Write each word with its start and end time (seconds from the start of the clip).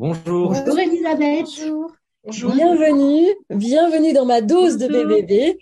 Bonjour. 0.00 0.54
Bonjour 0.54 0.78
Elisabeth. 0.78 1.60
Bonjour. 2.24 2.52
Bienvenue, 2.54 3.26
bienvenue 3.50 4.14
dans 4.14 4.24
ma 4.24 4.40
dose 4.40 4.78
de 4.78 4.88
BBB 4.88 5.58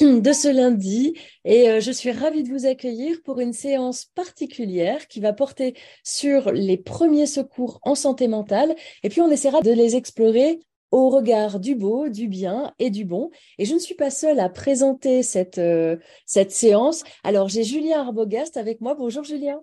de 0.00 0.32
ce 0.32 0.48
lundi 0.48 1.12
et 1.44 1.68
euh, 1.68 1.80
je 1.80 1.92
suis 1.92 2.10
ravie 2.10 2.42
de 2.42 2.48
vous 2.48 2.64
accueillir 2.64 3.18
pour 3.22 3.38
une 3.38 3.52
séance 3.52 4.06
particulière 4.06 5.08
qui 5.08 5.20
va 5.20 5.34
porter 5.34 5.74
sur 6.04 6.52
les 6.52 6.78
premiers 6.78 7.26
secours 7.26 7.80
en 7.82 7.94
santé 7.94 8.28
mentale 8.28 8.74
et 9.02 9.10
puis 9.10 9.20
on 9.20 9.30
essaiera 9.30 9.60
de 9.60 9.72
les 9.72 9.94
explorer 9.94 10.60
au 10.90 11.10
regard 11.10 11.60
du 11.60 11.74
beau, 11.74 12.08
du 12.08 12.28
bien 12.28 12.72
et 12.78 12.88
du 12.88 13.04
bon. 13.04 13.30
Et 13.58 13.66
je 13.66 13.74
ne 13.74 13.78
suis 13.78 13.94
pas 13.94 14.08
seule 14.08 14.40
à 14.40 14.48
présenter 14.48 15.22
cette, 15.22 15.58
euh, 15.58 15.98
cette 16.24 16.50
séance. 16.50 17.04
Alors 17.24 17.50
j'ai 17.50 17.62
Julien 17.62 18.00
Arbogast 18.00 18.56
avec 18.56 18.80
moi. 18.80 18.94
Bonjour 18.94 19.22
Julien. 19.22 19.60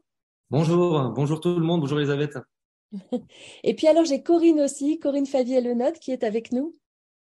Bonjour, 0.51 1.09
bonjour 1.15 1.41
tout 1.41 1.55
le 1.55 1.65
monde, 1.65 1.81
bonjour 1.81 1.97
Elisabeth. 1.97 2.37
Et 3.63 3.75
puis 3.75 3.87
alors 3.87 4.05
j'ai 4.05 4.21
Corinne 4.21 4.61
aussi, 4.61 4.99
Corinne 4.99 5.25
Favier-Lenotte 5.25 5.99
qui 5.99 6.11
est 6.11 6.23
avec 6.23 6.51
nous. 6.51 6.75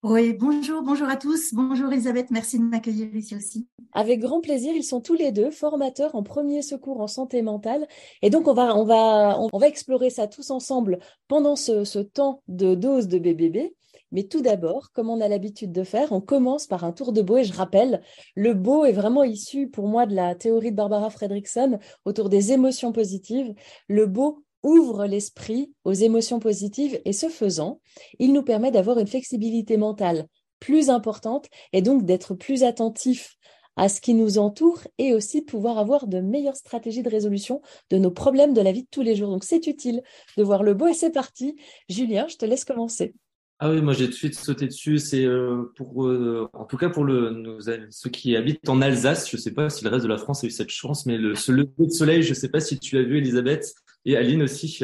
Oui, 0.03 0.33
bonjour, 0.33 0.83
bonjour 0.83 1.09
à 1.09 1.17
tous. 1.17 1.53
Bonjour 1.53 1.91
Elisabeth, 1.91 2.29
merci 2.29 2.59
de 2.59 2.63
m'accueillir 2.63 3.13
ici 3.15 3.35
aussi. 3.35 3.67
Avec 3.93 4.19
grand 4.19 4.41
plaisir, 4.41 4.73
ils 4.75 4.83
sont 4.83 5.01
tous 5.01 5.15
les 5.15 5.31
deux 5.31 5.49
formateurs 5.49 6.13
en 6.15 6.21
premier 6.21 6.61
secours 6.61 7.01
en 7.01 7.07
santé 7.07 7.41
mentale. 7.41 7.87
Et 8.21 8.29
donc 8.29 8.47
on 8.47 8.53
va, 8.53 8.75
on 8.75 8.85
va, 8.85 9.39
on 9.39 9.57
va 9.57 9.67
explorer 9.67 10.09
ça 10.11 10.27
tous 10.27 10.51
ensemble 10.51 10.99
pendant 11.27 11.55
ce, 11.55 11.83
ce 11.83 11.99
temps 11.99 12.43
de 12.47 12.75
dose 12.75 13.07
de 13.07 13.17
BBB. 13.17 13.73
Mais 14.11 14.23
tout 14.23 14.41
d'abord, 14.41 14.91
comme 14.93 15.09
on 15.09 15.19
a 15.19 15.27
l'habitude 15.27 15.71
de 15.71 15.83
faire, 15.83 16.11
on 16.11 16.21
commence 16.21 16.67
par 16.67 16.83
un 16.83 16.93
tour 16.93 17.11
de 17.11 17.21
beau. 17.21 17.37
Et 17.37 17.43
je 17.43 17.53
rappelle, 17.53 18.01
le 18.35 18.53
beau 18.53 18.85
est 18.85 18.93
vraiment 18.93 19.23
issu 19.23 19.67
pour 19.67 19.87
moi 19.87 20.05
de 20.05 20.15
la 20.15 20.33
théorie 20.35 20.71
de 20.71 20.77
Barbara 20.77 21.09
Fredrickson 21.09 21.79
autour 22.05 22.29
des 22.29 22.53
émotions 22.53 22.93
positives. 22.93 23.53
Le 23.87 24.05
beau 24.05 24.45
ouvre 24.67 25.05
l'esprit 25.05 25.71
aux 25.85 25.93
émotions 25.93 26.39
positives 26.39 26.99
et 27.05 27.13
ce 27.13 27.29
faisant, 27.29 27.79
il 28.19 28.33
nous 28.33 28.43
permet 28.43 28.69
d'avoir 28.69 28.99
une 28.99 29.07
flexibilité 29.07 29.77
mentale 29.77 30.27
plus 30.59 30.89
importante 30.89 31.47
et 31.71 31.81
donc 31.81 32.05
d'être 32.05 32.35
plus 32.35 32.63
attentif 32.63 33.37
à 33.77 33.89
ce 33.89 34.01
qui 34.01 34.13
nous 34.13 34.39
entoure 34.39 34.79
et 34.97 35.13
aussi 35.13 35.41
de 35.41 35.45
pouvoir 35.45 35.77
avoir 35.77 36.07
de 36.07 36.19
meilleures 36.19 36.55
stratégies 36.55 37.03
de 37.03 37.09
résolution 37.09 37.61
de 37.91 37.97
nos 37.97 38.11
problèmes 38.11 38.53
de 38.53 38.61
la 38.61 38.71
vie 38.71 38.83
de 38.83 38.87
tous 38.91 39.03
les 39.03 39.15
jours. 39.15 39.29
Donc 39.29 39.43
c'est 39.43 39.67
utile 39.67 40.01
de 40.35 40.43
voir 40.43 40.63
le 40.63 40.73
beau 40.73 40.87
et 40.87 40.93
c'est 40.93 41.11
parti. 41.11 41.55
Julien, 41.87 42.27
je 42.27 42.35
te 42.35 42.45
laisse 42.45 42.65
commencer. 42.65 43.13
Ah 43.59 43.71
oui, 43.71 43.81
moi 43.81 43.93
j'ai 43.93 44.05
tout 44.05 44.11
de 44.11 44.15
suite 44.15 44.35
sauté 44.35 44.65
dessus. 44.65 44.97
C'est 44.97 45.23
euh, 45.23 45.71
pour, 45.75 46.05
euh, 46.05 46.49
en 46.53 46.65
tout 46.65 46.77
cas 46.77 46.89
pour 46.89 47.05
le, 47.05 47.57
ceux 47.89 48.09
qui 48.09 48.35
habitent 48.35 48.67
en 48.67 48.81
Alsace. 48.81 49.29
Je 49.29 49.37
sais 49.37 49.53
pas 49.53 49.69
si 49.69 49.83
le 49.83 49.89
reste 49.91 50.03
de 50.03 50.09
la 50.09 50.17
France 50.17 50.43
a 50.43 50.47
eu 50.47 50.51
cette 50.51 50.69
chance, 50.69 51.05
mais 51.05 51.17
le, 51.17 51.35
ce 51.35 51.51
lever 51.51 51.71
de 51.77 51.89
soleil, 51.89 52.23
je 52.23 52.33
sais 52.33 52.49
pas 52.49 52.59
si 52.59 52.79
tu 52.79 52.95
l'as 52.95 53.03
vu, 53.03 53.19
Elisabeth 53.19 53.73
et 54.07 54.17
Aline 54.17 54.43
aussi. 54.43 54.83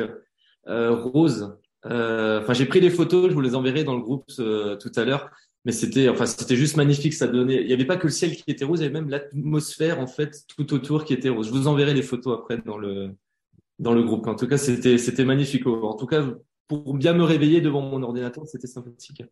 Euh, 0.67 0.95
rose. 0.95 1.57
Euh, 1.85 2.41
enfin, 2.41 2.53
j'ai 2.53 2.65
pris 2.65 2.79
des 2.79 2.89
photos, 2.89 3.29
je 3.29 3.33
vous 3.33 3.41
les 3.41 3.55
enverrai 3.55 3.83
dans 3.83 3.95
le 3.95 4.01
groupe 4.01 4.23
euh, 4.39 4.77
tout 4.77 4.91
à 4.95 5.03
l'heure. 5.03 5.29
Mais 5.65 5.71
c'était, 5.71 6.09
enfin, 6.09 6.25
c'était 6.25 6.55
juste 6.55 6.77
magnifique. 6.77 7.13
Ça 7.13 7.27
donnait. 7.27 7.61
Il 7.61 7.67
n'y 7.67 7.73
avait 7.73 7.85
pas 7.85 7.97
que 7.97 8.07
le 8.07 8.11
ciel 8.11 8.35
qui 8.35 8.43
était 8.47 8.65
rose, 8.65 8.79
il 8.79 8.83
y 8.83 8.85
avait 8.85 8.93
même 8.93 9.09
l'atmosphère 9.09 9.99
en 9.99 10.07
fait 10.07 10.43
tout 10.47 10.73
autour 10.73 11.05
qui 11.05 11.13
était 11.13 11.29
rose. 11.29 11.47
Je 11.47 11.51
vous 11.51 11.67
enverrai 11.67 11.93
les 11.93 12.01
photos 12.01 12.37
après 12.39 12.57
dans 12.65 12.77
le 12.77 13.11
dans 13.79 13.93
le 13.93 14.03
groupe. 14.03 14.27
En 14.27 14.35
tout 14.35 14.47
cas, 14.47 14.57
c'était 14.57 14.97
c'était 14.97 15.25
magnifique. 15.25 15.65
En 15.67 15.95
tout 15.95 16.05
cas, 16.05 16.25
pour 16.67 16.93
bien 16.93 17.13
me 17.13 17.23
réveiller 17.23 17.59
devant 17.61 17.81
mon 17.81 18.03
ordinateur, 18.03 18.45
c'était 18.45 18.67
sympathique. 18.67 19.23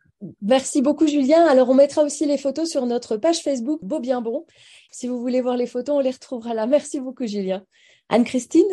Merci 0.42 0.82
beaucoup 0.82 1.08
Julien. 1.08 1.46
Alors 1.46 1.70
on 1.70 1.76
mettra 1.76 2.04
aussi 2.04 2.26
les 2.26 2.38
photos 2.38 2.70
sur 2.70 2.86
notre 2.86 3.18
page 3.18 3.42
Facebook 3.42 3.80
Beau 3.84 4.00
bien 4.00 4.22
bon. 4.22 4.46
Si 4.90 5.08
vous 5.08 5.20
voulez 5.20 5.42
voir 5.42 5.58
les 5.58 5.68
photos, 5.68 5.96
on 5.96 6.00
les 6.00 6.12
retrouvera 6.12 6.54
là. 6.54 6.66
Merci 6.66 7.00
beaucoup 7.00 7.28
Julien. 7.28 7.64
Anne-Christine? 8.10 8.68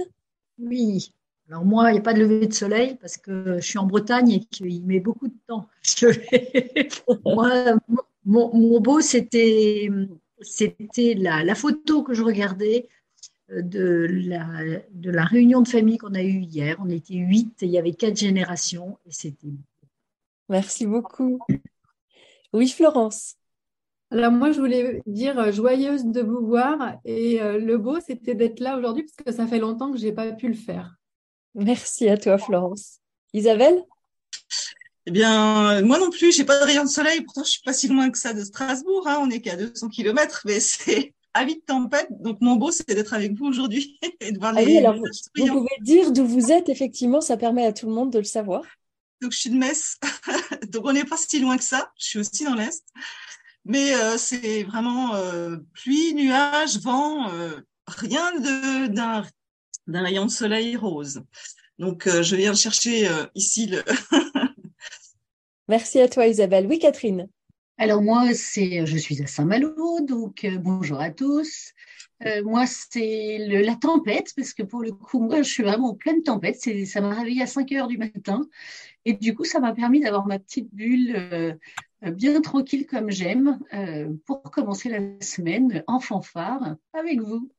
Oui. 0.59 1.13
Alors 1.49 1.65
moi, 1.65 1.91
il 1.91 1.95
n'y 1.95 1.99
a 1.99 2.03
pas 2.03 2.13
de 2.13 2.21
lever 2.21 2.47
de 2.47 2.53
soleil 2.53 2.97
parce 3.01 3.17
que 3.17 3.57
je 3.59 3.65
suis 3.65 3.79
en 3.79 3.87
Bretagne 3.87 4.31
et 4.33 4.41
qu'il 4.41 4.85
met 4.85 5.01
beaucoup 5.01 5.29
de 5.29 5.37
temps. 5.47 5.69
moi, 7.25 7.79
mon, 8.25 8.55
mon 8.55 8.81
beau, 8.81 9.01
c'était 9.01 9.89
c'était 10.41 11.15
la, 11.15 11.43
la 11.45 11.55
photo 11.55 12.03
que 12.03 12.15
je 12.15 12.23
regardais 12.23 12.89
de 13.51 14.07
la, 14.27 14.47
de 14.91 15.11
la 15.11 15.25
réunion 15.25 15.63
de 15.63 15.69
famille 15.69 15.99
qu'on 15.99 16.15
a 16.15 16.23
eue 16.23 16.43
hier. 16.43 16.77
On 16.81 16.91
était 16.91 17.15
huit 17.15 17.63
et 17.63 17.67
il 17.67 17.73
y 17.73 17.79
avait 17.79 17.95
quatre 17.95 18.17
générations 18.17 18.99
et 19.07 19.13
c'était. 19.13 19.49
Merci 20.49 20.87
beaucoup. 20.87 21.39
Oui, 22.53 22.69
Florence. 22.69 23.37
Alors 24.11 24.33
moi, 24.33 24.53
je 24.53 24.61
voulais 24.61 25.03
dire 25.07 25.39
euh, 25.39 25.53
joyeuse 25.53 26.07
de 26.07 26.23
vous 26.23 26.47
voir 26.47 26.97
et 27.05 27.43
euh, 27.43 27.59
le 27.59 27.77
beau, 27.77 27.99
c'était 28.05 28.35
d'être 28.35 28.61
là 28.61 28.79
aujourd'hui 28.79 29.05
parce 29.05 29.17
que 29.27 29.33
ça 29.33 29.47
fait 29.47 29.59
longtemps 29.59 29.93
que 29.93 29.99
j'ai 29.99 30.13
pas 30.13 30.33
pu 30.33 30.49
le 30.49 30.55
faire. 30.55 30.97
Merci 31.55 32.09
à 32.09 32.17
toi, 32.17 32.39
Florence. 32.39 33.01
Isabelle? 33.35 33.83
Eh 35.07 35.11
bien, 35.11 35.83
moi 35.83 35.99
non 35.99 36.11
plus, 36.11 36.35
j'ai 36.35 36.45
pas 36.45 36.59
de 36.59 36.65
rayon 36.65 36.85
de 36.85 36.89
soleil. 36.89 37.21
Pourtant, 37.23 37.45
je 37.45 37.51
suis 37.51 37.63
pas 37.63 37.73
si 37.73 37.89
loin 37.89 38.11
que 38.11 38.19
ça 38.19 38.33
de 38.33 38.43
Strasbourg. 38.43 39.07
Hein. 39.07 39.19
On 39.23 39.31
est 39.31 39.41
qu'à 39.41 39.57
200 39.57 39.89
km, 39.89 40.43
mais 40.47 40.61
c'est 40.61 41.15
avis 41.35 41.57
de 41.57 41.63
tempête. 41.67 42.09
Donc, 42.11 42.41
mon 42.41 42.57
beau, 42.57 42.71
c'est 42.71 42.89
d'être 42.89 43.13
avec 43.13 43.35
vous 43.35 43.47
aujourd'hui 43.47 43.99
et 44.21 44.33
de 44.33 44.39
voir 44.39 44.55
ah 44.57 44.61
les. 44.61 44.67
Oui, 44.67 44.79
alors 44.79 44.97
vous, 44.97 45.05
vous, 45.37 45.47
pouvez 45.47 45.77
dire 45.83 46.13
d'où 46.13 46.27
vous 46.27 46.51
êtes, 46.51 46.69
effectivement, 46.69 47.21
ça 47.21 47.37
permet 47.37 47.67
à 47.67 47.73
tout 47.73 47.87
le 47.87 47.93
monde 47.93 48.11
de 48.11 48.19
le 48.19 48.25
savoir. 48.25 48.63
Donc, 49.21 49.33
je 49.33 49.39
suis 49.39 49.51
de 49.51 49.57
Metz. 49.57 49.99
Donc, 50.73 50.85
on 50.87 50.93
n'est 50.93 51.05
pas 51.05 51.17
si 51.17 51.41
loin 51.41 51.57
que 51.57 51.65
ça. 51.65 51.93
Je 51.99 52.05
suis 52.05 52.19
aussi 52.19 52.45
dans 52.45 52.55
l'Est. 52.55 52.85
Mais 53.69 53.95
euh, 53.95 54.19
c'est 54.19 54.65
vraiment 54.65 55.15
euh, 55.15 55.59
pluie, 55.75 56.15
nuages, 56.15 56.81
vent, 56.81 57.31
euh, 57.31 57.61
rien 57.87 58.41
d'un 58.41 59.25
d'un 59.87 60.03
rayon 60.03 60.27
de 60.27 60.31
soleil 60.31 60.77
rose. 60.77 61.23
Donc, 61.79 62.07
euh, 62.07 62.23
je 62.23 62.37
viens 62.37 62.55
chercher 62.55 63.09
euh, 63.09 63.27
ici 63.35 63.67
le. 63.67 63.83
Merci 65.69 66.01
à 66.01 66.09
toi, 66.09 66.27
Isabelle. 66.27 66.67
Oui, 66.67 66.79
Catherine. 66.79 67.29
Alors 67.81 68.03
moi, 68.03 68.35
c'est, 68.35 68.87
je 68.87 68.97
suis 68.97 69.23
à 69.23 69.27
Saint-Malo, 69.27 70.01
donc 70.01 70.45
euh, 70.45 70.59
bonjour 70.59 71.01
à 71.01 71.11
tous. 71.11 71.73
Euh, 72.27 72.43
moi, 72.43 72.65
c'est 72.67 73.39
la 73.39 73.77
tempête, 73.77 74.33
parce 74.37 74.53
que 74.53 74.65
pour 74.65 74.83
le 74.83 74.91
coup, 74.91 75.21
moi, 75.21 75.43
je 75.43 75.49
suis 75.49 75.63
vraiment 75.63 75.91
en 75.91 75.95
pleine 75.95 76.25
tempête. 76.25 76.57
C'est, 76.59 76.85
ça 76.87 77.01
m'a 77.01 77.15
réveillée 77.15 77.43
à 77.43 77.47
5 77.47 77.71
heures 77.73 77.87
du 77.87 77.97
matin. 77.97 78.49
Et 79.05 79.13
du 79.13 79.35
coup, 79.35 79.45
ça 79.45 79.61
m'a 79.61 79.73
permis 79.75 80.01
d'avoir 80.01 80.27
ma 80.27 80.41
petite 80.41 80.75
bulle 80.75 81.15
euh, 81.15 81.55
bien 82.03 82.41
tranquille 82.41 82.87
comme 82.87 83.11
j'aime 83.11 83.59
euh, 83.75 84.13
pour 84.27 84.43
commencer 84.43 84.89
la 84.89 85.01
semaine 85.21 85.83
en 85.87 86.01
fanfare 86.01 86.77
avec 86.93 87.21
vous. 87.21 87.51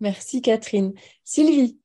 Merci 0.00 0.42
Catherine. 0.42 0.94
Sylvie. 1.24 1.78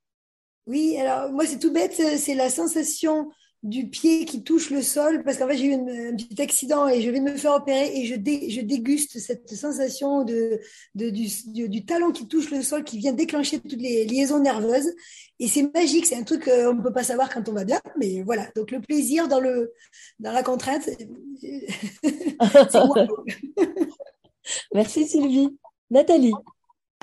Oui, 0.68 0.98
alors 0.98 1.32
moi, 1.32 1.46
c'est 1.46 1.60
tout 1.60 1.72
bête, 1.72 1.94
c'est 1.94 2.34
la 2.34 2.50
sensation 2.50 3.30
du 3.66 3.90
pied 3.90 4.26
qui 4.26 4.44
touche 4.44 4.70
le 4.70 4.84
sol 4.84 5.24
parce 5.24 5.38
qu'en 5.38 5.48
fait 5.48 5.58
j'ai 5.58 5.66
eu 5.66 5.74
un 5.74 6.16
petit 6.16 6.40
accident 6.40 6.88
et 6.88 7.02
je 7.02 7.10
vais 7.10 7.20
me 7.20 7.36
faire 7.36 7.56
opérer 7.56 7.98
et 7.98 8.06
je, 8.06 8.14
dé, 8.14 8.52
je 8.52 8.62
déguste 8.62 9.18
cette 9.18 9.50
sensation 9.50 10.24
de, 10.24 10.60
de 10.94 11.10
du, 11.10 11.28
du, 11.68 11.84
talon 11.84 12.12
qui 12.12 12.28
touche 12.28 12.52
le 12.52 12.62
sol 12.62 12.84
qui 12.84 13.00
vient 13.00 13.12
déclencher 13.12 13.60
toutes 13.60 13.82
les 13.82 14.06
liaisons 14.06 14.40
nerveuses. 14.40 14.94
Et 15.40 15.48
c'est 15.48 15.74
magique 15.74 16.06
c'est 16.06 16.16
un 16.16 16.24
truc 16.24 16.46
qu'on 16.46 16.76
ne 16.76 16.84
peut 16.84 16.94
pas 16.94 17.04
savoir 17.04 17.34
quand 17.34 17.50
on 17.50 17.54
va 17.54 17.66
bien 17.66 17.82
mais 17.98 18.22
voilà. 18.22 18.48
Donc 18.56 18.70
le 18.70 18.82
plaisir 18.82 19.28
dans 19.28 19.40
le 19.40 19.74
dans 20.20 20.32
la 20.32 20.44
contrainte 20.44 20.84
c'est 20.88 21.10
merci 24.76 25.08
Sylvie. 25.08 25.58
Nathalie 25.90 26.34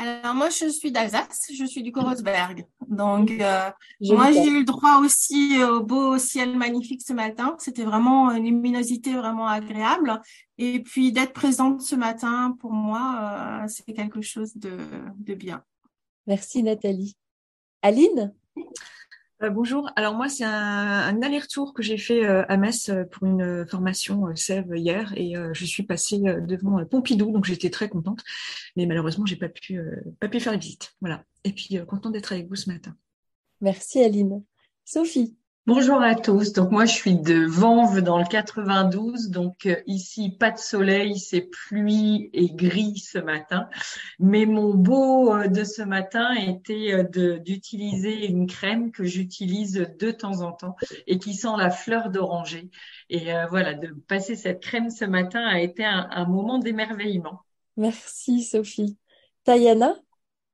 alors 0.02 0.34
moi, 0.34 0.48
je 0.50 0.68
suis 0.68 0.90
d'Alsace, 0.90 1.50
je 1.54 1.64
suis 1.64 1.82
du 1.82 1.92
Korosberg. 1.92 2.66
Donc 2.88 3.30
euh, 3.30 3.70
moi, 4.00 4.32
j'ai 4.32 4.46
eu 4.46 4.58
le 4.60 4.64
droit 4.64 4.98
aussi 5.00 5.62
au 5.62 5.82
beau 5.82 6.18
ciel 6.18 6.56
magnifique 6.56 7.02
ce 7.02 7.12
matin. 7.12 7.54
C'était 7.58 7.84
vraiment 7.84 8.30
une 8.32 8.44
luminosité 8.44 9.14
vraiment 9.14 9.46
agréable. 9.46 10.20
Et 10.58 10.80
puis 10.80 11.12
d'être 11.12 11.32
présente 11.32 11.82
ce 11.82 11.94
matin, 11.94 12.56
pour 12.60 12.72
moi, 12.72 13.62
euh, 13.62 13.68
c'est 13.68 13.92
quelque 13.92 14.22
chose 14.22 14.56
de, 14.56 14.76
de 15.18 15.34
bien. 15.34 15.62
Merci 16.26 16.62
Nathalie. 16.62 17.16
Aline? 17.82 18.34
Euh, 19.42 19.50
bonjour. 19.50 19.90
Alors 19.96 20.14
moi, 20.14 20.28
c'est 20.28 20.44
un, 20.44 21.20
aller-retour 21.22 21.74
que 21.74 21.82
j'ai 21.82 21.98
fait 21.98 22.24
euh, 22.24 22.44
à 22.48 22.56
Metz 22.56 22.88
euh, 22.88 23.04
pour 23.04 23.26
une 23.26 23.66
formation 23.66 24.26
euh, 24.26 24.34
SEV 24.34 24.78
hier 24.78 25.12
et 25.16 25.34
je 25.52 25.64
suis 25.64 25.82
passée 25.82 26.18
devant 26.18 26.84
Pompidou, 26.84 27.30
donc 27.32 27.44
j'étais 27.44 27.70
très 27.70 27.88
contente. 27.88 28.22
Mais 28.76 28.86
malheureusement, 28.86 29.26
j'ai 29.26 29.36
pas 29.36 29.48
pu 29.48 29.80
pas 30.20 30.28
pu 30.28 30.40
faire 30.40 30.52
la 30.52 30.58
visite. 30.58 30.94
Voilà. 31.00 31.24
Et 31.44 31.52
puis 31.52 31.78
contente 31.86 32.12
d'être 32.12 32.32
avec 32.32 32.48
vous 32.48 32.56
ce 32.56 32.70
matin. 32.70 32.96
Merci 33.60 34.02
Aline. 34.02 34.42
Sophie. 34.84 35.36
Bonjour 35.64 36.02
à 36.02 36.16
tous. 36.16 36.52
Donc 36.52 36.72
moi 36.72 36.86
je 36.86 36.92
suis 36.92 37.14
de 37.14 37.46
Vanves 37.46 38.00
dans 38.00 38.18
le 38.18 38.24
92. 38.24 39.30
Donc 39.30 39.66
euh, 39.66 39.76
ici 39.86 40.30
pas 40.36 40.50
de 40.50 40.58
soleil, 40.58 41.20
c'est 41.20 41.42
pluie 41.42 42.30
et 42.32 42.52
gris 42.52 42.98
ce 42.98 43.18
matin. 43.18 43.68
Mais 44.18 44.44
mon 44.44 44.74
beau 44.74 45.32
euh, 45.32 45.46
de 45.46 45.62
ce 45.62 45.82
matin 45.82 46.34
était 46.34 46.92
euh, 46.92 47.38
d'utiliser 47.38 48.26
une 48.26 48.48
crème 48.48 48.90
que 48.90 49.04
j'utilise 49.04 49.74
de 49.74 50.10
temps 50.10 50.40
en 50.40 50.50
temps 50.50 50.74
et 51.06 51.20
qui 51.20 51.32
sent 51.32 51.54
la 51.56 51.70
fleur 51.70 52.10
d'oranger. 52.10 52.68
Et 53.08 53.30
voilà, 53.48 53.74
de 53.74 53.94
passer 54.08 54.34
cette 54.34 54.60
crème 54.60 54.90
ce 54.90 55.04
matin 55.04 55.46
a 55.46 55.60
été 55.60 55.84
un, 55.84 56.24
moment 56.24 56.58
d'émerveillement. 56.58 57.42
Merci 57.76 58.42
Sophie. 58.42 58.96
Tayana? 59.44 59.94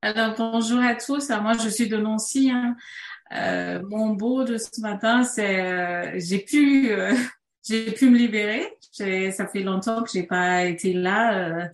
Alors 0.01 0.35
bonjour 0.37 0.81
à 0.81 0.93
tous. 0.93 1.29
moi 1.29 1.53
je 1.53 1.67
suis 1.67 1.89
de 1.89 1.97
Nancy. 1.97 2.51
Hein. 2.53 2.75
Euh, 3.33 3.81
mon 3.87 4.09
beau 4.13 4.43
de 4.43 4.57
ce 4.57 4.81
matin, 4.81 5.23
c'est 5.23 5.61
euh, 5.61 6.11
j'ai 6.15 6.39
pu 6.39 6.91
euh, 6.91 7.13
j'ai 7.67 7.91
pu 7.91 8.09
me 8.09 8.17
libérer. 8.17 8.67
Ça 8.91 9.47
fait 9.47 9.61
longtemps 9.61 10.03
que 10.03 10.09
j'ai 10.11 10.23
pas 10.23 10.65
été 10.65 10.93
là. 10.93 11.37
Euh, 11.37 11.65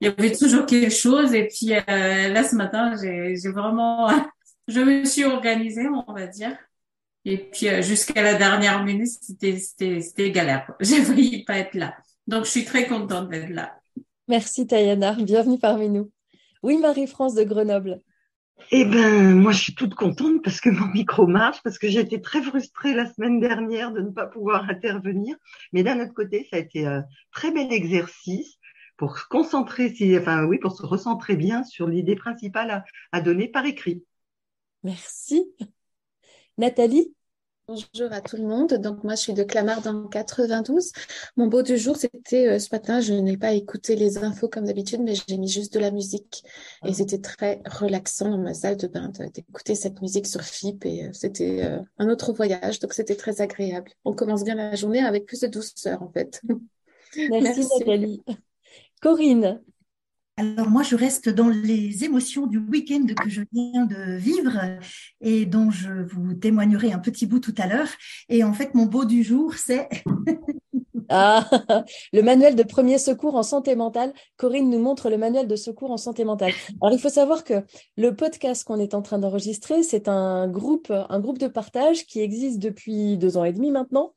il 0.00 0.08
y 0.08 0.10
avait 0.10 0.32
toujours 0.32 0.66
quelque 0.66 0.90
chose 0.90 1.34
et 1.34 1.46
puis 1.46 1.68
là 1.68 2.42
ce 2.42 2.56
matin, 2.56 2.94
j'ai 2.96 3.50
vraiment 3.50 4.08
je 4.68 4.80
me 4.80 5.04
suis 5.04 5.24
organisée, 5.24 5.86
on 5.88 6.12
va 6.12 6.26
dire. 6.26 6.56
Et 7.26 7.36
puis 7.36 7.82
jusqu'à 7.82 8.22
la 8.22 8.34
dernière 8.34 8.82
minute, 8.82 9.10
c'était 9.20 9.58
c'était 9.58 10.00
c'était 10.00 10.30
galère. 10.30 10.72
J'ai 10.80 11.02
failli 11.02 11.44
pas 11.44 11.58
être 11.58 11.74
là. 11.74 11.94
Donc 12.26 12.46
je 12.46 12.50
suis 12.50 12.64
très 12.64 12.86
contente 12.86 13.28
d'être 13.28 13.50
là. 13.50 13.78
Merci 14.26 14.66
Tayana, 14.66 15.12
bienvenue 15.20 15.58
parmi 15.58 15.90
nous. 15.90 16.10
Oui, 16.62 16.78
Marie-France 16.78 17.34
de 17.34 17.42
Grenoble. 17.42 18.00
Eh 18.70 18.84
ben, 18.84 19.34
moi, 19.34 19.52
je 19.52 19.58
suis 19.58 19.74
toute 19.74 19.94
contente 19.94 20.42
parce 20.42 20.60
que 20.60 20.70
mon 20.70 20.86
micro 20.86 21.26
marche, 21.26 21.62
parce 21.62 21.78
que 21.78 21.88
j'ai 21.88 22.00
été 22.00 22.20
très 22.20 22.42
frustrée 22.42 22.94
la 22.94 23.06
semaine 23.06 23.40
dernière 23.40 23.92
de 23.92 24.00
ne 24.00 24.10
pas 24.10 24.26
pouvoir 24.26 24.68
intervenir. 24.68 25.36
Mais 25.72 25.82
d'un 25.82 26.00
autre 26.00 26.14
côté, 26.14 26.46
ça 26.50 26.56
a 26.56 26.60
été 26.60 26.86
un 26.86 27.04
très 27.32 27.50
bel 27.50 27.72
exercice 27.72 28.58
pour 28.96 29.18
se 29.18 29.26
concentrer, 29.28 29.92
enfin 30.20 30.44
oui, 30.44 30.58
pour 30.58 30.72
se 30.72 30.84
recentrer 30.84 31.36
bien 31.36 31.64
sur 31.64 31.86
l'idée 31.88 32.16
principale 32.16 32.84
à 33.12 33.20
donner 33.20 33.48
par 33.48 33.64
écrit. 33.64 34.04
Merci. 34.82 35.52
Nathalie? 36.58 37.14
Bonjour 37.70 38.12
à 38.12 38.20
tout 38.20 38.36
le 38.36 38.42
monde. 38.42 38.74
Donc 38.74 39.04
moi 39.04 39.14
je 39.14 39.20
suis 39.20 39.32
de 39.32 39.44
Clamart 39.44 39.80
dans 39.80 40.08
92. 40.08 40.90
Mon 41.36 41.46
beau 41.46 41.62
du 41.62 41.78
jour 41.78 41.94
c'était 41.96 42.48
euh, 42.48 42.58
ce 42.58 42.68
matin, 42.72 43.00
je 43.00 43.12
n'ai 43.12 43.36
pas 43.36 43.52
écouté 43.52 43.94
les 43.94 44.18
infos 44.18 44.48
comme 44.48 44.64
d'habitude, 44.64 45.02
mais 45.02 45.14
j'ai 45.14 45.36
mis 45.36 45.48
juste 45.48 45.72
de 45.72 45.78
la 45.78 45.92
musique 45.92 46.42
et 46.84 46.88
ah. 46.88 46.92
c'était 46.92 47.20
très 47.20 47.62
relaxant 47.64 48.28
dans 48.28 48.38
ma 48.38 48.54
salle 48.54 48.76
de 48.76 48.88
bain 48.88 49.12
d'écouter 49.32 49.76
cette 49.76 50.02
musique 50.02 50.26
sur 50.26 50.42
FIP 50.42 50.84
et 50.84 51.04
euh, 51.04 51.10
c'était 51.12 51.62
euh, 51.64 51.78
un 51.98 52.08
autre 52.08 52.32
voyage, 52.32 52.80
donc 52.80 52.92
c'était 52.92 53.14
très 53.14 53.40
agréable. 53.40 53.92
On 54.04 54.14
commence 54.14 54.42
bien 54.42 54.56
la 54.56 54.74
journée 54.74 55.04
avec 55.04 55.26
plus 55.26 55.38
de 55.38 55.46
douceur 55.46 56.02
en 56.02 56.10
fait. 56.10 56.42
Merci, 57.30 57.68
Nathalie. 57.78 58.24
Corinne. 59.00 59.60
Alors 60.40 60.70
moi, 60.70 60.82
je 60.82 60.96
reste 60.96 61.28
dans 61.28 61.50
les 61.50 62.02
émotions 62.02 62.46
du 62.46 62.56
week-end 62.56 63.04
que 63.14 63.28
je 63.28 63.42
viens 63.52 63.84
de 63.84 64.16
vivre 64.16 64.58
et 65.20 65.44
dont 65.44 65.70
je 65.70 65.92
vous 65.92 66.32
témoignerai 66.32 66.92
un 66.92 66.98
petit 66.98 67.26
bout 67.26 67.40
tout 67.40 67.54
à 67.58 67.66
l'heure. 67.66 67.88
Et 68.30 68.42
en 68.42 68.54
fait, 68.54 68.74
mon 68.74 68.86
beau 68.86 69.04
du 69.04 69.22
jour, 69.22 69.52
c'est... 69.52 69.86
ah, 71.10 71.46
le 72.14 72.22
manuel 72.22 72.56
de 72.56 72.62
premier 72.62 72.96
secours 72.96 73.34
en 73.34 73.42
santé 73.42 73.76
mentale. 73.76 74.14
Corinne 74.38 74.70
nous 74.70 74.78
montre 74.78 75.10
le 75.10 75.18
manuel 75.18 75.46
de 75.46 75.56
secours 75.56 75.90
en 75.90 75.98
santé 75.98 76.24
mentale. 76.24 76.52
Alors, 76.80 76.94
il 76.94 76.98
faut 76.98 77.10
savoir 77.10 77.44
que 77.44 77.62
le 77.98 78.16
podcast 78.16 78.64
qu'on 78.64 78.80
est 78.80 78.94
en 78.94 79.02
train 79.02 79.18
d'enregistrer, 79.18 79.82
c'est 79.82 80.08
un 80.08 80.48
groupe, 80.48 80.90
un 80.90 81.20
groupe 81.20 81.36
de 81.36 81.48
partage 81.48 82.06
qui 82.06 82.20
existe 82.20 82.60
depuis 82.60 83.18
deux 83.18 83.36
ans 83.36 83.44
et 83.44 83.52
demi 83.52 83.70
maintenant 83.70 84.14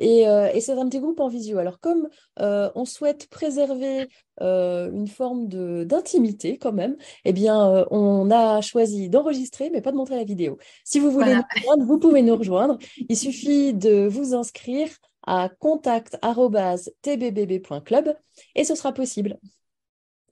euh, 0.00 0.50
et, 0.52 0.60
c'est 0.60 0.72
un 0.72 0.88
petit 0.88 0.98
groupe 1.00 1.20
en 1.20 1.28
visio. 1.28 1.58
Alors 1.58 1.78
comme 1.80 2.08
euh, 2.40 2.70
on 2.74 2.84
souhaite 2.84 3.28
préserver 3.28 4.08
euh, 4.40 4.90
une 4.92 5.08
forme 5.08 5.48
d'intimité 5.84 6.58
quand 6.58 6.72
même, 6.72 6.96
eh 7.24 7.32
bien 7.32 7.86
on 7.90 8.30
a 8.30 8.60
choisi 8.60 9.08
d'enregistrer 9.08 9.70
mais 9.70 9.80
pas 9.80 9.92
de 9.92 9.96
montrer 9.96 10.16
la 10.16 10.24
vidéo. 10.24 10.58
Si 10.84 10.98
vous 10.98 11.10
voulez 11.10 11.34
nous 11.34 11.42
rejoindre, 11.54 11.84
vous 11.84 11.98
pouvez 11.98 12.20
nous 12.22 12.36
rejoindre. 12.36 12.78
Il 13.08 13.16
suffit 13.16 13.72
de 13.74 14.06
vous 14.06 14.34
inscrire 14.34 14.88
à 15.26 15.48
contact@tbbb.club 15.48 18.16
et 18.54 18.64
ce 18.64 18.74
sera 18.74 18.92
possible. 18.92 19.38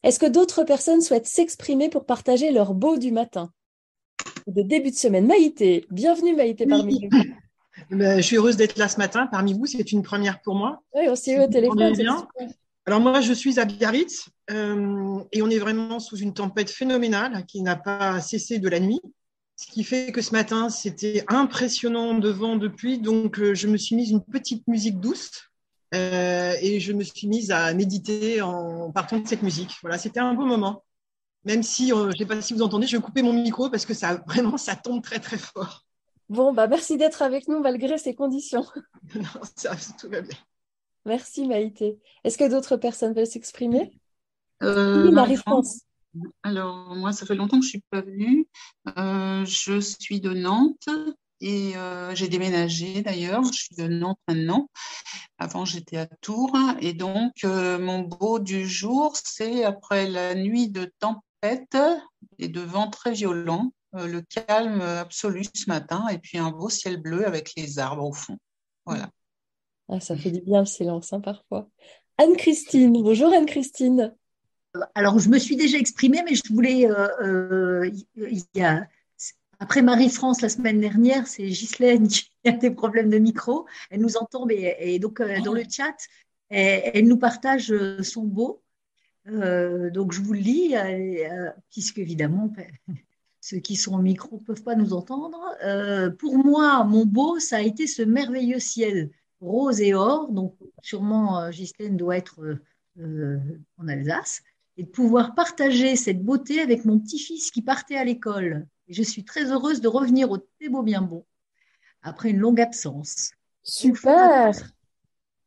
Est-ce 0.03 0.19
que 0.19 0.27
d'autres 0.27 0.65
personnes 0.65 1.03
souhaitent 1.03 1.27
s'exprimer 1.27 1.91
pour 1.91 2.07
partager 2.07 2.51
leur 2.51 2.75
beau 2.75 2.97
du 2.97 3.13
matin 3.13 3.53
de 4.47 4.63
début 4.63 4.91
de 4.91 4.97
semaine? 4.97 5.27
Maïté, 5.27 5.85
bienvenue 5.91 6.35
Maïté 6.35 6.67
parmi 6.67 7.01
nous. 7.01 7.11
Ben, 7.91 8.17
je 8.17 8.23
suis 8.23 8.37
heureuse 8.37 8.57
d'être 8.57 8.79
là 8.79 8.89
ce 8.89 8.99
matin 8.99 9.27
parmi 9.27 9.55
vous. 9.55 9.67
C'est 9.67 9.93
une 9.93 10.03
première 10.03 10.41
pour 10.41 10.55
moi. 10.55 10.83
Oui, 10.95 11.09
aussi 11.09 11.39
au 11.39 11.47
téléphone. 11.47 11.95
Alors 12.87 13.01
moi, 13.01 13.21
je 13.21 13.33
suis 13.33 13.61
à 13.61 13.65
Biarritz 13.65 14.31
euh, 14.51 15.19
et 15.33 15.43
on 15.43 15.51
est 15.51 15.59
vraiment 15.59 16.01
sous 16.01 16.17
une 16.17 16.35
tempête 16.35 16.71
phénoménale 16.71 17.45
qui 17.47 17.63
n'a 17.63 17.77
pas 17.77 18.21
cessé 18.21 18.59
de 18.59 18.69
la 18.69 18.81
nuit. 18.81 19.01
Ce 19.57 19.67
qui 19.67 19.85
fait 19.85 20.11
que 20.11 20.23
ce 20.23 20.33
matin, 20.33 20.71
c'était 20.71 21.23
impressionnant 21.29 22.15
de 22.15 22.31
vent, 22.31 22.57
de 22.57 22.69
pluie. 22.69 22.99
Donc, 22.99 23.39
euh, 23.39 23.55
je 23.55 23.69
me 23.69 23.77
suis 23.77 23.95
mise 23.95 24.11
une 24.11 24.25
petite 24.25 24.67
musique 24.67 24.99
douce 24.99 25.51
euh, 25.95 26.55
et 26.63 26.81
je 26.81 26.93
me 26.93 27.05
suis 27.05 27.29
mise 27.29 27.51
à 27.51 27.73
méditer 27.75 28.41
en 28.41 28.91
partant 28.91 29.19
de 29.19 29.29
cette 29.29 29.43
musique. 29.43 29.77
Voilà, 29.83 29.99
c'était 29.99 30.21
un 30.21 30.35
beau 30.35 30.47
moment. 30.47 30.83
Même 31.45 31.63
si, 31.63 31.91
je 31.91 31.95
ne 31.95 32.13
sais 32.17 32.27
pas 32.27 32.41
si 32.41 32.55
vous 32.55 32.63
entendez, 32.63 32.87
je 32.87 32.97
vais 32.97 33.03
couper 33.03 33.23
mon 33.23 33.33
micro 33.35 33.71
parce 33.71 33.85
que 33.85 33.95
ça, 33.95 34.15
vraiment, 34.27 34.57
ça 34.57 34.75
tombe 34.75 35.03
très, 35.03 35.21
très 35.21 35.39
fort. 35.39 35.85
Bon, 36.31 36.53
bah 36.53 36.69
merci 36.69 36.97
d'être 36.97 37.23
avec 37.23 37.49
nous 37.49 37.59
malgré 37.59 37.99
ces 37.99 38.15
conditions. 38.15 38.65
non, 39.17 39.41
ça, 39.57 39.75
tout 39.99 40.09
va 40.09 40.21
bien. 40.21 40.37
Merci 41.05 41.49
Maïté. 41.49 41.99
Est-ce 42.23 42.39
que 42.39 42.49
d'autres 42.49 42.77
personnes 42.77 43.15
veulent 43.15 43.27
s'exprimer? 43.27 43.91
Euh, 44.63 45.07
oui, 45.07 45.13
Marie-France. 45.13 45.81
Alors, 46.45 46.95
moi, 46.95 47.13
ça 47.13 47.27
fait 47.27 47.35
longtemps 47.35 47.59
que 47.59 47.65
je 47.65 47.69
ne 47.69 47.71
suis 47.71 47.85
pas 47.91 48.01
venue. 48.01 48.47
Euh, 48.97 49.45
je 49.45 49.81
suis 49.81 50.21
de 50.21 50.33
Nantes 50.33 50.89
et 51.41 51.77
euh, 51.77 52.15
j'ai 52.15 52.29
déménagé 52.29 53.03
d'ailleurs. 53.03 53.43
Je 53.43 53.63
suis 53.63 53.75
de 53.75 53.89
Nantes 53.89 54.21
maintenant. 54.29 54.71
Avant, 55.39 55.65
j'étais 55.65 55.97
à 55.97 56.07
Tours. 56.07 56.57
Et 56.81 56.93
donc, 56.93 57.43
mon 57.43 58.03
beau 58.03 58.39
du 58.39 58.69
jour, 58.69 59.17
c'est 59.17 59.65
après 59.65 60.09
la 60.09 60.37
nuit 60.37 60.69
de 60.69 60.93
tempête 61.01 61.77
et 62.39 62.47
de 62.47 62.61
vent 62.61 62.89
très 62.89 63.11
violent. 63.11 63.73
Euh, 63.97 64.07
le 64.07 64.23
calme 64.23 64.81
absolu 64.83 65.43
ce 65.53 65.69
matin 65.69 66.07
et 66.13 66.19
puis 66.19 66.39
un 66.39 66.53
beau 66.53 66.69
ciel 66.69 66.97
bleu 66.97 67.27
avec 67.27 67.53
les 67.57 67.81
arbres 67.81 68.05
au 68.05 68.13
fond. 68.13 68.39
Voilà. 68.87 69.11
Ah, 69.89 69.99
ça 69.99 70.17
fait 70.17 70.31
du 70.31 70.41
bien 70.43 70.61
le 70.61 70.67
silence 70.67 71.13
hein, 71.13 71.21
parfois. 71.21 71.69
Anne-Christine, 72.19 72.93
bonjour 72.93 73.33
Anne-Christine. 73.33 74.15
Alors, 74.95 75.19
je 75.19 75.29
me 75.29 75.39
suis 75.41 75.57
déjà 75.57 75.79
exprimée, 75.79 76.23
mais 76.25 76.37
je 76.37 76.53
voulais. 76.53 76.89
Euh, 76.89 77.09
euh, 77.21 77.91
il 78.15 78.45
y 78.55 78.63
a, 78.63 78.87
après 79.59 79.83
Marie-France 79.83 80.41
la 80.41 80.49
semaine 80.49 80.81
dernière, 80.81 81.27
c'est 81.27 81.43
Ghislaine 81.43 82.07
qui 82.07 82.31
a 82.45 82.53
des 82.53 82.71
problèmes 82.71 83.11
de 83.11 83.19
micro. 83.19 83.67
Elle 83.91 84.03
nous 84.03 84.17
entend, 84.17 84.47
mais, 84.47 84.77
et 84.79 85.01
donc 85.01 85.21
dans 85.21 85.53
le 85.53 85.65
chat, 85.69 85.97
elle, 86.51 87.09
nous 87.09 87.19
partage 87.19 87.75
son 88.03 88.23
beau. 88.23 88.63
donc, 89.27 90.13
je 90.13 90.21
vous 90.21 90.35
le 90.35 90.39
lis, 90.39 90.75
puisque 91.71 91.99
évidemment, 91.99 92.53
ceux 93.51 93.59
qui 93.59 93.75
sont 93.75 93.95
au 93.95 94.03
micro 94.03 94.37
ne 94.37 94.45
peuvent 94.45 94.63
pas 94.63 94.77
nous 94.77 94.93
entendre. 94.93 95.41
Euh, 95.65 96.09
pour 96.09 96.39
moi, 96.39 96.85
mon 96.85 97.05
beau, 97.05 97.41
ça 97.41 97.57
a 97.57 97.61
été 97.63 97.89
ce 97.89 98.03
merveilleux 98.03 98.61
ciel 98.61 99.11
rose 99.41 99.81
et 99.81 99.93
or. 99.93 100.31
Donc, 100.31 100.55
sûrement, 100.83 101.41
euh, 101.41 101.51
Ghislaine 101.51 101.97
doit 101.97 102.17
être 102.17 102.61
euh, 103.01 103.39
en 103.77 103.89
Alsace. 103.89 104.43
Et 104.77 104.85
de 104.85 104.89
pouvoir 104.89 105.35
partager 105.35 105.97
cette 105.97 106.25
beauté 106.25 106.61
avec 106.61 106.85
mon 106.85 107.01
petit-fils 107.01 107.51
qui 107.51 107.61
partait 107.61 107.97
à 107.97 108.05
l'école. 108.05 108.67
Et 108.87 108.95
je 108.95 109.03
suis 109.03 109.25
très 109.25 109.51
heureuse 109.51 109.81
de 109.81 109.89
revenir 109.89 110.31
au 110.31 110.39
Thébo 110.39 110.83
bien 110.83 111.03
bon 111.03 111.25
après 112.03 112.31
une 112.31 112.39
longue 112.39 112.61
absence. 112.61 113.33
Super. 113.65 114.53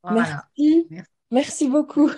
Merci. 0.04 0.86
Merci 1.30 1.68
beaucoup. 1.68 2.10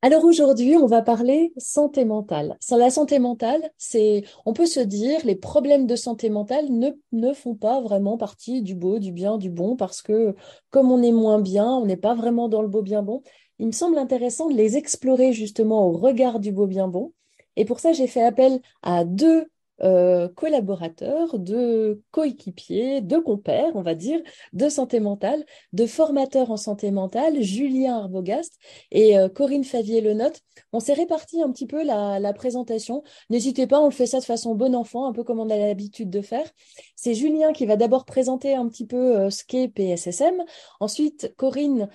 Alors 0.00 0.24
aujourd'hui, 0.24 0.76
on 0.76 0.86
va 0.86 1.02
parler 1.02 1.52
santé 1.56 2.04
mentale. 2.04 2.56
La 2.70 2.90
santé 2.90 3.18
mentale, 3.18 3.70
c'est, 3.78 4.22
on 4.46 4.52
peut 4.52 4.66
se 4.66 4.78
dire, 4.78 5.18
les 5.24 5.34
problèmes 5.34 5.86
de 5.88 5.96
santé 5.96 6.30
mentale 6.30 6.66
ne, 6.70 6.90
ne 7.10 7.32
font 7.32 7.56
pas 7.56 7.80
vraiment 7.80 8.16
partie 8.16 8.62
du 8.62 8.76
beau, 8.76 9.00
du 9.00 9.10
bien, 9.10 9.38
du 9.38 9.50
bon, 9.50 9.74
parce 9.76 10.00
que 10.02 10.36
comme 10.70 10.92
on 10.92 11.02
est 11.02 11.10
moins 11.10 11.40
bien, 11.40 11.66
on 11.66 11.84
n'est 11.84 11.96
pas 11.96 12.14
vraiment 12.14 12.48
dans 12.48 12.62
le 12.62 12.68
beau, 12.68 12.82
bien, 12.82 13.02
bon. 13.02 13.22
Il 13.58 13.66
me 13.66 13.72
semble 13.72 13.98
intéressant 13.98 14.48
de 14.48 14.54
les 14.54 14.76
explorer 14.76 15.32
justement 15.32 15.88
au 15.88 15.92
regard 15.92 16.38
du 16.38 16.52
beau, 16.52 16.68
bien, 16.68 16.86
bon. 16.86 17.12
Et 17.56 17.64
pour 17.64 17.80
ça, 17.80 17.92
j'ai 17.92 18.06
fait 18.06 18.22
appel 18.22 18.60
à 18.82 19.04
deux 19.04 19.48
euh, 19.82 20.28
collaborateurs, 20.28 21.38
de 21.38 22.02
coéquipiers, 22.10 23.00
de 23.00 23.18
compères, 23.18 23.74
on 23.74 23.82
va 23.82 23.94
dire, 23.94 24.20
de 24.52 24.68
santé 24.68 25.00
mentale, 25.00 25.44
de 25.72 25.86
formateurs 25.86 26.50
en 26.50 26.56
santé 26.56 26.90
mentale, 26.90 27.42
Julien 27.42 27.98
Arbogast 27.98 28.54
et 28.90 29.18
euh, 29.18 29.28
Corinne 29.28 29.64
Favier-Lenotte. 29.64 30.40
On 30.72 30.80
s'est 30.80 30.94
réparti 30.94 31.42
un 31.42 31.50
petit 31.50 31.66
peu 31.66 31.84
la, 31.84 32.32
présentation. 32.34 33.02
N'hésitez 33.30 33.66
pas, 33.66 33.80
on 33.80 33.86
le 33.86 33.90
fait 33.90 34.06
ça 34.06 34.20
de 34.20 34.24
façon 34.24 34.54
bon 34.54 34.74
enfant, 34.74 35.06
un 35.06 35.12
peu 35.12 35.24
comme 35.24 35.40
on 35.40 35.50
a 35.50 35.56
l'habitude 35.56 36.10
de 36.10 36.20
faire. 36.20 36.46
C'est 36.94 37.14
Julien 37.14 37.52
qui 37.52 37.66
va 37.66 37.76
d'abord 37.76 38.04
présenter 38.04 38.54
un 38.54 38.68
petit 38.68 38.86
peu 38.86 39.30
ce 39.30 39.44
qu'est 39.44 39.68
PSSM. 39.68 40.44
Ensuite, 40.78 41.34
Corinne 41.36 41.88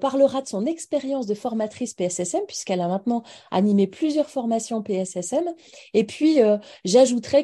parlera 0.00 0.42
de 0.42 0.46
son 0.46 0.64
expérience 0.64 1.26
de 1.26 1.34
formatrice 1.34 1.94
PSSM, 1.94 2.42
puisqu'elle 2.46 2.80
a 2.80 2.88
maintenant 2.88 3.22
animé 3.50 3.86
plusieurs 3.86 4.30
formations 4.30 4.82
PSSM. 4.82 5.44
Et 5.94 6.04
puis, 6.04 6.42
euh, 6.42 6.58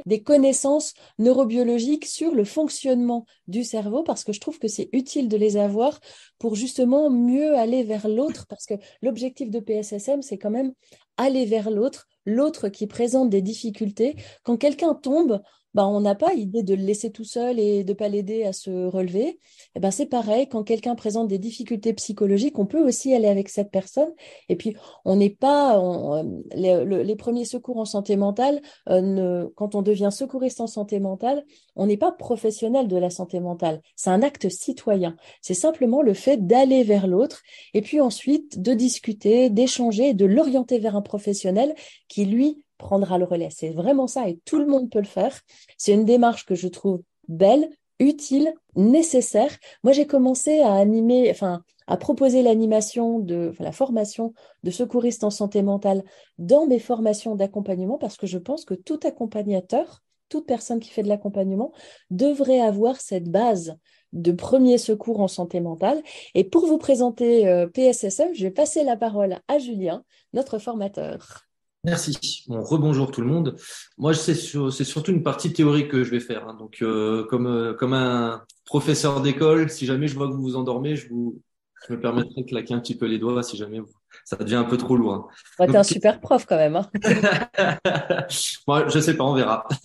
des 0.07 0.23
connaissances 0.23 0.95
neurobiologiques 1.19 2.07
sur 2.07 2.35
le 2.35 2.45
fonctionnement 2.45 3.27
du 3.49 3.65
cerveau, 3.65 4.03
parce 4.03 4.25
que 4.25 4.33
je 4.33 4.41
trouve 4.41 4.59
que 4.59 4.69
c'est 4.69 4.89
utile 4.93 5.29
de 5.29 5.37
les 5.37 5.57
avoir 5.57 6.01
pour 6.39 6.55
justement 6.55 7.11
mieux 7.11 7.55
aller 7.57 7.83
vers 7.83 8.09
l'autre, 8.09 8.47
parce 8.49 8.67
que 8.67 8.75
l'objectif 9.03 9.51
de 9.51 9.61
PSSM, 9.61 10.23
c'est 10.23 10.39
quand 10.39 10.51
même 10.51 10.73
aller 11.17 11.47
vers 11.47 11.71
l'autre, 11.71 12.07
l'autre 12.25 12.69
qui 12.69 12.87
présente 12.87 13.31
des 13.31 13.43
difficultés. 13.43 14.17
Quand 14.43 14.57
quelqu'un 14.57 14.95
tombe, 14.95 15.41
bah, 15.77 15.87
on 15.87 16.01
n'a 16.01 16.15
pas 16.15 16.33
idée 16.33 16.63
de 16.63 16.75
le 16.75 16.83
laisser 16.83 17.11
tout 17.11 17.25
seul 17.25 17.61
et 17.61 17.85
de 17.85 17.93
ne 17.93 17.95
pas 17.95 18.09
l'aider 18.09 18.45
à 18.45 18.55
se 18.55 18.87
relever. 18.87 19.27
Et 19.27 19.39
eh 19.77 19.81
ben, 19.81 19.91
c'est 19.91 20.07
pareil, 20.07 20.49
quand 20.49 20.65
quelqu'un 20.65 20.95
présente 20.95 21.29
des 21.29 21.39
difficultés 21.39 21.93
psychologiques, 21.93 22.59
on 22.59 22.65
peut 22.65 22.83
aussi 22.83 23.13
aller 23.13 23.29
avec 23.29 23.51
cette 23.51 23.71
personne. 23.71 24.09
Et 24.49 24.57
puis, 24.57 24.75
on 25.05 25.17
n'est 25.17 25.29
pas, 25.29 25.79
euh, 25.79 26.23
les, 26.55 27.17
premiers 27.17 27.45
secours 27.45 27.77
en 27.77 27.85
santé 27.85 28.17
mentale, 28.17 28.63
euh, 28.89 29.51
quand 29.55 29.75
on 29.75 29.83
devient 29.83 30.09
secouriste 30.11 30.63
en 30.63 30.67
santé 30.67 30.99
mentale, 30.99 31.45
on 31.75 31.85
n'est 31.85 31.99
pas 31.99 32.11
professionnel 32.11 32.89
de 32.89 32.97
la 32.97 33.11
santé 33.11 33.39
mentale. 33.39 33.83
C'est 33.97 34.09
un 34.09 34.23
acte 34.23 34.49
citoyen. 34.49 35.15
C'est 35.43 35.53
simplement 35.53 36.01
le 36.01 36.15
fait 36.15 36.47
d'aller 36.47 36.85
vers 36.85 37.07
l'autre 37.07 37.43
et 37.75 37.83
puis 37.83 38.01
ensuite 38.01 38.63
de 38.63 38.73
discuter, 38.73 39.51
d'échanger, 39.51 40.15
de 40.15 40.25
l'orienter 40.25 40.79
vers 40.79 40.97
un 40.97 41.03
professionnel 41.03 41.75
qui, 42.09 42.25
lui, 42.25 42.63
prendra 42.79 43.19
le 43.19 43.25
relais. 43.25 43.49
C'est 43.51 43.71
vraiment 43.71 44.07
ça 44.07 44.29
et 44.29 44.39
tout 44.45 44.59
le 44.59 44.67
monde 44.67 44.91
peut 44.91 45.01
le 45.01 45.05
faire. 45.05 45.41
C'est 45.77 45.93
une 45.93 46.05
démarche 46.05 46.45
que 46.45 46.55
je 46.55 46.69
trouve 46.69 47.03
belle, 47.29 47.69
utile, 47.99 48.53
nécessaire. 48.75 49.51
Moi, 49.83 49.93
j'ai 49.93 50.07
commencé 50.07 50.61
à 50.61 50.75
animer, 50.75 51.31
enfin, 51.31 51.63
à 51.87 51.97
proposer 51.97 52.43
l'animation 52.43 53.19
de 53.19 53.53
la 53.59 53.73
formation 53.73 54.33
de 54.65 54.71
secouriste 54.71 55.25
en 55.25 55.31
santé 55.31 55.63
mentale 55.63 56.03
dans 56.39 56.67
mes 56.67 56.79
formations 56.79 57.37
d'accompagnement 57.37 57.99
parce 57.99 58.17
que 58.17 58.27
je 58.27 58.39
pense 58.39 58.65
que 58.65 58.75
tout 58.75 59.01
accompagnateur, 59.05 60.03
toute 60.29 60.47
personne 60.47 60.81
qui 60.81 60.91
fait 60.91 61.05
de 61.05 61.09
l'accompagnement 61.09 61.73
devrait 62.11 62.61
avoir 62.61 63.01
cette 63.01 63.31
base 63.31 63.77
de 64.13 64.33
premier 64.33 64.79
secours 64.79 65.21
en 65.21 65.29
santé 65.29 65.61
mentale. 65.61 66.03
Et 66.35 66.45
pour 66.45 66.67
vous 66.67 66.79
présenter 66.79 67.47
euh, 67.47 67.67
PSSM, 67.67 68.35
je 68.35 68.45
vais 68.45 68.51
passer 68.51 68.83
la 68.83 68.97
parole 68.97 69.39
à 69.47 69.59
Julien, 69.59 70.05
notre 70.33 70.59
formateur. 70.59 71.46
Merci. 71.87 72.45
Bon, 72.49 72.63
rebonjour 72.63 73.13
tout 73.13 73.21
le 73.21 73.29
monde. 73.29 73.57
Moi, 73.97 74.13
c'est 74.13 74.35
surtout 74.35 75.13
une 75.13 75.23
partie 75.23 75.53
théorique 75.53 75.89
que 75.89 76.03
je 76.03 76.11
vais 76.11 76.19
faire. 76.19 76.49
Hein. 76.49 76.57
Donc, 76.59 76.79
euh, 76.83 77.25
comme, 77.27 77.47
euh, 77.47 77.75
comme 77.75 77.93
un 77.93 78.43
professeur 78.65 79.21
d'école, 79.21 79.71
si 79.71 79.87
jamais 79.87 80.09
je 80.09 80.17
vois 80.17 80.27
que 80.27 80.33
vous 80.33 80.43
vous 80.43 80.57
endormez, 80.57 80.97
je, 80.97 81.09
vous, 81.09 81.41
je 81.87 81.95
me 81.95 82.01
permettrai 82.01 82.43
de 82.43 82.47
claquer 82.47 82.75
un 82.75 82.81
petit 82.81 82.97
peu 82.97 83.07
les 83.07 83.21
doigts 83.21 83.41
si 83.45 83.57
jamais 83.57 83.81
ça 84.25 84.35
devient 84.37 84.57
un 84.57 84.65
peu 84.65 84.77
trop 84.77 84.97
lourd. 84.97 85.31
Hein. 85.59 85.67
T'es 85.67 85.77
un 85.77 85.85
super 85.85 86.21
prof 86.21 86.45
quand 86.45 86.57
même. 86.57 86.75
Hein. 86.75 86.91
Moi, 88.67 88.89
je 88.89 88.99
sais 88.99 89.17
pas, 89.17 89.23
on 89.23 89.35
verra. 89.35 89.69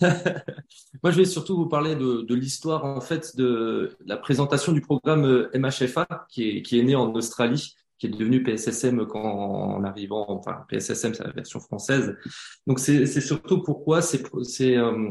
Moi, 1.04 1.12
je 1.12 1.16
vais 1.16 1.24
surtout 1.24 1.56
vous 1.56 1.68
parler 1.68 1.94
de, 1.94 2.22
de 2.22 2.34
l'histoire 2.34 2.84
en 2.84 3.00
fait 3.00 3.36
de 3.36 3.96
la 4.06 4.16
présentation 4.16 4.72
du 4.72 4.80
programme 4.80 5.24
euh, 5.24 5.50
MHFA 5.54 6.26
qui 6.28 6.48
est, 6.48 6.62
qui 6.62 6.80
est 6.80 6.82
né 6.82 6.96
en 6.96 7.12
Australie 7.12 7.76
qui 8.02 8.08
est 8.08 8.10
devenu 8.10 8.42
PSSM 8.42 9.06
quand, 9.06 9.22
en 9.22 9.84
arrivant, 9.84 10.26
enfin 10.28 10.64
PSSM 10.68 11.14
c'est 11.14 11.22
la 11.22 11.30
version 11.30 11.60
française. 11.60 12.16
Donc 12.66 12.80
c'est 12.80 13.06
surtout 13.20 13.62
pourquoi 13.62 14.02
c'est 14.02 14.24
euh, 14.76 15.10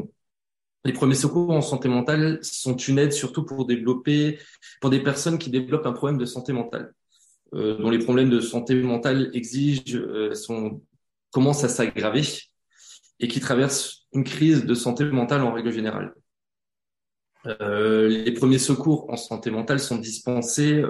les 0.84 0.92
premiers 0.92 1.14
secours 1.14 1.48
en 1.52 1.62
santé 1.62 1.88
mentale 1.88 2.38
sont 2.42 2.76
une 2.76 2.98
aide 2.98 3.12
surtout 3.12 3.44
pour 3.44 3.64
développer 3.64 4.38
pour 4.82 4.90
des 4.90 5.00
personnes 5.00 5.38
qui 5.38 5.48
développent 5.48 5.86
un 5.86 5.94
problème 5.94 6.18
de 6.18 6.26
santé 6.26 6.52
mentale, 6.52 6.92
euh, 7.54 7.78
dont 7.78 7.88
les 7.88 7.98
problèmes 7.98 8.28
de 8.28 8.40
santé 8.40 8.74
mentale 8.74 9.30
exigent 9.32 9.96
euh, 9.96 10.34
sont 10.34 10.82
commencent 11.30 11.64
à 11.64 11.70
s'aggraver 11.70 12.24
et 13.20 13.26
qui 13.26 13.40
traversent 13.40 14.06
une 14.12 14.24
crise 14.24 14.66
de 14.66 14.74
santé 14.74 15.06
mentale 15.06 15.40
en 15.40 15.54
règle 15.54 15.72
générale. 15.72 16.12
Les 17.44 18.32
premiers 18.32 18.58
secours 18.58 19.10
en 19.10 19.16
santé 19.16 19.50
mentale 19.50 19.80
sont 19.80 19.96
dispensés 19.96 20.80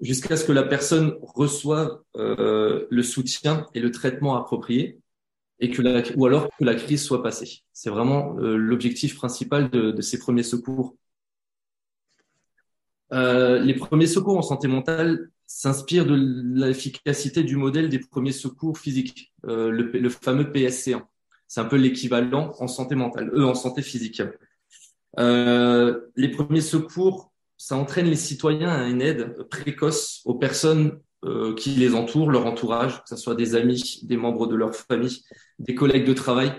jusqu'à 0.00 0.36
ce 0.36 0.44
que 0.44 0.52
la 0.52 0.62
personne 0.62 1.16
reçoive 1.22 1.98
euh, 2.16 2.86
le 2.90 3.02
soutien 3.02 3.66
et 3.74 3.80
le 3.80 3.90
traitement 3.90 4.36
approprié 4.36 5.00
et 5.58 5.70
que 5.70 6.16
ou 6.16 6.26
alors 6.26 6.48
que 6.58 6.64
la 6.64 6.74
crise 6.74 7.02
soit 7.02 7.22
passée. 7.22 7.62
C'est 7.72 7.88
vraiment 7.88 8.36
euh, 8.38 8.56
l'objectif 8.56 9.16
principal 9.16 9.70
de, 9.70 10.00
ces 10.02 10.18
premiers 10.18 10.42
secours. 10.42 10.96
Euh, 13.12 13.58
les 13.60 13.74
premiers 13.74 14.06
secours 14.06 14.36
en 14.36 14.42
santé 14.42 14.68
mentale 14.68 15.30
s'inspirent 15.46 16.06
de 16.06 16.14
l'efficacité 16.14 17.42
du 17.42 17.56
modèle 17.56 17.88
des 17.88 18.00
premiers 18.00 18.32
secours 18.32 18.78
physiques, 18.78 19.32
le, 19.44 19.70
le, 19.70 20.08
fameux 20.10 20.44
PSC1. 20.44 21.02
C'est 21.46 21.60
un 21.60 21.66
peu 21.66 21.76
l'équivalent 21.76 22.52
en 22.58 22.66
santé 22.66 22.96
mentale, 22.96 23.30
eux 23.32 23.46
en 23.46 23.54
santé 23.54 23.80
physique. 23.80 24.20
Les 25.16 26.28
premiers 26.32 26.60
secours 26.60 27.32
ça 27.56 27.76
entraîne 27.76 28.06
les 28.06 28.16
citoyens 28.16 28.70
à 28.70 28.88
une 28.88 29.00
aide 29.00 29.34
précoce 29.50 30.22
aux 30.24 30.34
personnes 30.34 31.00
euh, 31.24 31.54
qui 31.54 31.70
les 31.70 31.94
entourent, 31.94 32.30
leur 32.30 32.46
entourage, 32.46 33.02
que 33.02 33.08
ce 33.08 33.16
soit 33.16 33.34
des 33.34 33.54
amis, 33.54 34.00
des 34.02 34.16
membres 34.16 34.46
de 34.46 34.54
leur 34.54 34.74
famille, 34.74 35.24
des 35.58 35.74
collègues 35.74 36.06
de 36.06 36.12
travail, 36.12 36.52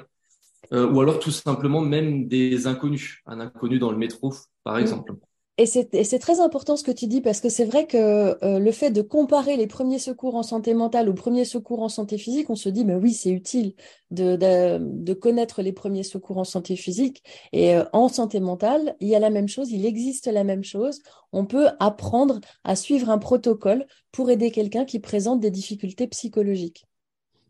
euh, 0.74 0.89
ou 0.89 1.00
alors 1.00 1.20
tout 1.20 1.32
simplement 1.32 1.82
même 1.82 2.27
des 2.27 2.68
inconnus, 2.68 3.22
un 3.27 3.39
inconnu 3.39 3.80
dans 3.80 3.92
le 3.92 3.98
métro, 3.98 4.34
par 4.63 4.75
mm. 4.75 4.80
exemple. 4.80 5.13
Et 5.59 5.65
c'est 5.65 6.19
très 6.19 6.39
important 6.39 6.77
ce 6.77 6.83
que 6.83 6.91
tu 6.91 7.07
dis 7.07 7.19
parce 7.19 7.41
que 7.41 7.49
c'est 7.49 7.65
vrai 7.65 7.87
que 7.87 8.37
euh, 8.45 8.59
le 8.59 8.71
fait 8.71 8.91
de 8.91 9.01
comparer 9.01 9.57
les 9.57 9.65
premiers 9.65 9.97
secours 9.97 10.35
en 10.35 10.43
santé 10.43 10.75
mentale 10.75 11.09
aux 11.09 11.15
premiers 11.15 11.45
secours 11.45 11.81
en 11.81 11.89
santé 11.89 12.19
physique, 12.19 12.51
on 12.51 12.55
se 12.55 12.69
dit, 12.69 12.85
mais 12.85 12.93
oui, 12.93 13.11
c'est 13.11 13.31
utile 13.31 13.73
de, 14.11 15.13
connaître 15.13 15.63
les 15.63 15.73
premiers 15.73 16.03
secours 16.03 16.37
en 16.37 16.43
santé 16.43 16.75
physique. 16.75 17.23
Et 17.53 17.75
euh, 17.75 17.85
en 17.91 18.07
santé 18.07 18.39
mentale, 18.39 18.95
il 18.99 19.07
y 19.07 19.15
a 19.15 19.19
la 19.19 19.31
même 19.31 19.47
chose, 19.47 19.71
il 19.71 19.83
existe 19.83 20.27
la 20.27 20.43
même 20.43 20.63
chose. 20.63 21.01
On 21.33 21.47
peut 21.47 21.69
apprendre 21.79 22.39
à 22.63 22.75
suivre 22.75 23.09
un 23.09 23.17
protocole 23.17 23.87
pour 24.11 24.29
aider 24.29 24.51
quelqu'un 24.51 24.85
qui 24.85 24.99
présente 24.99 25.39
des 25.39 25.51
difficultés 25.51 26.05
psychologiques. 26.05 26.85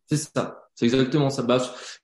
C'est 0.05 0.15
ça. 0.15 0.66
C'est 0.77 0.85
exactement 0.85 1.31
ça. 1.31 1.41
Bah, 1.41 1.57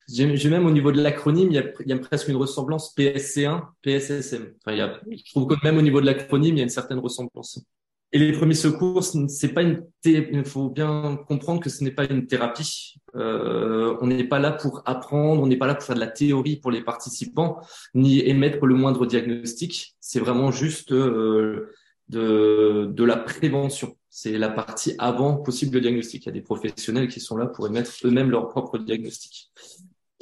j'ai 0.10 0.50
même 0.50 0.66
au 0.66 0.72
niveau 0.72 0.92
de 0.92 1.00
l'acronyme, 1.00 1.50
il, 1.52 1.64
y 1.86 1.94
a 1.94 2.00
presque 2.00 2.28
une 2.28 2.38
ressemblance 2.38 2.96
PSC1, 2.98 3.66
PSSM. 3.84 4.56
Enfin, 4.66 4.76
y 4.76 4.82
a, 4.82 5.00
je 5.12 5.32
trouve 5.32 5.48
que 5.48 5.54
même 5.64 5.78
au 5.78 5.84
niveau 5.84 6.02
de 6.02 6.08
l'acronyme, 6.08 6.56
il 6.56 6.58
y 6.58 6.62
a 6.62 6.64
une 6.64 6.70
certaine 6.70 6.98
ressemblance. 6.98 7.64
Et 8.12 8.18
les 8.18 8.32
premiers 8.32 8.56
secours, 8.56 9.04
c'est 9.04 9.54
pas 9.54 9.62
une. 9.62 9.86
Il 10.06 10.44
faut 10.44 10.72
bien 10.72 11.20
comprendre 11.28 11.62
que 11.62 11.70
ce 11.70 11.84
n'est 11.84 11.92
pas 11.92 12.06
une 12.06 12.26
thérapie. 12.26 12.96
Euh, 13.16 13.96
on 14.02 14.08
n'est 14.08 14.24
pas 14.24 14.40
là 14.40 14.52
pour 14.52 14.82
apprendre, 14.86 15.44
on 15.44 15.48
n'est 15.48 15.58
pas 15.58 15.68
là 15.68 15.76
pour 15.76 15.84
faire 15.84 15.96
de 15.96 16.00
la 16.00 16.08
théorie 16.08 16.56
pour 16.56 16.72
les 16.72 16.82
participants, 16.82 17.60
ni 17.94 18.28
émettre 18.28 18.66
le 18.66 18.74
moindre 18.74 19.06
diagnostic. 19.06 19.96
C'est 20.00 20.20
vraiment 20.20 20.52
juste 20.52 20.92
euh, 20.92 21.72
de, 22.10 22.88
de 22.92 23.04
la 23.04 23.18
prévention. 23.18 23.96
C'est 24.16 24.38
la 24.38 24.50
partie 24.50 24.94
avant 25.00 25.38
possible 25.38 25.74
le 25.74 25.82
diagnostic. 25.82 26.24
Il 26.24 26.26
y 26.28 26.30
a 26.30 26.34
des 26.34 26.42
professionnels 26.42 27.08
qui 27.08 27.20
sont 27.20 27.36
là 27.36 27.48
pour 27.48 27.66
émettre 27.66 27.92
eux-mêmes 28.04 28.30
leur 28.30 28.48
propre 28.48 28.78
diagnostic. 28.78 29.52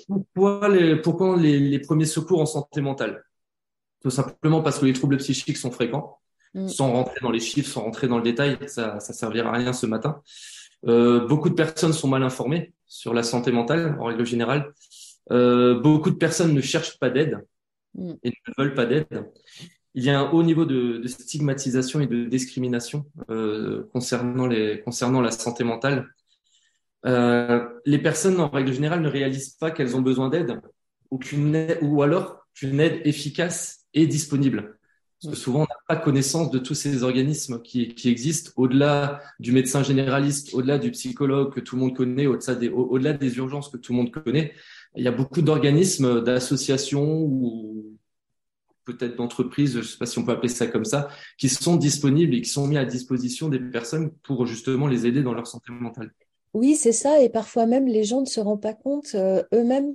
Pourquoi 0.08 0.70
les, 0.70 0.96
pourquoi 0.96 1.36
les, 1.36 1.60
les 1.60 1.80
premiers 1.80 2.06
secours 2.06 2.40
en 2.40 2.46
santé 2.46 2.80
mentale? 2.80 3.22
Tout 4.02 4.10
simplement 4.10 4.62
parce 4.62 4.80
que 4.80 4.86
les 4.86 4.94
troubles 4.94 5.18
psychiques 5.18 5.58
sont 5.58 5.72
fréquents. 5.72 6.20
Mm. 6.54 6.70
Sans 6.70 6.90
rentrer 6.90 7.20
dans 7.22 7.32
les 7.32 7.42
chiffres, 7.42 7.70
sans 7.70 7.82
rentrer 7.82 8.08
dans 8.08 8.16
le 8.16 8.24
détail, 8.24 8.58
ça, 8.68 9.02
ça 9.02 9.12
servira 9.12 9.50
à 9.50 9.58
rien 9.58 9.74
ce 9.74 9.86
matin. 9.86 10.22
Euh, 10.88 11.28
beaucoup 11.28 11.50
de 11.50 11.56
personnes 11.56 11.92
sont 11.92 12.08
mal 12.08 12.24
informées 12.24 12.72
sur 12.88 13.14
la 13.14 13.24
santé 13.24 13.52
mentale 13.52 13.98
en 14.00 14.06
règle 14.06 14.26
générale. 14.26 14.74
Euh, 15.32 15.82
beaucoup 15.82 16.12
de 16.12 16.16
personnes 16.16 16.54
ne 16.54 16.62
cherchent 16.62 16.98
pas 16.98 17.10
d'aide 17.10 17.46
mm. 17.96 18.14
et 18.24 18.30
ne 18.30 18.54
veulent 18.58 18.74
pas 18.74 18.86
d'aide 18.86 19.30
il 19.94 20.04
y 20.04 20.10
a 20.10 20.20
un 20.20 20.32
haut 20.32 20.44
niveau 20.44 20.66
de, 20.66 20.98
de 20.98 21.08
stigmatisation 21.08 22.00
et 22.00 22.08
de 22.08 22.26
discrimination 22.26 23.06
euh, 23.30 23.84
concernant, 23.92 24.48
les, 24.48 24.82
concernant 24.82 25.22
la 25.22 25.32
santé 25.32 25.64
mentale. 25.64 26.08
Euh, 27.06 27.68
les 27.86 27.98
personnes, 27.98 28.40
en 28.40 28.50
règle 28.50 28.72
générale, 28.74 29.02
ne 29.02 29.10
réalisent 29.10 29.56
pas 29.60 29.72
qu'elles 29.72 29.96
ont 29.96 30.02
besoin 30.02 30.30
d'aide 30.30 30.62
ou, 31.10 31.20
ou 31.82 32.02
alors 32.04 32.48
qu'une 32.54 32.80
aide 32.80 33.02
efficace 33.06 33.86
est 33.94 34.08
disponible. 34.08 34.78
Parce 35.22 35.36
que 35.36 35.40
souvent, 35.40 35.60
on 35.60 35.64
n'a 35.64 35.78
pas 35.88 35.98
connaissance 35.98 36.50
de 36.50 36.58
tous 36.58 36.74
ces 36.74 37.04
organismes 37.04 37.62
qui, 37.62 37.94
qui 37.94 38.10
existent 38.10 38.52
au-delà 38.56 39.22
du 39.40 39.52
médecin 39.52 39.84
généraliste, 39.84 40.54
au-delà 40.54 40.80
du 40.80 40.92
psychologue 40.92 41.54
que 41.54 41.60
tout 41.60 41.76
le 41.76 41.82
monde 41.82 41.96
connaît, 41.96 42.26
au-delà 42.26 42.56
des, 42.56 42.70
au-delà 42.70 43.14
des 43.14 43.38
urgences 43.38 43.70
que 43.70 43.78
tout 43.78 43.92
le 43.92 43.98
monde 43.98 44.12
connaît. 44.12 44.54
il 44.96 45.04
y 45.04 45.08
a 45.08 45.12
beaucoup 45.12 45.42
d'organismes, 45.42 46.24
d'associations 46.24 47.20
ou 47.22 48.00
peut-être 48.86 49.16
d'entreprises, 49.16 49.74
je 49.74 49.80
ne 49.80 49.84
sais 49.84 49.98
pas 49.98 50.06
si 50.06 50.20
on 50.20 50.26
peut 50.26 50.32
appeler 50.32 50.50
ça 50.50 50.68
comme 50.68 50.86
ça, 50.86 51.10
qui 51.38 51.50
sont 51.50 51.76
disponibles 51.76 52.36
et 52.36 52.42
qui 52.42 52.50
sont 52.50 52.68
mis 52.68 52.78
à 52.78 52.86
disposition 52.86 53.50
des 53.50 53.60
personnes 53.60 54.12
pour 54.24 54.46
justement 54.46 54.88
les 54.88 55.06
aider 55.06 55.24
dans 55.24 55.34
leur 55.34 55.48
santé 55.48 55.72
mentale. 55.72 56.14
Oui, 56.54 56.76
c'est 56.76 56.92
ça. 56.92 57.22
Et 57.22 57.30
parfois 57.30 57.66
même, 57.66 57.88
les 57.88 58.04
gens 58.04 58.22
ne 58.22 58.26
se 58.26 58.40
rendent 58.40 58.62
pas 58.62 58.74
compte 58.74 59.16
euh, 59.16 59.44
eux-mêmes 59.54 59.94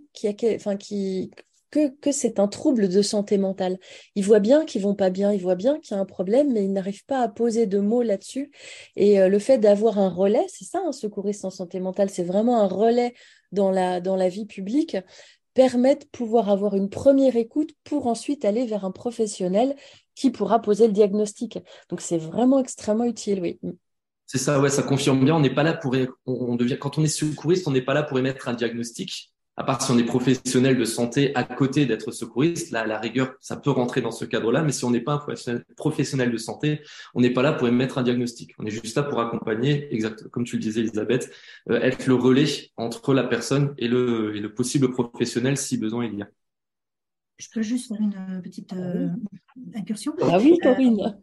que 1.70 2.12
c'est 2.12 2.38
un 2.38 2.48
trouble 2.48 2.88
de 2.88 3.02
santé 3.02 3.38
mentale. 3.38 3.78
Ils 4.14 4.24
voient 4.24 4.40
bien 4.40 4.64
qu'ils 4.64 4.82
vont 4.82 4.94
pas 4.94 5.10
bien, 5.10 5.32
ils 5.32 5.40
voient 5.40 5.56
bien 5.56 5.78
qu'il 5.78 5.94
y 5.94 5.98
a 5.98 6.00
un 6.00 6.06
problème, 6.06 6.52
mais 6.52 6.64
ils 6.64 6.72
n'arrivent 6.72 7.04
pas 7.04 7.20
à 7.20 7.28
poser 7.28 7.66
de 7.66 7.78
mots 7.78 8.02
là-dessus. 8.02 8.50
Et 8.96 9.20
euh, 9.20 9.28
le 9.28 9.38
fait 9.38 9.58
d'avoir 9.58 9.98
un 9.98 10.08
relais, 10.08 10.46
c'est 10.48 10.64
ça, 10.64 10.80
un 10.86 10.92
secouriste 10.92 11.44
en 11.44 11.50
santé 11.50 11.80
mentale, 11.80 12.10
c'est 12.10 12.24
vraiment 12.24 12.60
un 12.60 12.66
relais 12.66 13.14
dans 13.52 13.70
la, 13.70 14.00
dans 14.00 14.16
la 14.16 14.28
vie 14.28 14.46
publique, 14.46 14.96
permet 15.56 15.96
de 15.96 16.04
pouvoir 16.12 16.50
avoir 16.50 16.76
une 16.76 16.90
première 16.90 17.34
écoute 17.34 17.70
pour 17.82 18.08
ensuite 18.08 18.44
aller 18.44 18.66
vers 18.66 18.84
un 18.84 18.90
professionnel 18.90 19.74
qui 20.14 20.30
pourra 20.30 20.60
poser 20.60 20.86
le 20.86 20.92
diagnostic. 20.92 21.58
Donc 21.88 22.02
c'est 22.02 22.18
vraiment 22.18 22.60
extrêmement 22.60 23.04
utile, 23.04 23.40
oui. 23.40 23.58
C'est 24.26 24.36
ça, 24.36 24.60
ouais, 24.60 24.68
ça 24.68 24.82
confirme 24.82 25.24
bien. 25.24 25.34
On 25.34 25.40
n'est 25.40 25.54
pas 25.54 25.62
là 25.62 25.72
pour, 25.72 25.96
on 26.26 26.56
devient, 26.56 26.76
quand 26.78 26.98
on 26.98 27.04
est 27.04 27.08
secouriste, 27.08 27.66
on 27.66 27.70
n'est 27.70 27.80
pas 27.80 27.94
là 27.94 28.02
pour 28.02 28.18
émettre 28.18 28.48
un 28.48 28.52
diagnostic. 28.52 29.32
À 29.58 29.64
part 29.64 29.80
si 29.80 29.90
on 29.90 29.96
est 29.96 30.04
professionnel 30.04 30.76
de 30.76 30.84
santé 30.84 31.34
à 31.34 31.42
côté 31.42 31.86
d'être 31.86 32.12
secouriste, 32.12 32.72
là, 32.72 32.86
la 32.86 32.98
rigueur, 32.98 33.34
ça 33.40 33.56
peut 33.56 33.70
rentrer 33.70 34.02
dans 34.02 34.10
ce 34.10 34.26
cadre-là. 34.26 34.62
Mais 34.62 34.72
si 34.72 34.84
on 34.84 34.90
n'est 34.90 35.00
pas 35.00 35.14
un 35.14 35.58
professionnel 35.76 36.30
de 36.30 36.36
santé, 36.36 36.82
on 37.14 37.22
n'est 37.22 37.32
pas 37.32 37.42
là 37.42 37.54
pour 37.54 37.66
émettre 37.66 37.96
un 37.96 38.02
diagnostic. 38.02 38.52
On 38.58 38.66
est 38.66 38.70
juste 38.70 38.96
là 38.96 39.02
pour 39.02 39.18
accompagner, 39.18 39.92
exact, 39.94 40.28
comme 40.28 40.44
tu 40.44 40.56
le 40.56 40.62
disais, 40.62 40.80
Elisabeth, 40.80 41.32
euh, 41.70 41.80
être 41.80 42.06
le 42.06 42.14
relais 42.14 42.70
entre 42.76 43.14
la 43.14 43.24
personne 43.24 43.74
et 43.78 43.88
le, 43.88 44.36
et 44.36 44.40
le 44.40 44.52
possible 44.52 44.90
professionnel 44.90 45.56
si 45.56 45.78
besoin 45.78 46.04
il 46.04 46.18
y 46.18 46.22
a. 46.22 46.28
Je 47.38 47.48
peux 47.52 47.62
juste 47.62 47.88
faire 47.88 48.00
une 48.00 48.40
petite 48.42 48.72
euh, 48.72 49.08
incursion 49.74 50.14
Ah 50.22 50.38
oui, 50.38 50.58
Corinne. 50.62 51.18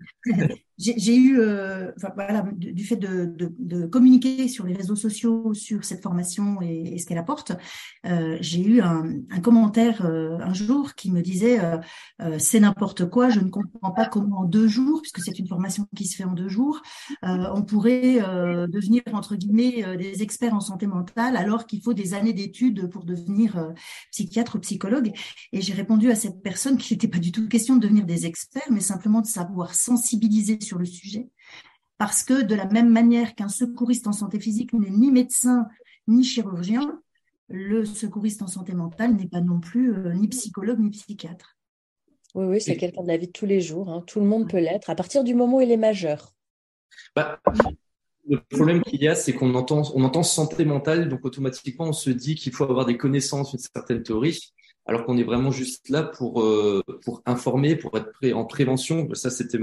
J'ai 0.77 1.15
eu, 1.15 1.39
euh, 1.39 1.91
du, 2.53 2.83
fait 2.83 2.95
de, 2.95 3.85
communiquer 3.87 4.47
sur 4.47 4.65
les 4.65 4.73
réseaux 4.73 4.95
sociaux 4.95 5.53
sur 5.53 5.83
cette 5.83 6.01
formation 6.01 6.61
et, 6.61 6.97
ce 6.97 7.05
qu'elle 7.05 7.17
apporte, 7.17 7.51
euh, 8.05 8.37
j'ai 8.41 8.65
eu 8.65 8.81
un, 8.81 9.03
commentaire 9.41 10.05
euh, 10.05 10.37
un 10.39 10.53
jour 10.53 10.95
qui 10.95 11.11
me 11.11 11.21
disait 11.21 11.59
c'est 12.37 12.59
n'importe 12.59 13.09
quoi, 13.09 13.29
je 13.29 13.39
ne 13.39 13.49
comprends 13.49 13.91
pas 13.91 14.05
comment 14.05 14.41
en 14.41 14.45
deux 14.45 14.67
jours, 14.67 15.01
puisque 15.01 15.21
c'est 15.21 15.37
une 15.37 15.47
formation 15.47 15.85
qui 15.95 16.05
se 16.05 16.15
fait 16.15 16.23
en 16.23 16.33
deux 16.33 16.49
jours, 16.49 16.81
on 17.21 17.61
pourrait 17.63 18.19
devenir 18.67 19.01
entre 19.13 19.35
guillemets 19.35 19.97
des 19.97 20.23
experts 20.23 20.53
en 20.53 20.59
santé 20.59 20.87
mentale 20.87 21.35
alors 21.35 21.65
qu'il 21.65 21.81
faut 21.81 21.93
des 21.93 22.13
années 22.13 22.33
d'études 22.33 22.89
pour 22.89 23.03
devenir 23.03 23.73
psychiatre 24.11 24.55
ou 24.55 24.59
psychologue. 24.59 25.11
Et 25.51 25.61
j'ai 25.61 25.73
répondu 25.73 26.09
à 26.11 26.15
cette 26.15 26.41
personne 26.41 26.77
qu'il 26.77 26.95
n'était 26.95 27.07
pas 27.07 27.19
du 27.19 27.31
tout 27.31 27.47
question 27.47 27.75
de 27.75 27.81
devenir 27.81 28.05
des 28.05 28.25
experts, 28.25 28.71
mais 28.71 28.79
simplement 28.79 29.21
de 29.21 29.27
savoir 29.27 29.75
sensibiliser 29.75 30.57
sur 30.63 30.79
le 30.79 30.85
sujet, 30.85 31.29
parce 31.97 32.23
que 32.23 32.41
de 32.41 32.55
la 32.55 32.65
même 32.65 32.89
manière 32.89 33.35
qu'un 33.35 33.49
secouriste 33.49 34.07
en 34.07 34.11
santé 34.11 34.39
physique 34.39 34.73
n'est 34.73 34.89
ni 34.89 35.11
médecin 35.11 35.67
ni 36.07 36.23
chirurgien, 36.23 37.01
le 37.49 37.85
secouriste 37.85 38.41
en 38.41 38.47
santé 38.47 38.73
mentale 38.73 39.15
n'est 39.15 39.27
pas 39.27 39.41
non 39.41 39.59
plus 39.59 39.93
euh, 39.93 40.13
ni 40.13 40.27
psychologue 40.27 40.79
ni 40.79 40.89
psychiatre. 40.89 41.57
Oui, 42.35 42.45
oui, 42.45 42.61
c'est 42.61 42.77
quelqu'un 42.77 43.03
de 43.03 43.07
la 43.07 43.17
vie 43.17 43.27
de 43.27 43.31
tous 43.31 43.45
les 43.45 43.61
jours. 43.61 43.89
Hein. 43.89 44.03
Tout 44.07 44.19
le 44.19 44.25
monde 44.25 44.49
peut 44.49 44.57
l'être 44.57 44.89
à 44.89 44.95
partir 44.95 45.23
du 45.23 45.35
moment 45.35 45.57
où 45.57 45.61
il 45.61 45.71
est 45.71 45.77
majeur. 45.77 46.33
Bah, 47.15 47.39
le 48.27 48.41
problème 48.49 48.81
qu'il 48.81 49.01
y 49.01 49.07
a, 49.07 49.15
c'est 49.15 49.33
qu'on 49.33 49.53
entend, 49.53 49.83
on 49.93 50.03
entend 50.03 50.23
santé 50.23 50.65
mentale, 50.65 51.09
donc 51.09 51.25
automatiquement 51.25 51.85
on 51.85 51.93
se 51.93 52.09
dit 52.09 52.35
qu'il 52.35 52.53
faut 52.53 52.63
avoir 52.63 52.85
des 52.85 52.97
connaissances, 52.97 53.53
une 53.53 53.59
certaine 53.59 54.01
théorie 54.01 54.53
alors 54.85 55.05
qu'on 55.05 55.17
est 55.17 55.23
vraiment 55.23 55.51
juste 55.51 55.89
là 55.89 56.03
pour 56.03 56.41
euh, 56.41 56.81
pour 57.03 57.21
informer, 57.25 57.75
pour 57.75 57.97
être 57.97 58.11
prêt 58.13 58.33
en 58.33 58.45
prévention. 58.45 59.07
Ça, 59.13 59.29
c'était 59.29 59.57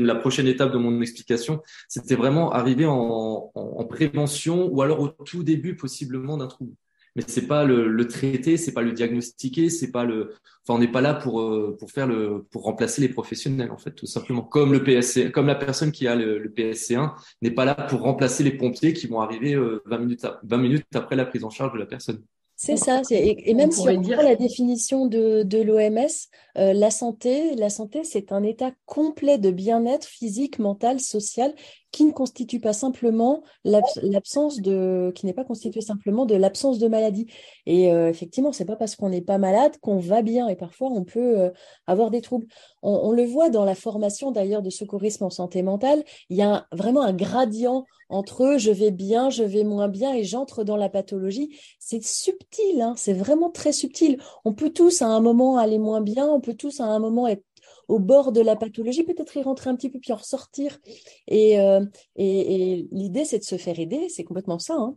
la 0.00 0.14
prochaine 0.14 0.46
étape 0.46 0.72
de 0.72 0.78
mon 0.78 1.00
explication. 1.00 1.62
C'était 1.88 2.16
vraiment 2.16 2.52
arriver 2.52 2.86
en, 2.86 3.50
en, 3.54 3.84
prévention 3.84 4.66
ou 4.66 4.82
alors 4.82 5.00
au 5.00 5.08
tout 5.08 5.42
début 5.42 5.76
possiblement 5.76 6.36
d'un 6.36 6.48
trouble. 6.48 6.72
Mais 7.16 7.22
c'est 7.26 7.46
pas 7.46 7.64
le, 7.64 7.86
le 7.86 8.08
traiter, 8.08 8.56
c'est 8.56 8.72
pas 8.72 8.82
le 8.82 8.90
diagnostiquer, 8.92 9.70
c'est 9.70 9.92
pas 9.92 10.04
le. 10.04 10.34
Enfin, 10.66 10.76
on 10.76 10.78
n'est 10.78 10.90
pas 10.90 11.00
là 11.00 11.14
pour 11.14 11.40
euh, 11.42 11.76
pour 11.78 11.92
faire 11.92 12.08
le 12.08 12.44
pour 12.50 12.64
remplacer 12.64 13.00
les 13.00 13.08
professionnels 13.08 13.70
en 13.70 13.78
fait, 13.78 13.92
tout 13.92 14.06
simplement. 14.06 14.42
Comme 14.42 14.72
le 14.72 14.82
PSC, 14.82 15.30
comme 15.30 15.46
la 15.46 15.54
personne 15.54 15.92
qui 15.92 16.08
a 16.08 16.16
le, 16.16 16.38
le 16.38 16.48
PSC1 16.48 17.12
n'est 17.42 17.52
pas 17.52 17.64
là 17.64 17.74
pour 17.74 18.00
remplacer 18.00 18.42
les 18.42 18.56
pompiers 18.56 18.92
qui 18.92 19.06
vont 19.06 19.20
arriver 19.20 19.54
20 19.54 19.62
euh, 19.62 19.98
minutes 19.98 20.26
20 20.42 20.58
minutes 20.58 20.86
après 20.94 21.14
la 21.14 21.26
prise 21.26 21.44
en 21.44 21.50
charge 21.50 21.72
de 21.74 21.78
la 21.78 21.86
personne. 21.86 22.24
C'est 22.64 22.78
ça. 22.78 23.02
Et, 23.10 23.52
même 23.52 23.70
si 23.70 23.86
on 23.86 24.00
prend 24.00 24.22
la 24.22 24.36
définition 24.36 25.04
de, 25.04 25.42
de 25.42 25.60
l'OMS, 25.60 26.08
euh, 26.56 26.72
la 26.72 26.90
santé, 26.90 27.54
la 27.56 27.68
santé, 27.68 28.04
c'est 28.04 28.32
un 28.32 28.42
état 28.42 28.72
complet 28.86 29.36
de 29.36 29.50
bien-être 29.50 30.06
physique, 30.06 30.58
mental, 30.58 30.98
social, 30.98 31.54
qui 31.94 32.04
ne 32.04 32.10
constitue 32.10 32.58
pas 32.58 32.72
simplement 32.72 33.44
l'absence 33.62 34.60
de, 34.60 35.12
qui 35.14 35.26
n'est 35.26 35.32
pas 35.32 35.44
constitué 35.44 35.80
simplement 35.80 36.26
de 36.26 36.34
l'absence 36.34 36.80
de 36.80 36.88
maladie. 36.88 37.28
Et 37.66 37.92
euh, 37.92 38.08
effectivement, 38.08 38.50
c'est 38.50 38.64
pas 38.64 38.74
parce 38.74 38.96
qu'on 38.96 39.10
n'est 39.10 39.20
pas 39.20 39.38
malade 39.38 39.78
qu'on 39.80 39.98
va 39.98 40.22
bien. 40.22 40.48
Et 40.48 40.56
parfois, 40.56 40.88
on 40.90 41.04
peut 41.04 41.38
euh, 41.38 41.50
avoir 41.86 42.10
des 42.10 42.20
troubles. 42.20 42.48
On, 42.82 42.90
on, 43.04 43.12
le 43.12 43.24
voit 43.24 43.48
dans 43.48 43.64
la 43.64 43.76
formation 43.76 44.32
d'ailleurs 44.32 44.60
de 44.60 44.70
secourisme 44.70 45.22
en 45.22 45.30
santé 45.30 45.62
mentale. 45.62 46.02
Il 46.30 46.36
y 46.36 46.42
a 46.42 46.66
vraiment 46.72 47.02
un 47.02 47.12
gradient 47.12 47.84
entre 48.08 48.56
je 48.58 48.72
vais 48.72 48.90
bien, 48.90 49.30
je 49.30 49.44
vais 49.44 49.62
moins 49.62 49.88
bien 49.88 50.14
et 50.14 50.24
j'entre 50.24 50.64
dans 50.64 50.76
la 50.76 50.88
pathologie. 50.88 51.56
C'est 51.78 52.02
subtil, 52.02 52.82
hein, 52.82 52.94
c'est 52.96 53.14
vraiment 53.14 53.50
très 53.50 53.72
subtil. 53.72 54.20
On 54.44 54.52
peut 54.52 54.70
tous 54.70 55.00
à 55.00 55.06
un 55.06 55.20
moment 55.20 55.58
aller 55.58 55.78
moins 55.78 56.00
bien, 56.00 56.26
on 56.26 56.40
peut 56.40 56.54
tous 56.54 56.80
à 56.80 56.86
un 56.86 56.98
moment 56.98 57.28
être 57.28 57.44
au 57.88 57.98
bord 57.98 58.32
de 58.32 58.40
la 58.40 58.56
pathologie, 58.56 59.02
peut-être 59.04 59.36
y 59.36 59.42
rentrer 59.42 59.70
un 59.70 59.76
petit 59.76 59.90
peu 59.90 59.98
puis 59.98 60.12
en 60.12 60.16
ressortir. 60.16 60.78
Et, 61.28 61.60
euh, 61.60 61.84
et, 62.16 62.86
l'idée, 62.92 63.24
c'est 63.24 63.38
de 63.38 63.44
se 63.44 63.56
faire 63.56 63.78
aider, 63.78 64.08
c'est 64.08 64.24
complètement 64.24 64.58
ça. 64.58 64.74
Hein. 64.74 64.96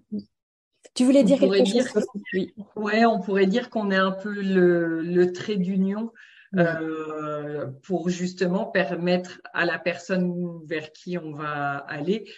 Tu 0.94 1.04
voulais 1.04 1.24
dire 1.24 1.40
quelque 1.40 1.66
chose 1.66 2.06
Oui. 2.34 2.54
Ouais, 2.76 3.06
on 3.06 3.20
pourrait 3.20 3.48
dire 3.48 3.70
qu'on 3.70 3.92
est 3.92 3.96
un 3.96 4.12
peu 4.12 4.32
le, 4.32 5.02
le 5.02 5.32
trait 5.32 5.58
d'union 5.58 6.12
euh, 6.56 7.68
pour 7.84 8.10
justement 8.10 8.66
permettre 8.66 9.42
à 9.54 9.66
la 9.66 9.78
personne 9.78 10.34
vers 10.66 10.94
qui 10.94 11.18
on 11.18 11.34
va 11.34 11.76
aller 11.78 12.32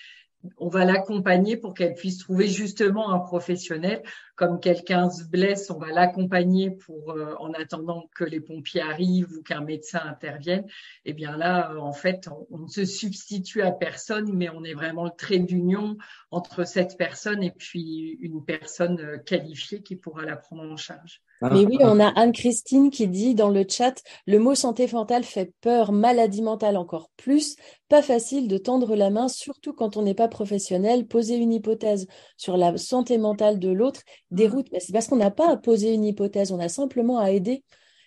on 0.57 0.69
va 0.69 0.85
l'accompagner 0.85 1.57
pour 1.57 1.73
qu'elle 1.73 1.95
puisse 1.95 2.17
trouver 2.17 2.47
justement 2.47 3.11
un 3.11 3.19
professionnel. 3.19 4.03
Comme 4.35 4.59
quelqu'un 4.59 5.09
se 5.09 5.25
blesse, 5.25 5.69
on 5.69 5.77
va 5.77 5.91
l'accompagner 5.91 6.71
pour, 6.71 7.11
euh, 7.11 7.35
en 7.39 7.51
attendant 7.53 8.09
que 8.15 8.23
les 8.23 8.39
pompiers 8.39 8.81
arrivent 8.81 9.31
ou 9.37 9.43
qu'un 9.43 9.61
médecin 9.61 9.99
intervienne. 10.05 10.65
Et 11.03 11.11
eh 11.11 11.13
bien 11.13 11.35
là, 11.35 11.71
euh, 11.71 11.77
en 11.77 11.91
fait, 11.91 12.29
on, 12.49 12.59
ne 12.59 12.67
se 12.67 12.85
substitue 12.85 13.61
à 13.61 13.71
personne, 13.71 14.31
mais 14.33 14.49
on 14.49 14.63
est 14.63 14.73
vraiment 14.73 15.05
le 15.05 15.11
trait 15.17 15.39
d'union 15.39 15.97
entre 16.31 16.65
cette 16.65 16.97
personne 16.97 17.43
et 17.43 17.51
puis 17.51 18.17
une 18.21 18.43
personne 18.45 18.99
euh, 19.01 19.17
qualifiée 19.17 19.81
qui 19.81 19.97
pourra 19.97 20.23
la 20.23 20.37
prendre 20.37 20.63
en 20.63 20.77
charge. 20.77 21.21
Ah. 21.41 21.49
Mais 21.51 21.65
oui, 21.65 21.77
on 21.79 21.99
a 21.99 22.07
Anne-Christine 22.07 22.89
qui 22.89 23.07
dit 23.07 23.33
dans 23.33 23.49
le 23.49 23.65
chat, 23.67 24.01
le 24.27 24.39
mot 24.39 24.55
santé 24.55 24.87
mentale 24.91 25.23
fait 25.23 25.53
peur, 25.61 25.91
maladie 25.91 26.41
mentale 26.41 26.75
encore 26.75 27.09
plus. 27.15 27.55
Pas 27.87 28.01
facile 28.01 28.47
de 28.47 28.57
tendre 28.57 28.95
la 28.95 29.09
main, 29.09 29.29
surtout 29.29 29.73
quand 29.73 29.95
on 29.95 30.01
n'est 30.01 30.13
pas 30.13 30.27
professionnel. 30.27 31.07
Poser 31.07 31.35
une 31.35 31.53
hypothèse 31.53 32.07
sur 32.35 32.57
la 32.57 32.77
santé 32.77 33.17
mentale 33.17 33.59
de 33.59 33.69
l'autre 33.69 34.01
déroute. 34.31 34.67
Mais 34.73 34.79
c'est 34.81 34.91
parce 34.91 35.07
qu'on 35.07 35.15
n'a 35.15 35.31
pas 35.31 35.49
à 35.49 35.57
poser 35.57 35.93
une 35.93 36.03
hypothèse, 36.03 36.51
on 36.51 36.59
a 36.59 36.69
simplement 36.69 37.19
à 37.19 37.31
aider 37.31 37.63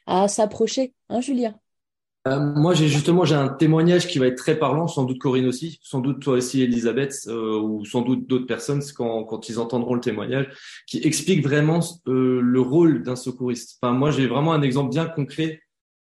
à 0.06 0.28
s'approcher. 0.28 0.94
Hein, 1.08 1.20
Julien 1.20 1.54
euh, 2.28 2.38
moi, 2.38 2.72
j'ai 2.72 2.86
justement 2.86 3.24
j'ai 3.24 3.34
un 3.34 3.48
témoignage 3.48 4.06
qui 4.06 4.18
va 4.18 4.26
être 4.26 4.36
très 4.36 4.56
parlant, 4.56 4.86
sans 4.86 5.04
doute 5.04 5.18
Corinne 5.18 5.46
aussi, 5.46 5.80
sans 5.82 6.00
doute 6.00 6.20
toi 6.20 6.34
aussi 6.34 6.62
Elisabeth, 6.62 7.14
euh, 7.26 7.58
ou 7.58 7.84
sans 7.84 8.02
doute 8.02 8.28
d'autres 8.28 8.46
personnes 8.46 8.82
quand, 8.96 9.24
quand 9.24 9.48
ils 9.48 9.58
entendront 9.58 9.94
le 9.94 10.00
témoignage, 10.00 10.48
qui 10.86 10.98
explique 10.98 11.42
vraiment 11.42 11.80
euh, 12.06 12.40
le 12.40 12.60
rôle 12.60 13.02
d'un 13.02 13.16
secouriste. 13.16 13.78
Enfin, 13.82 13.92
moi, 13.92 14.12
j'ai 14.12 14.28
vraiment 14.28 14.52
un 14.52 14.62
exemple 14.62 14.90
bien 14.90 15.06
concret 15.06 15.62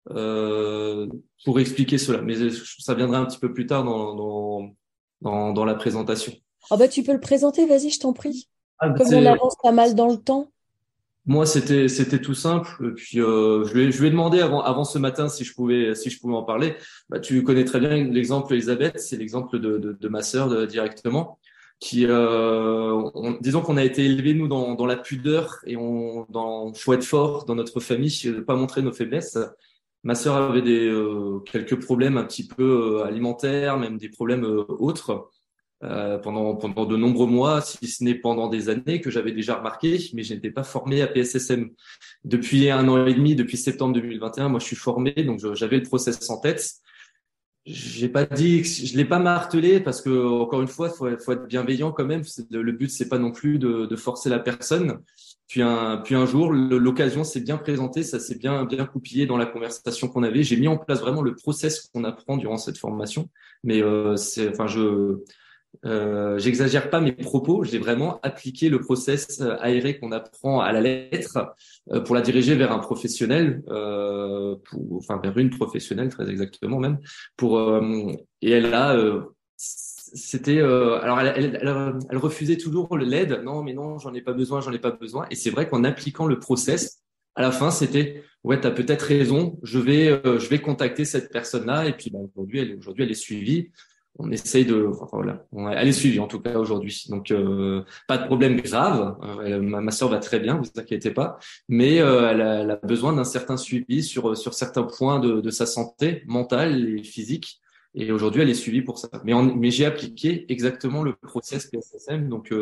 euh, 0.10 1.08
pour 1.45 1.60
expliquer 1.60 1.97
cela, 1.97 2.21
mais 2.21 2.36
ça 2.80 2.93
viendra 2.93 3.19
un 3.19 3.26
petit 3.26 3.39
peu 3.39 3.54
plus 3.54 3.65
tard 3.65 3.86
dans 3.86 4.15
dans, 4.15 4.76
dans, 5.21 5.54
dans 5.54 5.65
la 5.65 5.76
présentation. 5.76 6.34
Oh 6.69 6.78
bah 6.78 6.88
tu 6.88 7.04
peux 7.04 7.13
le 7.13 7.19
présenter, 7.21 7.65
vas-y, 7.65 7.89
je 7.89 8.00
t'en 8.00 8.12
prie. 8.12 8.50
Ah, 8.80 8.89
Comme 8.89 9.13
on 9.13 9.26
avance 9.26 9.56
pas 9.62 9.71
mal 9.71 9.95
dans 9.95 10.10
le 10.10 10.17
temps. 10.17 10.52
Moi, 11.25 11.45
c'était 11.45 11.88
c'était 11.88 12.19
tout 12.19 12.34
simple. 12.34 12.93
puis 12.95 13.19
euh, 13.21 13.63
je 13.65 13.73
lui 13.73 13.84
ai, 13.84 13.91
je 13.91 13.99
lui 14.01 14.07
ai 14.07 14.12
demandé 14.12 14.39
avant 14.41 14.62
avant 14.62 14.84
ce 14.84 14.97
matin 14.97 15.29
si 15.29 15.43
je 15.43 15.53
pouvais 15.53 15.93
si 15.95 16.10
je 16.10 16.19
pouvais 16.19 16.36
en 16.36 16.43
parler. 16.43 16.75
Bah, 17.10 17.19
tu 17.19 17.43
connais 17.43 17.65
très 17.65 17.79
bien 17.79 18.03
l'exemple 18.05 18.53
Elisabeth, 18.53 18.99
c'est 18.99 19.17
l'exemple 19.17 19.60
de, 19.60 19.77
de, 19.77 19.93
de 19.93 20.07
ma 20.07 20.23
sœur 20.23 20.67
directement. 20.67 21.38
Qui 21.79 22.05
euh, 22.07 23.10
disons 23.41 23.62
qu'on 23.62 23.77
a 23.77 23.84
été 23.84 24.05
élevés 24.05 24.34
nous 24.36 24.47
dans 24.47 24.75
dans 24.75 24.86
la 24.86 24.97
pudeur 24.97 25.57
et 25.65 25.77
on 25.77 26.25
dans 26.29 26.73
faut 26.73 26.93
être 26.93 27.03
fort 27.03 27.45
dans 27.45 27.55
notre 27.55 27.79
famille, 27.79 28.12
ne 28.25 28.39
pas 28.41 28.55
montrer 28.55 28.81
nos 28.81 28.93
faiblesses. 28.93 29.38
Ma 30.03 30.15
sœur 30.15 30.36
avait 30.36 30.63
des 30.63 30.88
euh, 30.89 31.39
quelques 31.45 31.79
problèmes 31.84 32.17
un 32.17 32.23
petit 32.23 32.47
peu 32.47 32.99
euh, 33.01 33.05
alimentaires, 33.05 33.77
même 33.77 33.97
des 33.97 34.10
problèmes 34.10 34.45
euh, 34.45 34.65
autres. 34.67 35.29
Euh, 35.83 36.19
pendant, 36.19 36.55
pendant 36.55 36.85
de 36.85 36.95
nombreux 36.95 37.25
mois, 37.25 37.61
si 37.61 37.87
ce 37.87 38.03
n'est 38.03 38.13
pendant 38.13 38.49
des 38.49 38.69
années, 38.69 39.01
que 39.01 39.09
j'avais 39.09 39.31
déjà 39.31 39.55
remarqué, 39.55 39.97
mais 40.13 40.21
je 40.21 40.35
n'étais 40.35 40.51
pas 40.51 40.63
formé 40.63 41.01
à 41.01 41.07
PSSM. 41.07 41.71
Depuis 42.23 42.69
un 42.69 42.87
an 42.87 43.07
et 43.07 43.13
demi, 43.15 43.35
depuis 43.35 43.57
septembre 43.57 43.95
2021, 43.95 44.49
moi 44.49 44.59
je 44.59 44.65
suis 44.65 44.75
formé, 44.75 45.11
donc 45.11 45.39
j'avais 45.55 45.77
le 45.77 45.83
process 45.83 46.29
en 46.29 46.39
tête. 46.39 46.71
J'ai 47.65 48.09
pas 48.09 48.25
dit, 48.25 48.63
je 48.63 48.95
l'ai 48.95 49.05
pas 49.05 49.17
martelé 49.17 49.79
parce 49.79 50.01
que 50.01 50.41
encore 50.41 50.61
une 50.61 50.67
fois, 50.67 50.89
faut, 50.89 51.07
faut 51.17 51.31
être 51.31 51.47
bienveillant 51.47 51.91
quand 51.91 52.05
même. 52.05 52.23
Le 52.51 52.71
but 52.71 52.89
c'est 52.89 53.09
pas 53.09 53.19
non 53.19 53.31
plus 53.31 53.57
de, 53.57 53.87
de, 53.87 53.95
forcer 53.95 54.29
la 54.29 54.39
personne. 54.39 54.99
Puis 55.47 55.63
un, 55.63 55.97
puis 55.97 56.13
un 56.15 56.25
jour, 56.25 56.51
l'occasion 56.51 57.23
s'est 57.23 57.41
bien 57.41 57.57
présentée, 57.57 58.03
ça 58.03 58.19
s'est 58.19 58.37
bien 58.37 58.65
bien 58.65 58.85
coupillé 58.85 59.25
dans 59.25 59.37
la 59.37 59.45
conversation 59.47 60.07
qu'on 60.07 60.23
avait. 60.23 60.43
J'ai 60.43 60.57
mis 60.57 60.67
en 60.67 60.77
place 60.77 61.01
vraiment 61.01 61.21
le 61.21 61.35
process 61.35 61.89
qu'on 61.93 62.03
apprend 62.03 62.37
durant 62.37 62.57
cette 62.57 62.77
formation. 62.77 63.29
Mais 63.63 63.81
euh, 63.81 64.15
c'est, 64.15 64.49
enfin, 64.49 64.67
je 64.67 65.19
euh, 65.86 66.38
j'exagère 66.38 66.89
pas 66.89 67.01
mes 67.01 67.12
propos, 67.12 67.63
j'ai 67.63 67.79
vraiment 67.79 68.19
appliqué 68.21 68.69
le 68.69 68.79
process 68.79 69.41
euh, 69.41 69.55
aéré 69.62 69.99
qu'on 69.99 70.12
apprend 70.12 70.60
à 70.60 70.71
la 70.71 70.81
lettre 70.81 71.55
euh, 71.91 72.01
pour 72.01 72.13
la 72.13 72.21
diriger 72.21 72.55
vers 72.55 72.71
un 72.71 72.79
professionnel, 72.79 73.63
euh, 73.69 74.55
pour, 74.65 74.97
enfin 74.97 75.19
vers 75.23 75.38
une 75.38 75.49
professionnelle 75.49 76.10
très 76.10 76.29
exactement 76.29 76.79
même. 76.79 76.99
Pour 77.36 77.60
et 78.41 78.51
elle 78.51 78.73
a, 78.73 78.95
c'était, 79.57 80.60
alors 80.60 81.19
elle, 81.19 81.34
elle, 81.62 81.95
elle, 82.10 82.17
refusait 82.17 82.57
toujours 82.57 82.97
l'aide. 82.97 83.41
Non, 83.43 83.63
mais 83.63 83.73
non, 83.73 83.97
j'en 83.97 84.13
ai 84.13 84.21
pas 84.21 84.34
besoin, 84.34 84.62
j'en 84.62 84.73
ai 84.73 84.79
pas 84.79 84.91
besoin. 84.91 85.25
Et 85.31 85.36
c'est 85.36 85.49
vrai 85.49 85.67
qu'en 85.67 85.84
appliquant 85.84 86.27
le 86.27 86.38
process, 86.38 87.01
à 87.36 87.41
la 87.41 87.51
fin, 87.51 87.71
c'était 87.71 88.23
ouais, 88.43 88.60
tu 88.60 88.67
as 88.67 88.71
peut-être 88.71 89.03
raison, 89.03 89.57
je 89.63 89.79
vais 89.79 90.21
je 90.23 90.47
vais 90.47 90.60
contacter 90.60 91.05
cette 91.05 91.31
personne-là 91.31 91.88
et 91.88 91.93
puis 91.93 92.12
bah, 92.12 92.19
aujourd'hui 92.19 92.60
elle 92.60 92.75
aujourd'hui 92.77 93.03
elle 93.05 93.12
est 93.12 93.15
suivie 93.15 93.71
on 94.19 94.30
essaye 94.32 94.65
de, 94.65 94.89
voilà, 95.12 95.45
elle 95.78 95.88
est 95.88 95.93
suivie 95.93 96.19
en 96.19 96.28
tout 96.28 96.39
cas 96.39 96.58
aujourd'hui. 96.58 97.06
Donc 97.10 97.32
euh, 97.32 97.84
pas 98.08 98.17
de 98.17 98.26
problème 98.26 98.60
grave. 98.60 99.17
Euh, 99.41 99.60
ma, 99.62 99.91
soeur 99.91 100.10
va 100.10 100.19
très 100.19 100.39
bien, 100.39 100.58
vous 100.58 100.69
inquiétez 100.76 101.12
pas. 101.12 101.39
Mais 101.69 102.02
euh, 102.02 102.30
elle, 102.30 102.71
a, 102.71 102.76
besoin 102.78 103.13
d'un 103.13 103.24
certain 103.24 103.58
suivi 103.58 104.04
sur 104.04 104.38
sur 104.38 104.54
certains 104.54 104.84
points 104.84 105.19
de, 105.19 105.41
de 105.41 105.50
sa 105.50 105.65
santé 105.65 106.24
mentale 106.28 107.00
et 107.00 107.04
physique. 107.04 107.62
Et 107.93 108.12
aujourd'hui, 108.13 108.41
elle 108.41 108.50
est 108.50 108.54
suivie 108.54 108.82
pour 108.82 108.97
ça. 108.97 109.10
Mais, 109.26 109.34
mais 109.34 109.69
j'ai 109.69 109.86
appliqué 109.86 110.45
exactement 110.50 111.04
le 111.04 111.13
process 111.13 111.65
PSSM, 111.65 112.30
donc 112.30 112.54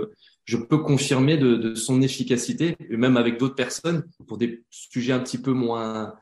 je 0.46 0.58
peux 0.58 0.80
confirmer 0.80 1.38
de, 1.38 1.56
de, 1.56 1.76
son 1.76 2.02
efficacité, 2.02 2.76
même 2.90 3.16
avec 3.16 3.38
d'autres 3.38 3.54
personnes 3.54 4.06
pour 4.28 4.40
des 4.40 4.64
sujets 4.72 5.14
un 5.14 5.20
petit 5.20 5.38
peu 5.38 5.52
moins 5.52 6.16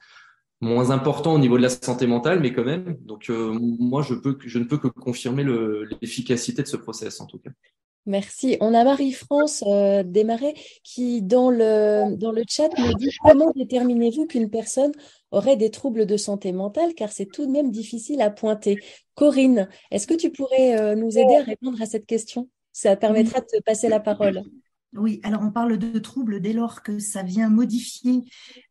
moins 0.62 0.92
important 0.92 1.34
au 1.34 1.40
niveau 1.40 1.58
de 1.58 1.64
la 1.64 1.70
santé 1.70 2.08
mentale, 2.08 2.40
mais 2.40 2.54
quand 2.54 2.64
même. 2.64 2.98
Donc 3.02 3.30
euh, 3.30 3.58
moi, 3.60 4.02
je, 4.02 4.14
peux, 4.14 4.38
je 4.46 4.60
ne 4.60 4.64
peux 4.66 4.78
que 4.78 4.88
confirmer 4.88 5.44
l'efficacité 5.44 6.64
de 6.64 6.68
ce 6.68 6.78
process 6.78 7.22
en 7.22 7.26
tout 7.26 7.40
cas. 7.40 7.52
Merci. 8.08 8.56
On 8.62 8.74
a 8.74 8.86
Marie-France 8.86 9.66
euh, 9.68 10.02
Desmarais 10.02 10.54
qui, 10.82 11.22
dans 11.22 11.52
le, 11.52 12.16
dans 12.16 12.32
le 12.32 12.44
chat, 12.48 12.70
nous 12.78 12.94
dit 12.94 13.10
comment 13.22 13.52
déterminez-vous 13.54 14.28
qu'une 14.28 14.50
personne 14.50 14.94
aurait 15.32 15.58
des 15.58 15.72
troubles 15.72 16.06
de 16.06 16.16
santé 16.16 16.54
mentale, 16.54 16.94
car 16.96 17.12
c'est 17.12 17.26
tout 17.26 17.46
de 17.46 17.52
même 17.52 17.70
difficile 17.70 18.22
à 18.22 18.30
pointer? 18.30 18.80
Corinne, 19.14 19.68
est-ce 19.92 20.08
que 20.08 20.14
tu 20.14 20.32
pourrais 20.32 20.80
euh, 20.80 20.96
nous 20.96 21.18
aider 21.18 21.36
à 21.36 21.44
répondre 21.44 21.82
à 21.82 21.86
cette 21.86 22.06
question? 22.06 22.50
Ça 22.72 22.96
permettra 22.96 23.42
de 23.42 23.46
te 23.46 23.62
passer 23.62 23.90
la 23.90 24.00
parole. 24.00 24.42
Oui, 24.94 25.20
alors 25.24 25.42
on 25.42 25.52
parle 25.52 25.78
de 25.78 26.00
troubles 26.00 26.40
dès 26.40 26.54
lors 26.54 26.82
que 26.82 26.98
ça 26.98 27.22
vient 27.22 27.50
modifier 27.50 28.24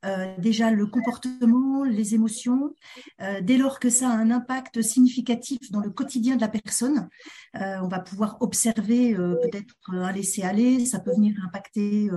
euh, 0.07 0.35
déjà 0.39 0.71
le 0.71 0.87
comportement, 0.87 1.85
les 1.85 2.15
émotions, 2.15 2.75
euh, 3.21 3.43
dès 3.43 3.59
lors 3.59 3.79
que 3.79 3.91
ça 3.91 4.09
a 4.09 4.13
un 4.13 4.31
impact 4.31 4.81
significatif 4.81 5.71
dans 5.71 5.81
le 5.81 5.91
quotidien 5.91 6.37
de 6.37 6.41
la 6.41 6.49
personne. 6.49 7.09
Euh, 7.57 7.77
on 7.83 7.89
va 7.89 8.01
pouvoir 8.01 8.39
observer 8.41 9.15
peut-être 9.15 9.75
un 9.89 10.11
laisser-aller, 10.11 10.87
ça 10.87 11.01
peut 11.01 11.13
venir 11.13 11.37
impacter, 11.47 12.09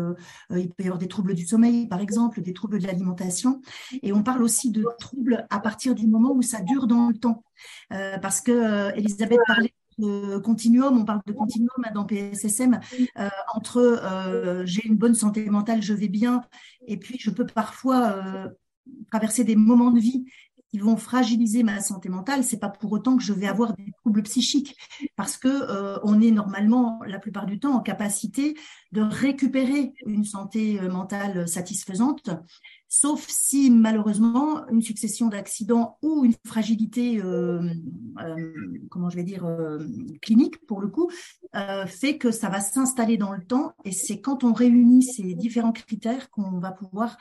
il 0.51 0.69
peut 0.69 0.83
y 0.83 0.87
avoir 0.87 0.97
des 0.97 1.07
troubles 1.07 1.35
du 1.35 1.45
sommeil 1.45 1.87
par 1.87 1.99
exemple, 1.99 2.41
des 2.41 2.53
troubles 2.53 2.79
de 2.79 2.87
l'alimentation. 2.87 3.61
Et 4.01 4.13
on 4.13 4.23
parle 4.23 4.43
aussi 4.43 4.71
de 4.71 4.85
troubles 4.99 5.45
à 5.49 5.59
partir 5.59 5.93
du 5.93 6.07
moment 6.07 6.31
où 6.31 6.41
ça 6.41 6.61
dure 6.61 6.87
dans 6.87 7.09
le 7.09 7.17
temps. 7.17 7.43
parce 7.89 8.39
que 8.39 8.95
Elisabeth 8.97 9.39
parlait 9.45 9.73
continuum, 10.43 10.97
on 10.97 11.05
parle 11.05 11.21
de 11.25 11.33
continuum 11.33 11.69
hein, 11.83 11.91
dans 11.93 12.05
PSSM, 12.05 12.79
euh, 13.17 13.29
entre 13.53 13.77
euh, 13.77 14.65
j'ai 14.65 14.85
une 14.85 14.95
bonne 14.95 15.15
santé 15.15 15.49
mentale, 15.49 15.81
je 15.81 15.93
vais 15.93 16.07
bien, 16.07 16.41
et 16.87 16.97
puis 16.97 17.17
je 17.19 17.29
peux 17.29 17.45
parfois 17.45 18.11
euh, 18.11 18.47
traverser 19.11 19.43
des 19.43 19.55
moments 19.55 19.91
de 19.91 19.99
vie 19.99 20.25
qui 20.69 20.77
vont 20.77 20.97
fragiliser 20.97 21.63
ma 21.63 21.81
santé 21.81 22.09
mentale, 22.09 22.43
c'est 22.43 22.59
pas 22.59 22.69
pour 22.69 22.91
autant 22.91 23.17
que 23.17 23.23
je 23.23 23.33
vais 23.33 23.47
avoir 23.47 23.75
des 23.75 23.91
troubles 24.01 24.21
psychiques, 24.21 24.77
parce 25.15 25.35
que 25.35 25.99
on 26.03 26.21
est 26.21 26.29
normalement 26.29 26.99
la 27.07 27.17
plupart 27.17 27.47
du 27.47 27.59
temps 27.59 27.73
en 27.73 27.79
capacité 27.79 28.55
de 28.91 29.01
récupérer 29.01 29.93
une 30.05 30.23
santé 30.23 30.79
mentale 30.81 31.47
satisfaisante 31.47 32.29
sauf 32.89 33.27
si 33.29 33.69
malheureusement 33.69 34.67
une 34.69 34.81
succession 34.81 35.27
d'accidents 35.27 35.99
ou 36.01 36.25
une 36.25 36.33
fragilité, 36.45 37.21
euh, 37.21 37.61
euh, 38.19 38.53
comment 38.89 39.09
je 39.09 39.15
vais 39.15 39.23
dire, 39.23 39.45
euh, 39.45 39.77
clinique 40.21 40.65
pour 40.65 40.81
le 40.81 40.87
coup, 40.87 41.09
fait 41.87 42.17
que 42.17 42.31
ça 42.31 42.49
va 42.49 42.59
s'installer 42.59 43.17
dans 43.17 43.31
le 43.31 43.45
temps. 43.45 43.73
Et 43.85 43.91
c'est 43.91 44.19
quand 44.19 44.43
on 44.43 44.53
réunit 44.53 45.03
ces 45.03 45.35
différents 45.35 45.71
critères 45.71 46.29
qu'on 46.31 46.59
va 46.59 46.71
pouvoir 46.71 47.17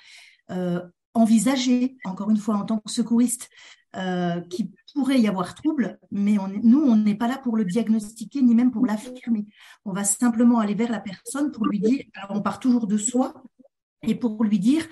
envisager, 1.14 1.98
encore 2.04 2.30
une 2.30 2.36
fois 2.38 2.56
en 2.56 2.64
tant 2.64 2.78
que 2.78 2.90
secouriste, 2.90 3.50
qu'il 4.50 4.70
pourrait 4.94 5.20
y 5.20 5.28
avoir 5.28 5.54
trouble, 5.54 5.98
mais 6.10 6.36
nous, 6.62 6.80
on 6.80 6.96
n'est 6.96 7.14
pas 7.14 7.28
là 7.28 7.38
pour 7.38 7.56
le 7.56 7.64
diagnostiquer 7.64 8.42
ni 8.42 8.54
même 8.54 8.70
pour 8.70 8.86
l'affirmer. 8.86 9.46
On 9.84 9.92
va 9.92 10.04
simplement 10.04 10.60
aller 10.60 10.74
vers 10.74 10.90
la 10.90 11.00
personne 11.00 11.50
pour 11.50 11.66
lui 11.66 11.80
dire, 11.80 12.04
alors 12.14 12.36
on 12.36 12.42
part 12.42 12.60
toujours 12.60 12.86
de 12.86 12.96
soi, 12.96 13.34
et 14.02 14.14
pour 14.14 14.44
lui 14.44 14.58
dire, 14.58 14.86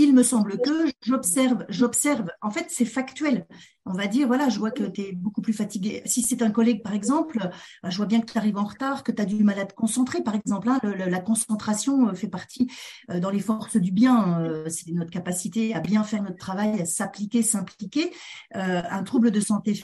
il 0.00 0.14
me 0.14 0.22
semble 0.22 0.58
que 0.58 0.90
j'observe, 1.02 1.64
j'observe. 1.68 2.30
En 2.40 2.50
fait, 2.50 2.66
c'est 2.68 2.84
factuel 2.84 3.46
on 3.90 3.96
va 3.96 4.06
dire, 4.06 4.26
voilà, 4.28 4.48
je 4.48 4.58
vois 4.58 4.70
que 4.70 4.84
tu 4.84 5.00
es 5.00 5.12
beaucoup 5.12 5.42
plus 5.42 5.52
fatigué. 5.52 6.02
Si 6.06 6.22
c'est 6.22 6.42
un 6.42 6.50
collègue, 6.50 6.82
par 6.82 6.94
exemple, 6.94 7.38
bah, 7.82 7.90
je 7.90 7.96
vois 7.96 8.06
bien 8.06 8.20
que 8.20 8.30
tu 8.30 8.38
arrives 8.38 8.56
en 8.56 8.64
retard, 8.64 9.02
que 9.02 9.10
tu 9.10 9.20
as 9.20 9.24
du 9.24 9.42
mal 9.42 9.58
à 9.58 9.66
te 9.66 9.74
concentrer, 9.74 10.22
par 10.22 10.34
exemple. 10.34 10.68
Hein, 10.68 10.78
la 10.82 11.20
concentration 11.20 12.08
euh, 12.08 12.14
fait 12.14 12.28
partie 12.28 12.70
euh, 13.10 13.18
dans 13.18 13.30
les 13.30 13.40
forces 13.40 13.76
du 13.76 13.90
bien. 13.90 14.40
Euh, 14.40 14.68
c'est 14.68 14.92
notre 14.92 15.10
capacité 15.10 15.74
à 15.74 15.80
bien 15.80 16.04
faire 16.04 16.22
notre 16.22 16.36
travail, 16.36 16.80
à 16.80 16.84
s'appliquer, 16.84 17.42
s'impliquer. 17.42 18.12
un 18.54 19.02
trouble 19.02 19.30
de 19.30 19.40
santé 19.40 19.82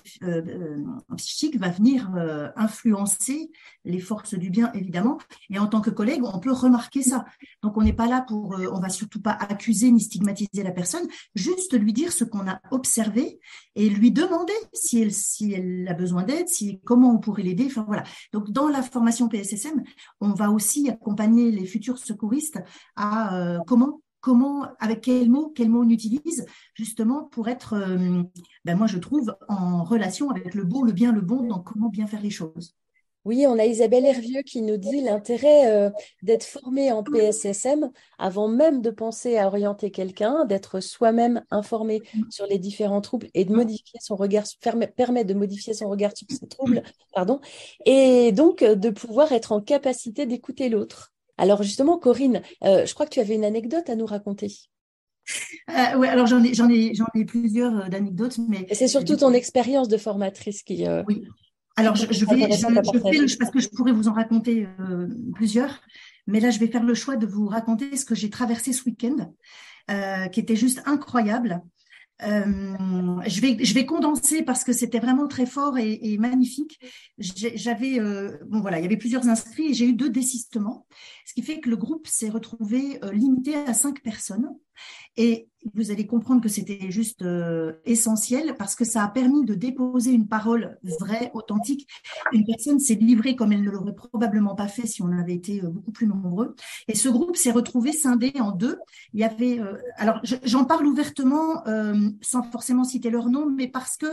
psychique 1.17 1.59
va 1.59 1.69
venir 1.69 2.11
influencer 2.57 3.51
les 3.85 4.01
forces 4.01 4.35
du 4.35 4.51
bien, 4.51 4.71
évidemment. 4.75 5.19
Et 5.51 5.59
en 5.59 5.67
tant 5.67 5.81
que 5.81 5.91
collègue, 5.91 6.23
on 6.25 6.39
peut 6.39 6.53
remarquer 6.53 7.03
ça. 7.03 7.25
Donc, 7.63 7.77
on 7.77 7.83
n'est 7.83 7.93
pas 7.93 8.07
là 8.07 8.25
pour, 8.27 8.57
on 8.73 8.81
va 8.81 8.89
surtout 8.89 9.21
pas 9.21 9.33
accuser 9.33 9.91
ni 9.91 10.01
stigmatiser 10.01 10.63
la 10.63 10.71
personne, 10.71 11.07
juste 11.35 11.79
lui 11.79 11.93
dire 11.93 12.13
ce 12.13 12.25
qu'on 12.25 12.49
a 12.49 12.61
observé 12.71 13.39
et 13.75 13.89
lui 13.97 14.11
demander 14.11 14.53
si 14.73 15.01
elle, 15.03 15.13
si 15.13 15.53
elle 15.53 15.87
a 15.89 15.95
besoin 15.95 16.23
d'aide, 16.23 16.49
si, 16.49 16.81
comment 16.85 17.13
on 17.13 17.19
pourrait 17.19 17.43
l'aider. 17.43 17.69
Voilà. 17.87 18.05
Donc, 18.33 18.51
dans 18.51 18.69
la 18.69 18.83
formation 18.83 19.29
PSSM, 19.29 19.83
on 20.21 20.33
va 20.33 20.51
aussi 20.51 20.89
accompagner 20.89 21.51
les 21.51 21.67
futurs 21.67 21.99
secouristes 21.99 22.61
à 22.97 23.37
euh, 23.37 23.59
comment 23.67 24.01
comment, 24.27 24.67
avec 24.81 25.03
quels 25.03 25.31
mots, 25.31 25.53
quels 25.55 25.69
mots 25.71 25.85
on 25.85 25.89
utilise, 25.89 26.45
justement 26.75 27.23
pour 27.23 27.47
être, 27.49 27.75
euh, 27.75 28.25
ben 28.65 28.77
moi 28.77 28.89
je 28.89 28.99
trouve, 28.99 29.37
en 29.49 29.85
relation 29.85 30.31
avec 30.31 30.57
le 30.57 30.65
beau, 30.65 30.83
le 30.83 30.91
bien, 30.91 31.13
le 31.13 31.21
bon, 31.21 31.47
donc 31.47 31.65
comment 31.65 31.89
bien 31.89 32.09
faire 32.09 32.23
les 32.23 32.31
choses. 32.31 32.75
Oui, 33.27 33.45
on 33.49 33.59
a 33.59 33.65
Isabelle 33.65 34.07
Hervieux 34.07 34.43
qui 34.43 34.63
nous 34.63 34.77
dit 34.77 35.01
l'intérêt 35.01 35.67
euh, 35.67 35.91
d'être 36.23 36.45
formé 36.45 36.93
en 36.93 37.03
PSSM 37.03 37.91
avant 38.19 38.47
même 38.47 38.81
de 38.83 38.91
penser 38.91 39.37
à 39.37 39.49
orienter 39.49 39.91
quelqu'un, 39.91 40.45
d'être 40.45 40.79
soi-même 40.79 41.43
informé 41.51 42.03
sur 42.31 42.47
les 42.47 42.59
différents 42.59 43.01
troubles 43.01 43.27
et 43.35 43.45
de 43.45 43.53
modifier 43.53 43.99
son 44.01 44.15
regard, 44.15 44.45
permet, 44.95 45.25
de 45.25 45.35
modifier 45.35 45.75
son 45.75 45.89
regard 45.89 46.17
sur 46.17 46.29
ces 46.31 46.47
troubles, 46.47 46.85
pardon, 47.13 47.41
et 47.85 48.31
donc 48.31 48.63
euh, 48.63 48.77
de 48.77 48.91
pouvoir 48.91 49.33
être 49.33 49.51
en 49.51 49.61
capacité 49.61 50.25
d'écouter 50.27 50.69
l'autre. 50.69 51.13
Alors 51.37 51.65
justement, 51.65 51.99
Corinne, 51.99 52.43
euh, 52.63 52.87
je 52.87 52.95
crois 52.95 53.07
que 53.07 53.15
tu 53.15 53.21
avais 53.21 53.35
une 53.35 53.45
anecdote 53.45 53.91
à 53.91 53.97
nous 53.97 54.07
raconter. 54.07 54.53
oui, 55.97 56.07
alors 56.07 56.29
j'en 56.29 56.45
ai, 56.45 56.55
j'en 56.55 56.71
ai, 56.71 56.95
j'en 56.95 57.07
ai 57.17 57.25
plusieurs 57.25 57.91
d'anecdotes, 57.91 58.39
mais 58.49 58.69
c'est 58.73 58.87
surtout 58.87 59.17
ton 59.17 59.33
expérience 59.33 59.89
de 59.89 59.97
formatrice 59.97 60.63
qui. 60.63 60.85
Oui. 61.09 61.25
Alors, 61.77 61.95
je, 61.95 62.07
je 62.11 62.25
vais, 62.25 62.51
je, 62.51 62.57
je 62.57 63.29
fais 63.29 63.37
parce 63.39 63.51
que 63.51 63.61
je 63.61 63.69
pourrais 63.69 63.93
vous 63.93 64.09
en 64.09 64.13
raconter 64.15 64.67
euh, 64.81 65.09
plusieurs, 65.35 65.83
mais 66.27 66.41
là, 66.41 66.51
je 66.51 66.59
vais 66.59 66.69
faire 66.69 66.83
le 66.83 66.95
choix 66.95 67.17
de 67.17 67.27
vous 67.27 67.47
raconter 67.47 67.97
ce 67.97 68.05
que 68.05 68.15
j'ai 68.15 68.31
traversé 68.31 68.73
ce 68.73 68.85
week-end, 68.85 69.33
euh, 69.91 70.27
qui 70.29 70.41
était 70.41 70.57
juste 70.57 70.83
incroyable. 70.87 71.61
Euh, 72.23 73.21
je 73.27 73.41
vais 73.43 73.63
je 73.63 73.75
vais 73.75 73.85
condenser 73.85 74.43
parce 74.43 74.65
que 74.65 74.73
c'était 74.73 75.01
vraiment 75.01 75.29
très 75.29 75.45
fort 75.45 75.77
et, 75.77 75.99
et 76.01 76.17
magnifique. 76.17 76.81
J'avais 77.19 78.01
euh, 78.01 78.39
bon 78.47 78.61
voilà, 78.61 78.79
il 78.79 78.83
y 78.85 78.87
avait 78.87 78.97
plusieurs 78.97 79.29
inscrits 79.29 79.73
et 79.73 79.75
j'ai 79.75 79.87
eu 79.87 79.93
deux 79.93 80.09
désistements. 80.09 80.87
ce 81.27 81.35
qui 81.35 81.43
fait 81.43 81.61
que 81.61 81.69
le 81.69 81.77
groupe 81.77 82.07
s'est 82.07 82.31
retrouvé 82.31 82.99
limité 83.13 83.55
à 83.55 83.75
cinq 83.75 84.03
personnes. 84.03 84.49
Et 85.17 85.49
vous 85.75 85.91
allez 85.91 86.07
comprendre 86.07 86.41
que 86.41 86.49
c'était 86.49 86.91
juste 86.91 87.23
euh, 87.23 87.73
essentiel 87.85 88.55
parce 88.57 88.75
que 88.75 88.85
ça 88.85 89.03
a 89.05 89.09
permis 89.09 89.45
de 89.45 89.55
déposer 89.55 90.13
une 90.13 90.29
parole 90.29 90.79
vraie, 91.01 91.31
authentique. 91.35 91.89
Une 92.33 92.45
personne 92.45 92.79
s'est 92.79 92.95
livrée 92.95 93.37
comme 93.37 93.53
elle 93.53 93.63
ne 93.63 93.71
l'aurait 93.71 93.95
probablement 93.95 94.55
pas 94.55 94.69
fait 94.69 94.87
si 94.87 95.03
on 95.03 95.11
avait 95.13 95.35
été 95.35 95.63
euh, 95.63 95.69
beaucoup 95.69 95.93
plus 95.93 96.07
nombreux. 96.07 96.55
Et 96.89 96.95
ce 96.95 97.09
groupe 97.09 97.37
s'est 97.37 97.51
retrouvé 97.51 97.93
scindé 97.93 98.33
en 98.39 98.53
deux. 98.53 98.79
Il 99.13 99.21
y 99.21 99.25
avait, 99.25 99.59
euh, 99.59 99.77
alors 99.97 100.21
j'en 100.23 100.65
parle 100.65 100.87
ouvertement 100.87 101.65
sans 102.21 102.43
forcément 102.43 102.85
citer 102.85 103.11
leur 103.11 103.29
nom, 103.29 103.51
mais 103.51 103.69
parce 103.69 103.97
que 103.97 104.07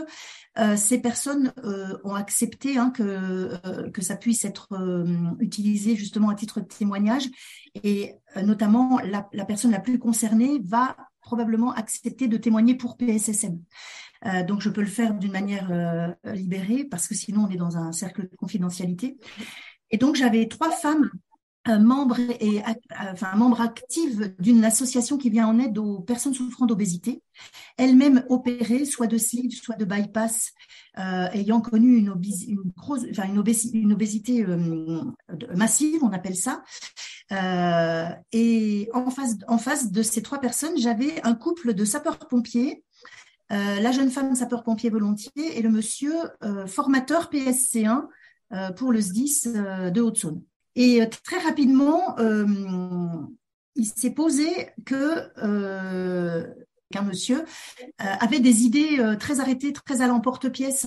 ces 0.76 0.98
personnes 0.98 1.52
ont 2.04 2.14
accepté 2.14 2.78
hein, 2.78 2.90
que 2.90 3.50
que 3.90 4.02
ça 4.02 4.16
puisse 4.16 4.44
être 4.44 4.68
utilisé 5.40 5.96
justement 5.96 6.30
à 6.30 6.34
titre 6.34 6.60
de 6.60 6.66
témoignage 6.66 7.28
et 7.82 8.14
notamment 8.42 8.98
la, 9.00 9.28
la 9.32 9.44
personne 9.44 9.72
la 9.72 9.80
plus 9.80 9.98
concernée 9.98 10.60
va 10.64 10.96
probablement 11.20 11.72
accepter 11.72 12.28
de 12.28 12.36
témoigner 12.36 12.74
pour 12.74 12.96
PSSM. 12.96 13.58
Euh, 14.26 14.42
donc, 14.44 14.60
je 14.60 14.70
peux 14.70 14.80
le 14.80 14.86
faire 14.86 15.14
d'une 15.14 15.32
manière 15.32 15.70
euh, 15.70 16.08
libérée 16.32 16.84
parce 16.84 17.08
que 17.08 17.14
sinon, 17.14 17.46
on 17.46 17.50
est 17.50 17.56
dans 17.56 17.76
un 17.76 17.92
cercle 17.92 18.28
de 18.28 18.36
confidentialité. 18.36 19.18
Et 19.90 19.98
donc, 19.98 20.16
j'avais 20.16 20.46
trois 20.48 20.70
femmes 20.70 21.10
euh, 21.68 21.78
membres 21.78 22.18
et 22.40 22.62
enfin 23.12 23.34
membres 23.36 23.60
actives 23.60 24.34
d'une 24.38 24.64
association 24.64 25.16
qui 25.16 25.30
vient 25.30 25.46
en 25.46 25.58
aide 25.58 25.78
aux 25.78 26.00
personnes 26.00 26.34
souffrant 26.34 26.66
d'obésité, 26.66 27.22
elles-mêmes 27.76 28.24
opérées 28.28 28.84
soit 28.84 29.06
de 29.06 29.18
sleeve, 29.18 29.52
soit 29.52 29.76
de 29.76 29.84
bypass, 29.84 30.52
ayant 30.96 31.60
connu 31.60 31.96
une, 31.96 32.14
une, 32.46 32.72
grosse, 32.76 33.02
enfin 33.10 33.24
une, 33.24 33.38
obésité, 33.38 33.78
une 33.78 33.92
obésité 33.92 34.46
massive, 35.54 36.04
on 36.04 36.12
appelle 36.12 36.36
ça, 36.36 36.62
euh, 37.32 38.08
et 38.32 38.88
en 38.92 39.10
face, 39.10 39.36
en 39.48 39.58
face 39.58 39.90
de 39.90 40.02
ces 40.02 40.22
trois 40.22 40.40
personnes, 40.40 40.76
j'avais 40.76 41.22
un 41.22 41.34
couple 41.34 41.74
de 41.74 41.84
sapeurs-pompiers, 41.84 42.84
euh, 43.52 43.80
la 43.80 43.92
jeune 43.92 44.10
femme 44.10 44.34
sapeur-pompier 44.34 44.90
volontiers 44.90 45.58
et 45.58 45.62
le 45.62 45.70
monsieur 45.70 46.14
euh, 46.42 46.66
formateur 46.66 47.30
PSC1 47.30 48.06
pour 48.76 48.92
le 48.92 49.00
SDIS 49.00 49.48
de 49.90 50.00
Haute-Saône. 50.00 50.40
Et 50.76 51.00
très 51.24 51.38
rapidement, 51.38 52.16
il 53.76 53.86
s'est 53.86 54.10
posé 54.10 54.70
que 54.84 55.28
qu'un 56.94 57.02
monsieur 57.02 57.40
euh, 57.40 58.04
avait 58.20 58.40
des 58.40 58.62
idées 58.62 58.98
euh, 59.00 59.16
très 59.16 59.40
arrêtées, 59.40 59.72
très 59.72 60.00
à 60.00 60.06
l'emporte-pièce, 60.06 60.86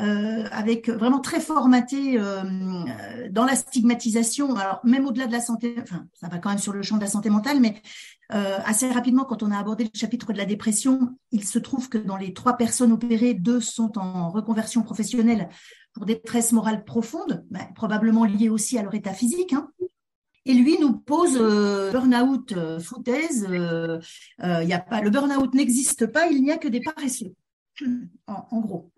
euh, 0.00 0.44
avec 0.52 0.88
vraiment 0.88 1.20
très 1.20 1.40
formaté 1.40 2.18
dans 3.30 3.44
la 3.44 3.56
stigmatisation. 3.56 4.54
Alors 4.54 4.80
même 4.84 5.06
au-delà 5.06 5.26
de 5.26 5.32
la 5.32 5.40
santé, 5.40 5.74
enfin 5.82 6.06
ça 6.14 6.28
va 6.28 6.38
quand 6.38 6.50
même 6.50 6.58
sur 6.58 6.72
le 6.72 6.82
champ 6.82 6.96
de 6.96 7.02
la 7.02 7.08
santé 7.08 7.30
mentale, 7.30 7.60
mais 7.60 7.80
assez 8.28 8.88
rapidement, 8.88 9.24
quand 9.24 9.42
on 9.42 9.50
a 9.50 9.58
abordé 9.58 9.84
le 9.84 9.90
chapitre 9.98 10.32
de 10.32 10.38
la 10.38 10.44
dépression, 10.44 11.16
il 11.32 11.44
se 11.44 11.58
trouve 11.58 11.88
que 11.88 11.98
dans 11.98 12.16
les 12.16 12.32
trois 12.32 12.56
personnes 12.56 12.92
opérées, 12.92 13.34
deux 13.34 13.60
sont 13.60 13.98
en 13.98 14.30
reconversion 14.30 14.82
professionnelle 14.82 15.48
pour 15.92 16.06
détresse 16.06 16.52
morale 16.52 16.84
profonde, 16.84 17.44
ben, 17.50 17.66
probablement 17.74 18.24
liée 18.24 18.48
aussi 18.48 18.78
à 18.78 18.82
leur 18.82 18.94
état 18.94 19.12
physique. 19.12 19.52
Hein. 19.52 19.68
Et 20.46 20.54
lui 20.54 20.78
nous 20.78 20.94
pose 20.94 21.36
euh, 21.38 21.90
burn-out 21.92 22.52
euh, 22.52 22.80
foutaise. 22.80 23.46
Euh, 23.50 24.00
y 24.38 24.72
a 24.72 24.78
pas, 24.78 25.00
le 25.00 25.10
burn-out 25.10 25.54
n'existe 25.54 26.06
pas, 26.06 26.28
il 26.28 26.42
n'y 26.42 26.50
a 26.50 26.56
que 26.56 26.68
des 26.68 26.80
paresseux. 26.80 27.34
En, 28.26 28.60
gros. 28.60 28.90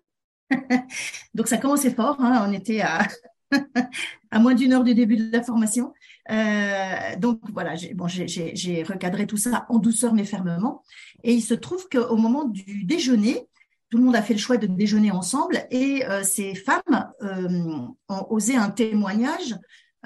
Donc 1.35 1.49
ça 1.49 1.57
commençait 1.57 1.95
fort. 1.95 2.21
Hein, 2.21 2.47
on 2.49 2.53
était 2.53 2.81
à, 4.31 4.39
moins 4.39 4.55
d'une 4.55 4.73
heure 4.73 4.85
du 4.85 4.95
début 4.95 5.17
de 5.17 5.31
la 5.33 5.43
formation. 5.43 5.93
Donc 7.19 7.41
voilà, 7.53 7.75
j'ai 7.75 8.83
recadré 8.83 9.27
tout 9.27 9.37
ça 9.37 9.67
en 9.69 9.79
douceur 9.79 10.15
mais 10.15 10.25
fermement. 10.25 10.83
Et 11.25 11.35
il 11.35 11.43
se 11.43 11.55
trouve 11.55 11.89
qu'au 11.89 12.17
moment 12.17 12.45
du 12.45 12.85
déjeuner, 12.85 13.49
tout 13.93 13.99
le 13.99 14.05
monde 14.05 14.17
a 14.17 14.23
fait 14.23 14.33
le 14.33 14.41
choix 14.41 14.57
de 14.57 14.67
déjeuner 14.67 15.11
ensemble 15.11 15.67
et 15.71 16.03
euh, 16.07 16.23
ces 16.23 16.55
femmes 16.55 17.13
ont 17.21 18.27
osé 18.31 18.57
un 18.57 18.71
témoignage 18.71 19.55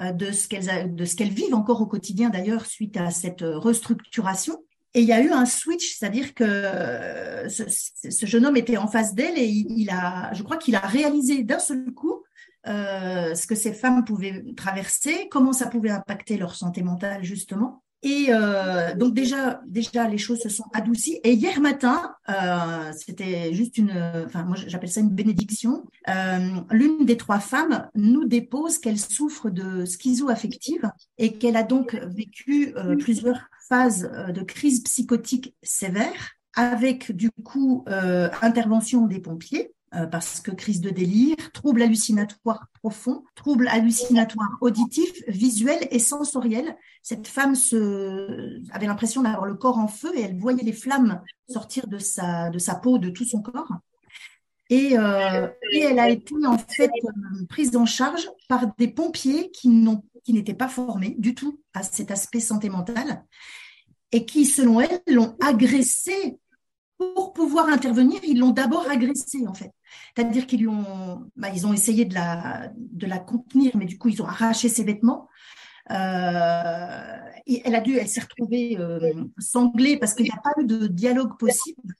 euh, 0.01 0.11
de 0.11 0.33
ce 0.33 0.49
qu'elles 0.49 0.93
de 0.93 1.05
ce 1.05 1.15
qu'elles 1.15 1.29
vivent 1.29 1.55
encore 1.55 1.81
au 1.81 1.85
quotidien 1.85 2.29
d'ailleurs 2.29 2.65
suite 2.65 2.97
à 2.97 3.11
cette 3.11 3.43
euh, 3.43 3.57
restructuration. 3.57 4.61
Et 4.93 5.01
il 5.01 5.07
y 5.07 5.13
a 5.13 5.21
eu 5.21 5.31
un 5.31 5.45
switch, 5.45 5.95
c'est-à-dire 5.95 6.33
que 6.33 6.43
euh, 6.43 7.47
ce, 7.47 8.25
jeune 8.25 8.45
homme 8.45 8.57
était 8.57 8.75
en 8.75 8.87
face 8.87 9.15
d'elle 9.15 9.37
et 9.37 9.45
il, 9.45 9.89
a, 9.89 10.33
je 10.33 10.43
crois 10.43 10.57
qu'il 10.57 10.75
a 10.75 10.79
réalisé 10.79 11.43
d'un 11.43 11.59
seul 11.59 11.93
coup 11.93 12.23
euh, 12.67 13.33
ce 13.35 13.47
que 13.47 13.55
ces 13.55 13.73
femmes 13.73 14.03
pouvaient 14.03 14.43
traverser, 14.57 15.29
comment 15.31 15.53
ça 15.53 15.67
pouvait 15.67 15.91
impacter 15.91 16.37
leur 16.37 16.55
santé 16.55 16.83
mentale 16.83 17.23
justement. 17.23 17.83
Et 18.03 18.27
euh, 18.29 18.93
donc 18.95 19.13
déjà, 19.13 19.61
déjà 19.65 20.07
les 20.07 20.17
choses 20.17 20.39
se 20.39 20.49
sont 20.49 20.65
adoucies. 20.73 21.19
Et 21.23 21.33
hier 21.33 21.59
matin, 21.59 22.13
euh, 22.29 22.91
c'était 22.95 23.53
juste 23.53 23.77
une, 23.77 23.91
enfin 24.25 24.43
moi 24.43 24.55
j'appelle 24.67 24.91
ça 24.91 25.01
une 25.01 25.09
bénédiction. 25.09 25.83
Euh, 26.09 26.39
L'une 26.71 27.05
des 27.05 27.17
trois 27.17 27.39
femmes 27.39 27.89
nous 27.95 28.25
dépose 28.25 28.77
qu'elle 28.77 28.99
souffre 28.99 29.49
de 29.49 29.85
schizoaffective 29.85 30.89
et 31.17 31.33
qu'elle 31.33 31.57
a 31.57 31.63
donc 31.63 31.95
vécu 31.95 32.73
euh, 32.75 32.95
plusieurs 32.95 33.39
phases 33.67 34.09
euh, 34.13 34.31
de 34.31 34.41
crise 34.41 34.83
psychotique 34.83 35.55
sévère, 35.63 36.33
avec 36.55 37.11
du 37.11 37.31
coup 37.43 37.83
euh, 37.89 38.29
intervention 38.41 39.05
des 39.07 39.19
pompiers. 39.19 39.73
Parce 40.05 40.39
que 40.41 40.51
crise 40.51 40.81
de 40.81 40.89
délire, 40.89 41.35
trouble 41.53 41.81
hallucinatoire 41.81 42.67
profond, 42.73 43.23
trouble 43.35 43.67
hallucinatoire 43.67 44.57
auditif, 44.61 45.11
visuel 45.27 45.87
et 45.91 45.99
sensoriel, 45.99 46.75
cette 47.01 47.27
femme 47.27 47.55
se, 47.55 48.61
avait 48.71 48.85
l'impression 48.85 49.23
d'avoir 49.23 49.45
le 49.45 49.55
corps 49.55 49.79
en 49.79 49.87
feu 49.87 50.11
et 50.15 50.21
elle 50.21 50.37
voyait 50.37 50.63
les 50.63 50.73
flammes 50.73 51.21
sortir 51.49 51.87
de 51.87 51.97
sa, 51.97 52.49
de 52.49 52.59
sa 52.59 52.75
peau, 52.75 52.97
de 52.97 53.09
tout 53.09 53.25
son 53.25 53.41
corps. 53.41 53.71
Et, 54.69 54.97
euh, 54.97 55.47
elle 55.73 55.99
a 55.99 56.09
été 56.09 56.35
en 56.45 56.57
fait 56.57 56.91
euh, 57.05 57.45
prise 57.47 57.75
en 57.77 57.85
charge 57.85 58.29
par 58.49 58.75
des 58.77 58.89
pompiers 58.89 59.51
qui 59.51 59.69
n'étaient 60.27 60.53
pas 60.53 60.67
formés 60.67 61.15
du 61.17 61.33
tout 61.33 61.61
à 61.73 61.83
cet 61.83 62.11
aspect 62.11 62.41
santé 62.41 62.69
mentale 62.69 63.23
et 64.11 64.25
qui, 64.25 64.45
selon 64.45 64.81
elle, 64.81 65.01
l'ont 65.07 65.35
agressée 65.41 66.39
pour 66.97 67.33
pouvoir 67.33 67.69
intervenir. 67.69 68.19
Ils 68.23 68.39
l'ont 68.39 68.51
d'abord 68.51 68.89
agressée 68.89 69.45
en 69.47 69.53
fait, 69.53 69.71
c'est-à-dire 70.15 70.47
qu'ils 70.47 70.67
ont, 70.67 71.29
bah, 71.35 71.49
ils 71.53 71.67
ont 71.67 71.73
essayé 71.73 72.05
de 72.05 72.13
la 72.13 72.71
de 72.75 73.05
la 73.05 73.19
contenir, 73.19 73.75
mais 73.75 73.85
du 73.85 73.97
coup 73.97 74.09
ils 74.09 74.21
ont 74.21 74.27
arraché 74.27 74.69
ses 74.69 74.83
vêtements. 74.83 75.29
Euh, 75.91 77.17
elle 77.63 77.75
a 77.75 77.81
dû, 77.81 77.97
elle 77.97 78.09
s'est 78.09 78.21
retrouvée 78.21 78.77
euh, 78.77 79.13
sanglée 79.39 79.97
parce 79.97 80.13
qu'il 80.13 80.25
n'y 80.25 80.31
a 80.31 80.41
pas 80.43 80.51
eu 80.59 80.65
de 80.65 80.87
dialogue 80.87 81.37
possible. 81.37 81.93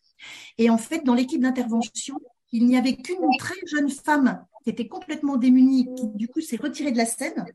Et 0.58 0.70
en 0.70 0.78
fait, 0.78 1.06
dans 1.06 1.14
l'équipe 1.14 1.42
d'intervention, 1.42 2.20
il 2.52 2.66
n'y 2.66 2.78
avait 2.78 2.96
qu'une 2.96 3.18
très 3.40 3.56
jeune 3.68 3.90
femme 3.90 4.44
qui 4.64 4.70
était 4.70 4.88
complètement 4.88 5.38
démunie, 5.38 5.88
qui 5.96 6.08
du 6.16 6.28
coup 6.28 6.42
s'est 6.42 6.58
retirée 6.58 6.92
de 6.92 6.98
la 6.98 7.06
scène. 7.06 7.46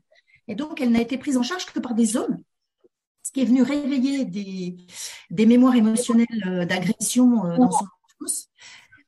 Et 0.47 0.55
donc, 0.55 0.81
elle 0.81 0.91
n'a 0.91 1.01
été 1.01 1.17
prise 1.17 1.37
en 1.37 1.43
charge 1.43 1.65
que 1.67 1.79
par 1.79 1.93
des 1.93 2.17
hommes, 2.17 2.37
qui 3.33 3.41
est 3.41 3.45
venu 3.45 3.63
réveiller 3.63 4.25
des, 4.25 5.45
mémoires 5.45 5.75
émotionnelles 5.75 6.27
euh, 6.45 6.65
d'agression 6.65 7.45
euh, 7.45 7.57
dans 7.57 7.71
son 7.71 7.85
enfance. 8.05 8.49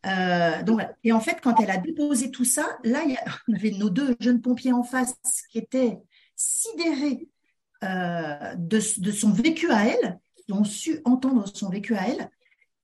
Euh, 0.06 0.62
et 1.04 1.12
en 1.12 1.20
fait, 1.20 1.40
quand 1.42 1.60
elle 1.60 1.72
a 1.72 1.78
déposé 1.78 2.32
tout 2.32 2.46
ça, 2.46 2.78
là, 2.84 3.02
on 3.48 3.54
avait 3.54 3.72
nos 3.72 3.90
deux 3.90 4.16
jeunes 4.20 4.42
pompiers 4.42 4.74
en 4.74 4.84
face 4.84 5.16
qui 5.52 5.58
étaient 5.58 6.00
sidérée 6.36 7.28
euh, 7.84 8.56
de, 8.58 8.80
son 8.80 9.32
vécu 9.32 9.72
à 9.72 9.88
elle, 9.88 10.20
qui 10.36 10.54
ont 10.54 10.64
su 10.64 11.02
entendre 11.06 11.46
son 11.48 11.70
vécu 11.70 11.96
à 11.96 12.08
elle, 12.08 12.30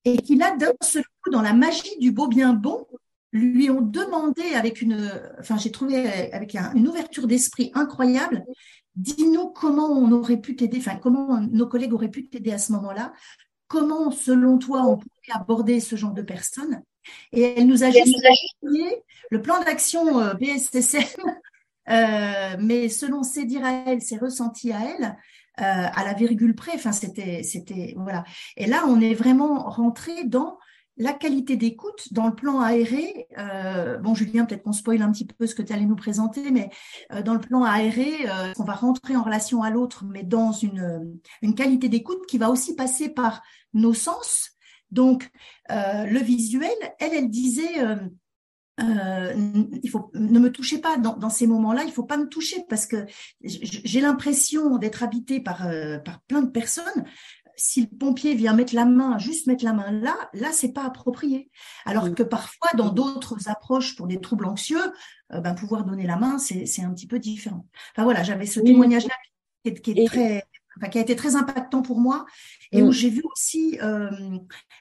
et 0.06 0.18
qui 0.18 0.36
là, 0.36 0.56
d'un 0.58 0.74
seul 0.82 1.04
coup, 1.24 1.30
dans 1.32 1.42
la 1.42 1.54
magie 1.54 1.98
du 2.00 2.12
beau 2.12 2.28
bien 2.28 2.54
bon, 2.54 2.88
lui 3.34 3.70
ont 3.70 3.82
demandé 3.82 4.44
avec 4.56 4.82
une, 4.82 5.10
enfin 5.40 5.58
j'ai 5.58 5.72
trouvé 5.72 6.34
avec 6.34 6.56
une 6.76 6.88
ouverture 6.88 7.28
d'esprit 7.28 7.72
incroyable, 7.76 8.44
dis-nous 8.96 9.50
comment 9.50 9.88
on 9.88 10.12
aurait 10.12 10.38
pu 10.38 10.56
t'aider, 10.56 10.78
enfin 10.80 10.98
comment 10.98 11.40
nos 11.40 11.68
collègues 11.68 11.94
auraient 11.94 12.10
pu 12.10 12.28
t'aider 12.28 12.52
à 12.52 12.58
ce 12.58 12.72
moment-là, 12.74 13.14
comment 13.68 14.12
selon 14.12 14.58
toi 14.58 14.84
on 14.84 14.98
pourrait 14.98 15.34
aborder 15.34 15.80
ce 15.80 15.96
genre 15.96 16.14
de 16.14 16.22
personnes? 16.22 16.82
Et 17.32 17.42
elle 17.42 17.68
nous 17.68 17.84
a 17.84 17.90
juste 17.90 18.16
le 19.32 19.42
plan 19.42 19.64
d'action 19.64 20.20
euh, 20.20 20.34
BSSM 20.36 21.02
euh, 21.90 22.56
mais 22.60 22.90
selon 22.90 23.24
ses 23.24 23.46
dires 23.46 23.66
à 23.66 23.72
elle, 23.88 24.02
ses 24.02 24.18
ressentis 24.18 24.72
à 24.72 24.80
elle, 24.82 25.18
euh, 25.60 25.90
à 25.94 26.04
la 26.04 26.14
virgule 26.14 26.56
près, 26.56 26.74
enfin 26.76 26.92
c'était, 26.92 27.44
c'était 27.44 27.94
voilà. 27.98 28.24
Et 28.56 28.68
là, 28.68 28.84
on 28.88 29.02
est 29.02 29.14
vraiment 29.14 29.70
rentré 29.70 30.24
dans 30.24 30.58
la 30.98 31.14
qualité 31.14 31.56
d'écoute 31.56 32.12
dans 32.12 32.28
le 32.28 32.36
plan 32.36 32.60
aéré. 32.62 33.28
Euh, 33.38 33.98
bon, 33.98 34.14
Julien, 34.14 34.46
peut-être 34.46 34.64
qu'on 34.64 34.74
spoil 34.74 35.02
un 35.02 35.12
petit 35.12 35.26
peu 35.26 35.48
ce 35.48 35.56
que 35.56 35.62
tu 35.62 35.74
allais 35.74 35.86
nous 35.86 35.96
présenter, 35.96 36.52
mais 36.52 36.70
euh, 37.12 37.22
dans 37.22 37.34
le 37.34 37.40
plan 37.40 37.64
aéré, 37.64 38.30
euh, 38.30 38.54
on 38.60 38.64
va 38.64 38.74
rentrer 38.74 39.16
en 39.16 39.24
relation 39.24 39.64
à 39.64 39.70
l'autre, 39.70 40.06
mais 40.06 40.24
dans 40.24 40.52
une, 40.52 41.20
qualité 41.56 41.90
d'écoute 41.90 42.26
qui 42.28 42.38
va 42.38 42.50
aussi 42.50 42.76
passer 42.76 43.10
par 43.10 43.42
nos 43.74 43.94
sens? 43.94 44.52
Donc, 44.92 45.30
le 45.70 46.20
visuel, 46.20 46.70
elle, 47.00 47.14
elle 47.14 47.30
disait 47.30 47.80
il 48.78 49.90
faut 49.90 50.12
ne 50.14 50.40
me 50.40 50.52
touchez 50.52 50.80
pas 50.80 50.98
dans, 50.98 51.30
ces 51.30 51.48
moments-là, 51.48 51.84
il 51.86 51.94
faut 51.94 52.04
pas 52.04 52.18
me 52.18 52.28
toucher 52.28 52.66
parce 52.68 52.86
que 52.88 53.06
j'ai 53.42 54.02
l'impression 54.02 54.78
d'être 54.78 55.02
habité 55.02 55.40
par 55.40 55.66
par 56.04 56.20
plein 56.24 56.42
de 56.42 56.50
personnes. 56.50 57.06
Si 57.56 57.82
le 57.82 57.98
pompier 57.98 58.36
vient 58.36 58.54
mettre 58.54 58.76
la 58.76 58.86
main, 58.86 59.18
juste 59.18 59.48
mettre 59.48 59.64
la 59.64 59.74
main 59.74 59.92
là, 59.92 60.16
là 60.34 60.52
c'est 60.52 60.74
pas 60.74 60.84
approprié. 60.84 61.50
Alors 61.86 62.14
que 62.14 62.24
parfois 62.24 62.70
dans 62.76 62.90
d'autres 62.90 63.50
approches 63.50 63.96
pour 63.96 64.08
des 64.08 64.20
troubles 64.20 64.46
anxieux, 64.46 64.94
euh, 65.34 65.40
ben, 65.42 65.54
pouvoir 65.54 65.86
donner 65.86 66.08
la 66.08 66.18
main 66.18 66.38
c'est 66.38 66.84
un 66.84 66.94
petit 66.94 67.08
peu 67.08 67.20
différent. 67.20 67.66
Enfin 67.94 68.04
voilà, 68.04 68.24
j'avais 68.24 68.46
ce 68.46 68.60
témoignage-là 68.60 69.14
qui 69.64 69.92
est, 69.92 70.08
très 70.08 70.44
qui 70.92 70.98
a 70.98 71.02
été 71.02 71.16
très 71.16 71.36
impactant 71.36 71.82
pour 71.82 72.00
moi 72.00 72.26
et 72.72 72.82
où 72.82 72.92
j'ai 72.92 73.10
vu 73.10 73.22
aussi 73.32 73.78
euh, 73.82 74.10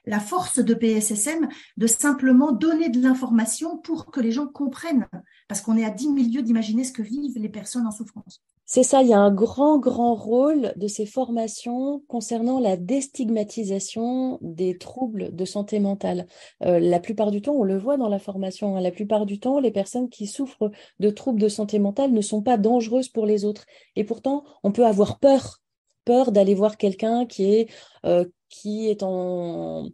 la 0.07 0.21
force 0.21 0.59
de 0.61 0.75
PSSM 0.75 1.49
de 1.77 1.87
simplement 1.87 2.53
donner 2.53 2.89
de 2.89 3.03
l'information 3.03 3.77
pour 3.79 4.11
que 4.11 4.21
les 4.21 4.33
gens 4.33 4.47
comprennent, 4.47 5.09
parce 5.49 5.61
qu'on 5.61 5.77
est 5.77 5.85
à 5.85 5.91
10 5.91 6.11
milieux 6.11 6.43
d'imaginer 6.43 6.85
ce 6.85 6.93
que 6.93 7.03
vivent 7.03 7.39
les 7.39 7.49
personnes 7.49 7.87
en 7.87 7.91
souffrance. 7.91 8.43
C'est 8.73 8.85
ça, 8.85 9.03
il 9.03 9.09
y 9.09 9.13
a 9.13 9.19
un 9.19 9.33
grand, 9.33 9.81
grand 9.81 10.15
rôle 10.15 10.73
de 10.77 10.87
ces 10.87 11.05
formations 11.05 12.05
concernant 12.07 12.61
la 12.61 12.77
déstigmatisation 12.77 14.39
des 14.43 14.79
troubles 14.79 15.35
de 15.35 15.45
santé 15.45 15.81
mentale. 15.81 16.29
Euh, 16.63 16.79
la 16.79 17.01
plupart 17.01 17.33
du 17.33 17.43
temps, 17.43 17.55
on 17.55 17.65
le 17.65 17.77
voit 17.77 17.97
dans 17.97 18.09
la 18.09 18.21
formation, 18.21 18.77
hein, 18.77 18.81
la 18.81 18.93
plupart 18.93 19.27
du 19.27 19.41
temps, 19.41 19.59
les 19.59 19.73
personnes 19.73 20.09
qui 20.09 20.29
souffrent 20.29 20.71
de 21.01 21.11
troubles 21.11 21.41
de 21.41 21.49
santé 21.49 21.81
mentale 21.81 22.13
ne 22.13 22.21
sont 22.21 22.43
pas 22.43 22.59
dangereuses 22.59 23.09
pour 23.09 23.27
les 23.27 23.45
autres. 23.45 23.67
Et 23.97 24.05
pourtant, 24.05 24.45
on 24.63 24.71
peut 24.71 24.87
avoir 24.87 25.19
peur 25.19 25.59
peur 26.05 26.31
d'aller 26.31 26.55
voir 26.55 26.77
quelqu'un 26.77 27.27
qui 27.27 27.67
euh, 28.07 28.25
qui 28.49 28.89
est 28.89 29.03
en, 29.03 29.89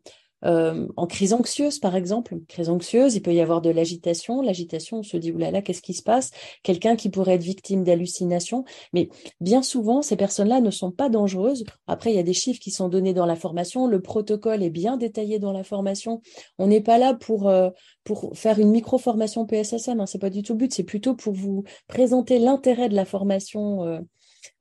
euh, 0.46 0.87
en 0.96 1.06
crise 1.06 1.32
anxieuse, 1.32 1.78
par 1.78 1.96
exemple. 1.96 2.38
Crise 2.48 2.68
anxieuse, 2.68 3.16
il 3.16 3.22
peut 3.22 3.35
y 3.35 3.40
avoir 3.40 3.61
de 3.61 3.70
l'agitation. 3.70 4.42
L'agitation, 4.42 4.98
on 4.98 5.02
se 5.02 5.16
dit, 5.16 5.32
oulala, 5.32 5.61
qu'est-ce 5.61 5.82
qui 5.82 5.94
se 5.94 6.02
passe? 6.02 6.30
Quelqu'un 6.62 6.96
qui 6.96 7.09
pourrait 7.09 7.35
être 7.35 7.42
victime 7.42 7.82
d'hallucinations. 7.85 8.64
Mais 8.92 9.09
bien 9.40 9.62
souvent, 9.62 10.02
ces 10.02 10.16
personnes-là 10.16 10.61
ne 10.61 10.70
sont 10.70 10.92
pas 10.92 11.09
dangereuses. 11.09 11.64
Après, 11.87 12.12
il 12.12 12.16
y 12.16 12.20
a 12.20 12.22
des 12.24 12.32
chiffres 12.32 12.61
qui 12.61 12.70
sont 12.70 12.88
donnés 12.88 13.14
dans 13.14 13.26
la 13.26 13.37
formation. 13.37 13.87
Le 13.87 14.00
protocole 14.00 14.62
est 14.62 14.70
bien 14.70 14.96
détaillé 14.96 15.38
dans 15.38 15.52
la 15.52 15.64
formation. 15.64 16.22
On 16.59 16.68
n'est 16.68 16.80
pas 16.80 16.98
là 16.98 17.14
pour, 17.14 17.48
euh, 17.48 17.70
pour 18.04 18.30
faire 18.35 18.59
une 18.59 18.70
micro-formation 18.70 19.46
PSSM. 19.46 20.00
Hein. 20.00 20.06
C'est 20.06 20.20
pas 20.20 20.30
du 20.30 20.42
tout 20.42 20.52
le 20.52 20.59
but. 20.59 20.72
C'est 20.72 20.85
plutôt 20.85 21.14
pour 21.14 21.32
vous 21.32 21.64
présenter 21.88 22.38
l'intérêt 22.38 22.88
de 22.88 22.94
la 22.94 23.04
formation 23.04 24.00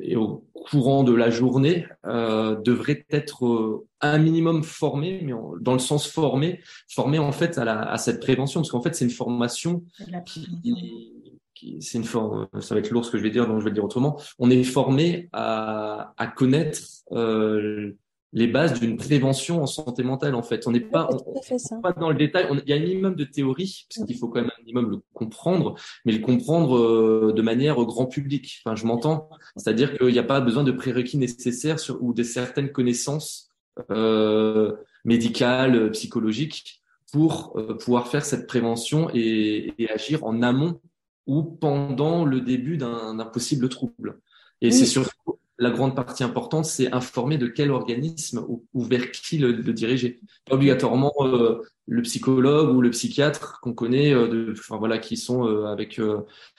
et 0.00 0.16
au 0.16 0.44
courant 0.70 1.02
de 1.02 1.12
la 1.12 1.30
journée 1.30 1.86
euh, 2.06 2.56
devrait 2.56 3.04
être 3.10 3.46
euh, 3.46 3.86
un 4.00 4.18
minimum 4.18 4.62
formé, 4.62 5.20
mais 5.22 5.32
dans 5.60 5.72
le 5.72 5.78
sens 5.78 6.06
formé, 6.06 6.60
formé 6.88 7.18
en 7.18 7.32
fait 7.32 7.58
à, 7.58 7.64
la, 7.64 7.80
à 7.82 7.98
cette 7.98 8.20
prévention, 8.20 8.60
parce 8.60 8.70
qu'en 8.70 8.82
fait 8.82 8.94
c'est 8.94 9.04
une 9.04 9.10
formation 9.10 9.84
qui, 10.26 11.78
c'est 11.80 11.98
une 11.98 12.04
forme, 12.04 12.48
ça 12.60 12.74
va 12.74 12.80
être 12.80 12.90
lourd 12.90 13.04
ce 13.04 13.10
que 13.10 13.18
je 13.18 13.22
vais 13.22 13.30
dire, 13.30 13.46
donc 13.46 13.58
je 13.58 13.64
vais 13.64 13.70
le 13.70 13.74
dire 13.74 13.84
autrement. 13.84 14.18
On 14.38 14.50
est 14.50 14.62
formé 14.64 15.28
à, 15.32 16.14
à 16.16 16.26
connaître 16.26 16.80
euh, 17.12 17.92
les 18.32 18.46
bases 18.46 18.78
d'une 18.78 18.96
prévention 18.96 19.62
en 19.62 19.66
santé 19.66 20.02
mentale 20.02 20.34
en 20.34 20.42
fait. 20.42 20.66
On 20.66 20.70
n'est 20.70 20.80
pas, 20.80 21.08
pas 21.82 21.92
dans 21.92 22.10
le 22.10 22.16
détail. 22.16 22.46
il 22.64 22.68
y 22.68 22.72
a 22.72 22.76
un 22.76 22.80
minimum 22.80 23.14
de 23.14 23.24
théorie 23.24 23.86
parce 23.88 24.06
qu'il 24.06 24.16
faut 24.16 24.28
quand 24.28 24.40
même 24.40 24.50
un 24.56 24.60
minimum 24.60 24.90
le 24.90 25.00
comprendre, 25.14 25.74
mais 26.04 26.12
le 26.12 26.20
comprendre 26.20 26.76
euh, 26.76 27.32
de 27.34 27.42
manière 27.42 27.76
grand 27.84 28.06
public. 28.06 28.62
Enfin, 28.64 28.76
je 28.76 28.86
m'entends, 28.86 29.28
c'est-à-dire 29.56 29.96
qu'il 29.96 30.08
n'y 30.08 30.18
a 30.18 30.24
pas 30.24 30.40
besoin 30.40 30.62
de 30.62 30.72
prérequis 30.72 31.18
nécessaires 31.18 31.80
sur, 31.80 32.02
ou 32.02 32.12
de 32.12 32.22
certaines 32.22 32.70
connaissances 32.70 33.50
euh, 33.90 34.76
médicales, 35.04 35.90
psychologiques 35.92 36.82
pour 37.12 37.54
euh, 37.56 37.76
pouvoir 37.76 38.08
faire 38.08 38.24
cette 38.24 38.46
prévention 38.46 39.10
et, 39.12 39.74
et, 39.78 39.90
agir 39.90 40.22
en 40.24 40.42
amont 40.42 40.80
ou 41.26 41.42
pendant 41.42 42.24
le 42.24 42.40
début 42.40 42.76
d'un 42.76 43.16
possible 43.26 43.68
trouble. 43.68 44.20
Et 44.60 44.70
c'est 44.70 44.86
surtout 44.86 45.39
la 45.60 45.70
grande 45.70 45.94
partie 45.94 46.24
importante, 46.24 46.64
c'est 46.64 46.90
informer 46.92 47.36
de 47.36 47.46
quel 47.46 47.70
organisme 47.70 48.42
ou, 48.48 48.82
vers 48.82 49.10
qui 49.10 49.36
le, 49.36 49.52
diriger. 49.52 50.18
Pas 50.46 50.54
obligatoirement 50.54 51.12
euh, 51.20 51.60
le 51.86 52.02
psychologue 52.02 52.74
ou 52.74 52.80
le 52.80 52.90
psychiatre 52.90 53.60
qu'on 53.60 53.74
connaît, 53.74 54.14
euh, 54.14 54.26
de, 54.26 54.54
enfin 54.58 54.78
voilà, 54.78 54.96
qui 54.96 55.18
sont 55.18 55.46
euh, 55.46 55.66
avec 55.66 56.00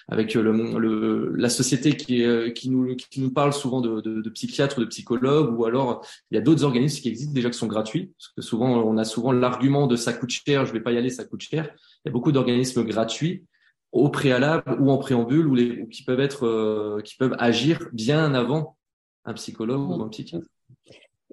avec 0.08 0.36
le, 0.36 1.34
la 1.36 1.50
société 1.50 1.98
qui, 1.98 2.24
qui 2.54 2.70
nous 2.70 2.96
qui 2.96 3.22
nous 3.22 3.32
parle 3.32 3.54
souvent 3.54 3.82
de, 3.82 4.02
de, 4.02 4.22
de 4.22 4.30
psychiatres, 4.30 4.80
de 4.80 4.86
psychologues, 4.86 5.58
ou 5.58 5.66
alors 5.66 6.06
il 6.30 6.36
y 6.36 6.38
a 6.38 6.42
d'autres 6.42 6.64
organismes 6.64 7.02
qui 7.02 7.10
existent 7.10 7.34
déjà 7.34 7.50
qui 7.50 7.58
sont 7.58 7.68
gratuits, 7.68 8.12
parce 8.20 8.34
que 8.36 8.42
souvent 8.44 8.84
on 8.84 8.98
a 8.98 9.06
souvent 9.06 9.32
l'argument 9.32 9.88
de 9.88 9.96
ça 9.96 10.14
coûte 10.14 10.30
cher, 10.30 10.68
je 10.68 10.74
vais 10.74 10.82
pas 10.82 10.92
y 10.92 10.98
aller, 10.98 11.10
ça 11.10 11.26
coûte 11.26 11.42
cher. 11.42 11.74
Il 12.06 12.10
y 12.10 12.10
a 12.10 12.12
beaucoup 12.12 12.32
d'organismes 12.32 12.84
gratuits 12.84 13.46
au 13.92 14.10
préalable 14.10 14.78
ou 14.80 14.92
en 14.92 14.98
préambule 14.98 15.48
ou, 15.48 15.56
les, 15.56 15.82
ou 15.82 15.88
qui 15.88 16.04
peuvent 16.04 16.20
être 16.20 17.02
qui 17.04 17.16
peuvent 17.16 17.36
agir 17.40 17.90
bien 17.94 18.36
avant 18.36 18.78
un 19.26 19.34
psychologue 19.34 19.90
ou 19.90 20.02
un 20.02 20.10
psychiatre. 20.10 20.48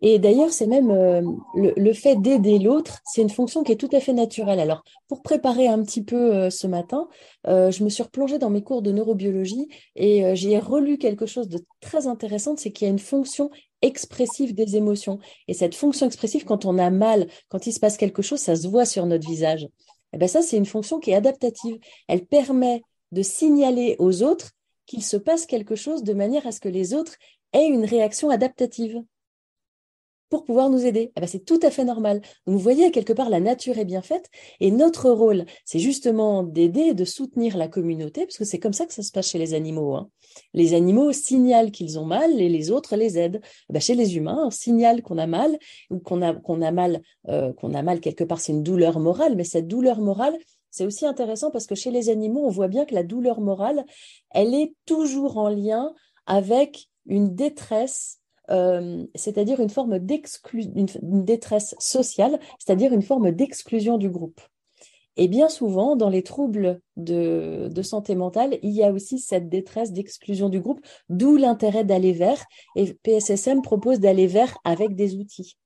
Et 0.00 0.18
d'ailleurs, 0.18 0.52
c'est 0.52 0.66
même 0.66 0.90
euh, 0.90 1.22
le, 1.54 1.92
fait 1.92 2.16
d'aider 2.16 2.60
l'autre, 2.60 3.00
c'est 3.04 3.22
une 3.22 3.30
fonction 3.30 3.64
qui 3.64 3.72
est 3.72 3.76
tout 3.76 3.88
à 3.92 3.98
fait 3.98 4.12
naturelle. 4.12 4.60
Alors, 4.60 4.84
pour 5.08 5.22
préparer 5.22 5.66
un 5.66 5.82
petit 5.82 6.04
peu 6.04 6.34
euh, 6.34 6.50
ce 6.50 6.68
matin, 6.68 7.08
euh, 7.48 7.72
je 7.72 7.82
me 7.82 7.88
suis 7.88 8.04
replongée 8.04 8.38
dans 8.38 8.50
mes 8.50 8.62
cours 8.62 8.82
de 8.82 8.92
neurobiologie 8.92 9.68
et 9.96 10.36
j'ai 10.36 10.58
relu 10.58 10.98
quelque 10.98 11.26
chose 11.26 11.48
de 11.48 11.60
très 11.80 12.06
intéressant, 12.06 12.56
c'est 12.56 12.70
qu'il 12.70 12.86
y 12.86 12.88
a 12.88 12.92
une 12.92 13.00
fonction 13.00 13.50
expressive 13.82 14.54
des 14.54 14.76
émotions. 14.76 15.18
Et 15.48 15.54
cette 15.54 15.74
fonction 15.74 16.06
expressive, 16.06 16.44
quand 16.44 16.64
on 16.64 16.78
a 16.78 16.90
mal, 16.90 17.26
quand 17.48 17.66
il 17.66 17.72
se 17.72 17.80
passe 17.80 17.96
quelque 17.96 18.22
chose, 18.22 18.38
ça 18.38 18.54
se 18.54 18.68
voit 18.68 18.84
sur 18.84 19.04
notre 19.06 19.28
visage. 19.28 19.64
Et 19.64 20.16
eh 20.16 20.18
ben 20.18 20.28
ça, 20.28 20.42
c'est 20.42 20.56
une 20.56 20.64
fonction 20.64 21.00
qui 21.00 21.10
est 21.10 21.14
adaptative. 21.14 21.78
Elle 22.06 22.24
permet 22.24 22.82
de 23.12 23.22
signaler 23.22 23.96
aux 23.98 24.22
autres 24.22 24.52
qu'il 24.86 25.04
se 25.04 25.18
passe 25.18 25.44
quelque 25.44 25.76
chose 25.76 26.02
de 26.02 26.14
manière 26.14 26.46
à 26.46 26.52
ce 26.52 26.60
que 26.60 26.68
les 26.68 26.94
autres 26.94 27.16
aient 27.52 27.68
une 27.68 27.84
réaction 27.84 28.30
adaptative 28.30 29.02
pour 30.28 30.44
pouvoir 30.44 30.70
nous 30.70 30.84
aider. 30.84 31.12
Eh 31.16 31.20
ben, 31.20 31.26
c'est 31.26 31.44
tout 31.44 31.60
à 31.62 31.70
fait 31.70 31.84
normal. 31.84 32.20
Vous 32.46 32.58
voyez, 32.58 32.90
quelque 32.90 33.12
part, 33.12 33.30
la 33.30 33.40
nature 33.40 33.78
est 33.78 33.84
bien 33.84 34.02
faite 34.02 34.28
et 34.60 34.70
notre 34.70 35.10
rôle, 35.10 35.44
c'est 35.64 35.78
justement 35.78 36.42
d'aider 36.42 36.94
de 36.94 37.04
soutenir 37.04 37.56
la 37.56 37.68
communauté, 37.68 38.26
parce 38.26 38.36
que 38.36 38.44
c'est 38.44 38.58
comme 38.58 38.72
ça 38.72 38.86
que 38.86 38.92
ça 38.92 39.02
se 39.02 39.10
passe 39.10 39.28
chez 39.28 39.38
les 39.38 39.54
animaux. 39.54 39.94
Hein. 39.94 40.10
Les 40.54 40.74
animaux 40.74 41.12
signalent 41.12 41.70
qu'ils 41.70 41.98
ont 41.98 42.04
mal 42.04 42.40
et 42.40 42.48
les 42.48 42.70
autres 42.70 42.96
les 42.96 43.18
aident. 43.18 43.40
Eh 43.70 43.72
ben, 43.72 43.80
chez 43.80 43.94
les 43.94 44.16
humains, 44.16 44.42
on 44.44 44.50
signale 44.50 45.02
qu'on 45.02 45.18
a 45.18 45.26
mal 45.26 45.58
ou 45.90 45.98
qu'on 45.98 46.22
a, 46.22 46.34
qu'on 46.34 46.62
a 46.62 46.70
mal, 46.70 47.00
euh, 47.28 47.52
qu'on 47.54 47.74
a 47.74 47.82
mal 47.82 48.00
quelque 48.00 48.24
part, 48.24 48.40
c'est 48.40 48.52
une 48.52 48.62
douleur 48.62 49.00
morale, 49.00 49.34
mais 49.36 49.44
cette 49.44 49.66
douleur 49.66 50.00
morale, 50.00 50.36
c'est 50.70 50.84
aussi 50.84 51.06
intéressant 51.06 51.50
parce 51.50 51.66
que 51.66 51.74
chez 51.74 51.90
les 51.90 52.10
animaux, 52.10 52.44
on 52.44 52.50
voit 52.50 52.68
bien 52.68 52.84
que 52.84 52.94
la 52.94 53.02
douleur 53.02 53.40
morale, 53.40 53.84
elle 54.30 54.54
est 54.54 54.74
toujours 54.84 55.38
en 55.38 55.48
lien 55.48 55.94
avec 56.26 56.87
une 57.08 57.34
détresse, 57.34 58.20
euh, 58.50 59.04
c'est-à-dire 59.14 59.60
une 59.60 59.70
forme 59.70 59.98
d'exclusion, 59.98 60.72
une, 60.74 61.24
détresse 61.24 61.74
sociale, 61.78 62.38
c'est-à-dire 62.58 62.92
une 62.92 63.02
forme 63.02 63.32
d'exclusion 63.32 63.98
du 63.98 64.08
groupe. 64.08 64.40
Et 65.16 65.26
bien 65.26 65.48
souvent, 65.48 65.96
dans 65.96 66.10
les 66.10 66.22
troubles 66.22 66.80
de, 66.96 67.68
de, 67.72 67.82
santé 67.82 68.14
mentale, 68.14 68.58
il 68.62 68.70
y 68.70 68.84
a 68.84 68.92
aussi 68.92 69.18
cette 69.18 69.48
détresse 69.48 69.92
d'exclusion 69.92 70.48
du 70.48 70.60
groupe, 70.60 70.80
d'où 71.08 71.36
l'intérêt 71.36 71.84
d'aller 71.84 72.12
vers. 72.12 72.44
Et 72.76 72.94
PSSM 72.94 73.60
propose 73.62 73.98
d'aller 73.98 74.28
vers 74.28 74.56
avec 74.62 74.94
des 74.94 75.16
outils. 75.16 75.56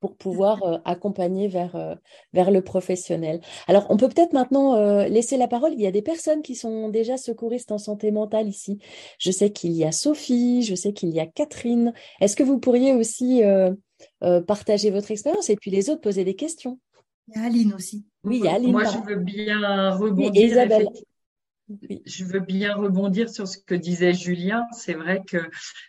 Pour 0.00 0.16
pouvoir 0.16 0.62
euh, 0.64 0.78
accompagner 0.84 1.48
vers, 1.48 1.76
euh, 1.76 1.94
vers 2.32 2.50
le 2.50 2.62
professionnel. 2.62 3.40
Alors, 3.68 3.86
on 3.90 3.96
peut 3.96 4.08
peut-être 4.08 4.32
maintenant 4.32 4.76
euh, 4.76 5.06
laisser 5.06 5.36
la 5.36 5.48
parole. 5.48 5.72
Il 5.74 5.80
y 5.80 5.86
a 5.86 5.92
des 5.92 6.02
personnes 6.02 6.42
qui 6.42 6.54
sont 6.54 6.88
déjà 6.88 7.16
secouristes 7.16 7.72
en 7.72 7.78
santé 7.78 8.10
mentale 8.10 8.48
ici. 8.48 8.78
Je 9.18 9.30
sais 9.30 9.50
qu'il 9.50 9.72
y 9.72 9.84
a 9.84 9.92
Sophie, 9.92 10.62
je 10.62 10.74
sais 10.74 10.92
qu'il 10.92 11.10
y 11.10 11.20
a 11.20 11.26
Catherine. 11.26 11.92
Est-ce 12.20 12.36
que 12.36 12.42
vous 12.42 12.58
pourriez 12.58 12.92
aussi 12.92 13.42
partager 14.46 14.90
votre 14.90 15.10
expérience 15.10 15.50
et 15.50 15.56
puis 15.56 15.70
les 15.70 15.90
autres 15.90 16.00
poser 16.00 16.24
des 16.24 16.36
questions? 16.36 16.78
Il 17.28 17.40
y 17.40 17.42
a 17.42 17.46
Aline 17.46 17.74
aussi. 17.74 18.04
Oui, 18.24 18.38
il 18.38 18.44
y 18.44 18.48
a 18.48 18.54
Aline. 18.54 18.72
Moi, 18.72 18.84
je 18.84 18.98
veux 19.08 19.16
bien 19.16 19.90
rebondir. 19.90 20.44
Isabelle. 20.44 20.88
Je 21.68 22.24
veux 22.24 22.40
bien 22.40 22.76
rebondir 22.76 23.28
sur 23.28 23.48
ce 23.48 23.58
que 23.58 23.74
disait 23.74 24.12
Julien. 24.12 24.66
C'est 24.72 24.94
vrai 24.94 25.22
que 25.26 25.38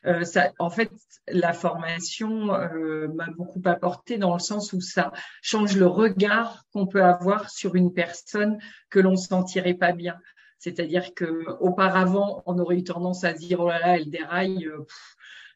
euh, 0.05 0.23
ça, 0.23 0.51
en 0.57 0.71
fait, 0.71 0.89
la 1.27 1.53
formation 1.53 2.53
euh, 2.53 3.07
m'a 3.09 3.27
beaucoup 3.29 3.61
apporté 3.65 4.17
dans 4.17 4.33
le 4.33 4.39
sens 4.39 4.73
où 4.73 4.81
ça 4.81 5.11
change 5.41 5.77
le 5.77 5.85
regard 5.85 6.63
qu'on 6.73 6.87
peut 6.87 7.03
avoir 7.03 7.51
sur 7.51 7.75
une 7.75 7.93
personne 7.93 8.57
que 8.89 8.99
l'on 8.99 9.15
sentirait 9.15 9.75
pas 9.75 9.91
bien. 9.91 10.17
C'est-à-dire 10.57 11.13
que 11.13 11.45
auparavant, 11.59 12.41
on 12.47 12.57
aurait 12.57 12.77
eu 12.77 12.83
tendance 12.83 13.23
à 13.23 13.33
dire 13.33 13.59
oh 13.59 13.69
là 13.69 13.79
là, 13.79 13.97
elle 13.97 14.09
déraille, 14.09 14.65
euh, 14.65 14.85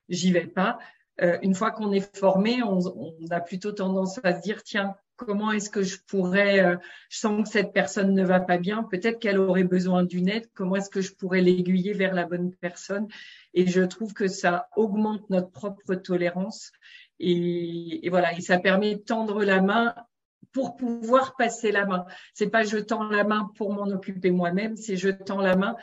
j'y 0.07 0.31
vais 0.31 0.47
pas. 0.47 0.77
une 1.41 1.55
fois 1.55 1.71
qu'on 1.71 1.91
est 1.91 2.15
formé, 2.15 2.61
on, 2.63 2.79
on, 2.79 3.27
a 3.31 3.39
plutôt 3.39 3.71
tendance 3.71 4.19
à 4.23 4.35
se 4.35 4.41
dire 4.41 4.63
tiens, 4.63 4.95
comment 5.25 5.51
est-ce 5.51 5.69
que 5.69 5.83
je 5.83 5.97
pourrais, 6.07 6.63
euh, 6.63 6.75
je 7.09 7.19
sens 7.19 7.43
que 7.43 7.49
cette 7.49 7.73
personne 7.73 8.13
ne 8.13 8.23
va 8.23 8.39
pas 8.39 8.57
bien, 8.57 8.83
peut-être 8.83 9.19
qu'elle 9.19 9.39
aurait 9.39 9.63
besoin 9.63 10.03
d'une 10.03 10.29
aide, 10.29 10.49
comment 10.53 10.75
est-ce 10.75 10.89
que 10.89 11.01
je 11.01 11.13
pourrais 11.13 11.41
l'aiguiller 11.41 11.93
vers 11.93 12.13
la 12.13 12.25
bonne 12.25 12.53
personne? 12.55 13.07
Et 13.53 13.67
je 13.67 13.81
trouve 13.81 14.13
que 14.13 14.27
ça 14.27 14.67
augmente 14.75 15.29
notre 15.29 15.51
propre 15.51 15.95
tolérance. 15.95 16.71
Et, 17.19 18.07
voilà, 18.09 18.35
et 18.35 18.41
ça 18.41 18.57
permet 18.57 18.95
de 18.95 18.99
tendre 19.01 19.43
la 19.43 19.61
main 19.61 19.93
pour 20.51 20.75
pouvoir 20.75 21.35
passer 21.35 21.71
la 21.71 21.85
main. 21.85 22.05
C'est 22.33 22.49
pas 22.49 22.63
je 22.63 22.77
tends 22.77 23.03
la 23.03 23.23
main 23.23 23.51
pour 23.55 23.73
m'en 23.73 23.87
occuper 23.87 24.31
moi-même, 24.31 24.75
c'est 24.75 24.97
je 24.97 25.09
tends 25.09 25.41
la 25.41 25.55
main 25.55 25.75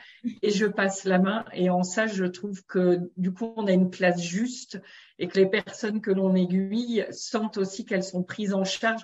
et 0.42 0.50
je 0.50 0.66
passe 0.66 1.04
la 1.04 1.18
main. 1.18 1.44
Et 1.52 1.70
en 1.70 1.82
ça, 1.82 2.06
je 2.06 2.24
trouve 2.24 2.64
que 2.64 3.00
du 3.16 3.32
coup, 3.32 3.52
on 3.56 3.66
a 3.66 3.72
une 3.72 3.90
place 3.90 4.20
juste 4.20 4.80
et 5.18 5.28
que 5.28 5.38
les 5.38 5.46
personnes 5.46 6.00
que 6.00 6.10
l'on 6.10 6.34
aiguille 6.34 7.06
sentent 7.10 7.58
aussi 7.58 7.84
qu'elles 7.84 8.04
sont 8.04 8.22
prises 8.22 8.54
en 8.54 8.64
charge 8.64 9.02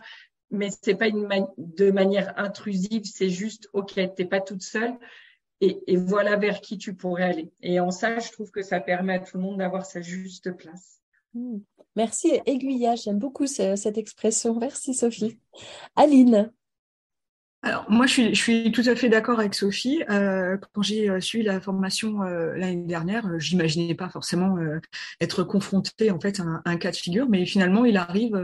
mais 0.51 0.69
c'est 0.83 0.95
pas 0.95 1.11
de 1.11 1.91
manière 1.91 2.39
intrusive, 2.39 3.03
c'est 3.05 3.29
juste, 3.31 3.69
ok, 3.73 4.01
t'es 4.15 4.25
pas 4.25 4.41
toute 4.41 4.62
seule, 4.62 4.97
et, 5.61 5.97
voilà 5.97 6.37
vers 6.37 6.61
qui 6.61 6.79
tu 6.79 6.95
pourrais 6.95 7.25
aller. 7.25 7.53
Et 7.62 7.81
en 7.81 7.91
ça, 7.91 8.19
je 8.19 8.31
trouve 8.33 8.51
que 8.51 8.62
ça 8.62 8.81
permet 8.81 9.15
à 9.15 9.19
tout 9.21 9.37
le 9.37 9.43
monde 9.43 9.59
d'avoir 9.59 9.87
sa 9.87 10.01
juste 10.01 10.53
place. 10.53 11.01
Hmm. 11.35 11.59
Merci, 11.97 12.32
aiguillage, 12.47 13.03
j'aime 13.05 13.18
beaucoup 13.18 13.47
cette 13.47 13.99
expression. 13.99 14.57
Merci 14.59 14.95
Sophie. 14.95 15.39
Aline, 15.95 16.53
alors 17.65 17.87
moi, 17.89 18.07
je 18.07 18.35
suis, 18.35 18.73
tout 18.73 18.83
à 18.85 18.95
fait 18.95 19.09
d'accord 19.09 19.41
avec 19.41 19.55
Sophie. 19.55 20.03
Euh, 20.11 20.59
quand 20.75 20.83
j'ai 20.83 21.09
euh, 21.09 21.21
suivi 21.21 21.45
la 21.45 21.62
formation 21.62 22.23
euh, 22.23 22.53
l'année 22.57 22.85
dernière, 22.85 23.27
j'imaginais 23.39 23.95
pas 23.95 24.11
forcément 24.11 24.59
être 25.21 25.45
confrontée 25.45 26.11
en 26.11 26.21
fait 26.21 26.41
à 26.41 26.45
un, 26.67 26.77
cas 26.77 26.91
de 26.91 26.97
figure, 26.97 27.27
mais 27.27 27.47
finalement, 27.47 27.87
il 27.87 27.97
arrive, 27.97 28.39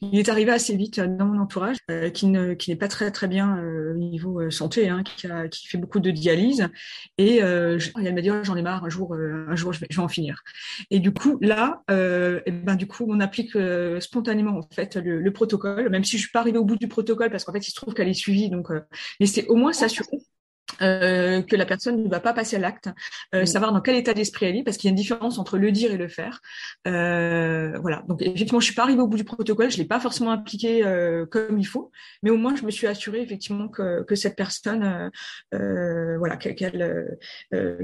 il 0.00 0.18
est 0.18 0.30
arrivé 0.30 0.50
assez 0.50 0.76
vite 0.76 0.98
dans 0.98 1.26
mon 1.26 1.40
entourage, 1.40 1.76
qui 2.14 2.26
ne, 2.26 2.54
qui 2.54 2.70
n'est 2.70 2.76
pas 2.76 2.88
très 2.88 3.10
très 3.10 3.28
bien 3.28 3.60
au 3.60 3.98
niveau 3.98 4.50
santé, 4.50 4.88
hein, 4.88 5.02
qui, 5.04 5.68
fait 5.68 5.78
beaucoup 5.78 6.00
de 6.00 6.10
dialyse, 6.10 6.68
et 7.18 7.38
elle 7.38 8.14
m'a 8.14 8.22
dit 8.22 8.30
oh, 8.30 8.42
j'en 8.42 8.56
ai 8.56 8.62
marre, 8.62 8.84
un 8.84 8.88
jour, 8.88 9.14
un 9.14 9.56
jour, 9.56 9.72
je 9.74 9.80
vais, 9.80 9.98
en 9.98 10.08
finir. 10.08 10.42
Et 10.90 11.00
du 11.00 11.12
coup, 11.12 11.38
là, 11.42 11.82
et 11.90 12.50
ben 12.50 12.76
du 12.76 12.86
coup, 12.86 13.04
on 13.08 13.20
applique 13.20 13.56
spontanément 14.00 14.58
en 14.58 14.62
fait 14.74 14.96
le, 14.96 15.20
le, 15.20 15.32
protocole, 15.32 15.90
même 15.90 16.04
si 16.04 16.16
je 16.16 16.22
suis 16.22 16.32
pas 16.32 16.40
arrivée 16.40 16.58
au 16.58 16.64
bout 16.64 16.76
du 16.76 16.88
protocole, 16.88 17.30
parce 17.30 17.44
qu'en 17.44 17.52
fait, 17.52 17.66
il 17.66 17.70
se 17.70 17.76
trouve 17.76 17.92
qu'elle 17.92 18.08
est 18.08 18.14
suivie 18.14 18.53
donc, 18.54 18.70
euh, 18.70 18.80
mais 19.20 19.26
c'est 19.26 19.46
au 19.48 19.56
moins 19.56 19.72
s'assurer 19.72 20.18
euh, 20.82 21.42
que 21.42 21.56
la 21.56 21.66
personne 21.66 22.02
ne 22.02 22.08
va 22.08 22.20
pas 22.20 22.32
passer 22.32 22.56
à 22.56 22.58
l'acte, 22.58 22.88
euh, 23.34 23.42
mm. 23.42 23.46
savoir 23.46 23.72
dans 23.72 23.80
quel 23.80 23.96
état 23.96 24.14
d'esprit 24.14 24.46
elle 24.46 24.56
est, 24.56 24.62
parce 24.64 24.76
qu'il 24.76 24.88
y 24.88 24.90
a 24.90 24.92
une 24.92 24.96
différence 24.96 25.38
entre 25.38 25.58
le 25.58 25.70
dire 25.70 25.92
et 25.92 25.96
le 25.96 26.08
faire. 26.08 26.40
Euh, 26.88 27.78
voilà. 27.80 28.02
Donc 28.08 28.22
effectivement, 28.22 28.60
je 28.60 28.64
suis 28.66 28.74
pas 28.74 28.82
arrivée 28.82 29.00
au 29.00 29.06
bout 29.06 29.16
du 29.16 29.24
protocole, 29.24 29.70
je 29.70 29.76
l'ai 29.76 29.84
pas 29.84 30.00
forcément 30.00 30.30
appliqué 30.30 30.82
comme 31.30 31.58
il 31.58 31.66
faut, 31.66 31.90
mais 32.22 32.30
au 32.30 32.36
moins 32.36 32.56
je 32.56 32.64
me 32.64 32.70
suis 32.70 32.86
assurée 32.86 33.20
effectivement 33.20 33.68
que, 33.68 34.02
que 34.02 34.14
cette 34.14 34.36
personne, 34.36 35.10
voilà, 35.52 36.36
qu'elle 36.36 37.16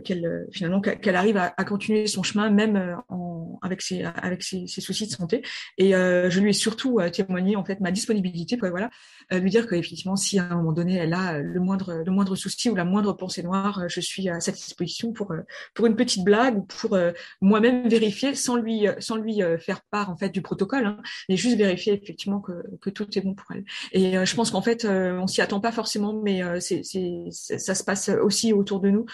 qu'elle 0.04 0.46
finalement 0.52 0.80
qu'elle 0.80 1.16
arrive 1.16 1.36
à, 1.36 1.54
à, 1.56 1.64
continuer 1.64 2.06
son 2.06 2.22
chemin 2.22 2.50
même 2.50 2.96
en, 3.08 3.58
avec 3.62 3.82
ses 3.82 4.02
avec 4.02 4.42
ses, 4.42 4.66
ses, 4.66 4.80
soucis 4.80 5.06
de 5.06 5.12
santé. 5.12 5.42
Et 5.78 5.92
je 5.92 6.40
lui 6.40 6.50
ai 6.50 6.54
surtout 6.54 6.98
témoigné 7.12 7.56
en 7.56 7.64
fait 7.64 7.80
ma 7.80 7.90
disponibilité, 7.90 8.56
voilà, 8.56 8.90
lui 9.32 9.50
dire 9.50 9.68
qu'effectivement 9.68 10.16
si 10.16 10.38
à 10.38 10.44
un 10.44 10.56
moment 10.56 10.72
donné 10.72 10.96
elle 10.96 11.14
a 11.14 11.38
le 11.38 11.60
moindre 11.60 12.02
le 12.04 12.10
moindre 12.10 12.34
souci 12.34 12.70
ou 12.70 12.74
la 12.74 12.84
moindre 12.84 13.12
pensée 13.12 13.42
noire, 13.42 13.80
euh, 13.80 13.88
je 13.88 14.00
suis 14.00 14.28
à 14.28 14.40
sa 14.40 14.52
disposition 14.52 15.12
pour 15.12 15.32
euh, 15.32 15.40
pour 15.74 15.86
une 15.86 15.96
petite 15.96 16.24
blague 16.24 16.58
ou 16.58 16.62
pour 16.62 16.94
euh, 16.94 17.12
moi-même 17.40 17.88
vérifier 17.88 18.34
sans 18.34 18.56
lui 18.56 18.86
sans 18.98 19.16
lui 19.16 19.40
faire 19.58 19.82
part 19.90 20.10
en 20.10 20.16
fait 20.16 20.30
du 20.30 20.42
protocole, 20.42 20.86
hein, 20.86 20.98
mais 21.28 21.36
juste 21.36 21.56
vérifier 21.56 22.00
effectivement 22.02 22.40
que, 22.40 22.52
que 22.80 22.90
tout 22.90 23.06
est 23.16 23.20
bon 23.20 23.34
pour 23.34 23.46
elle. 23.52 23.64
Et 23.92 24.24
je 24.24 24.34
pense 24.34 24.50
qu'en 24.50 24.62
fait 24.62 24.84
on 24.84 25.26
s'y 25.26 25.40
attend 25.40 25.60
pas 25.60 25.72
forcément, 25.72 26.20
mais 26.22 26.42
c'est 26.60 26.82
c'est 26.82 27.30
ça 27.30 27.74
se 27.74 27.84
passe 27.84 28.08
aussi 28.08 28.52
autour 28.52 28.80
de 28.80 28.90
nous, 28.90 29.06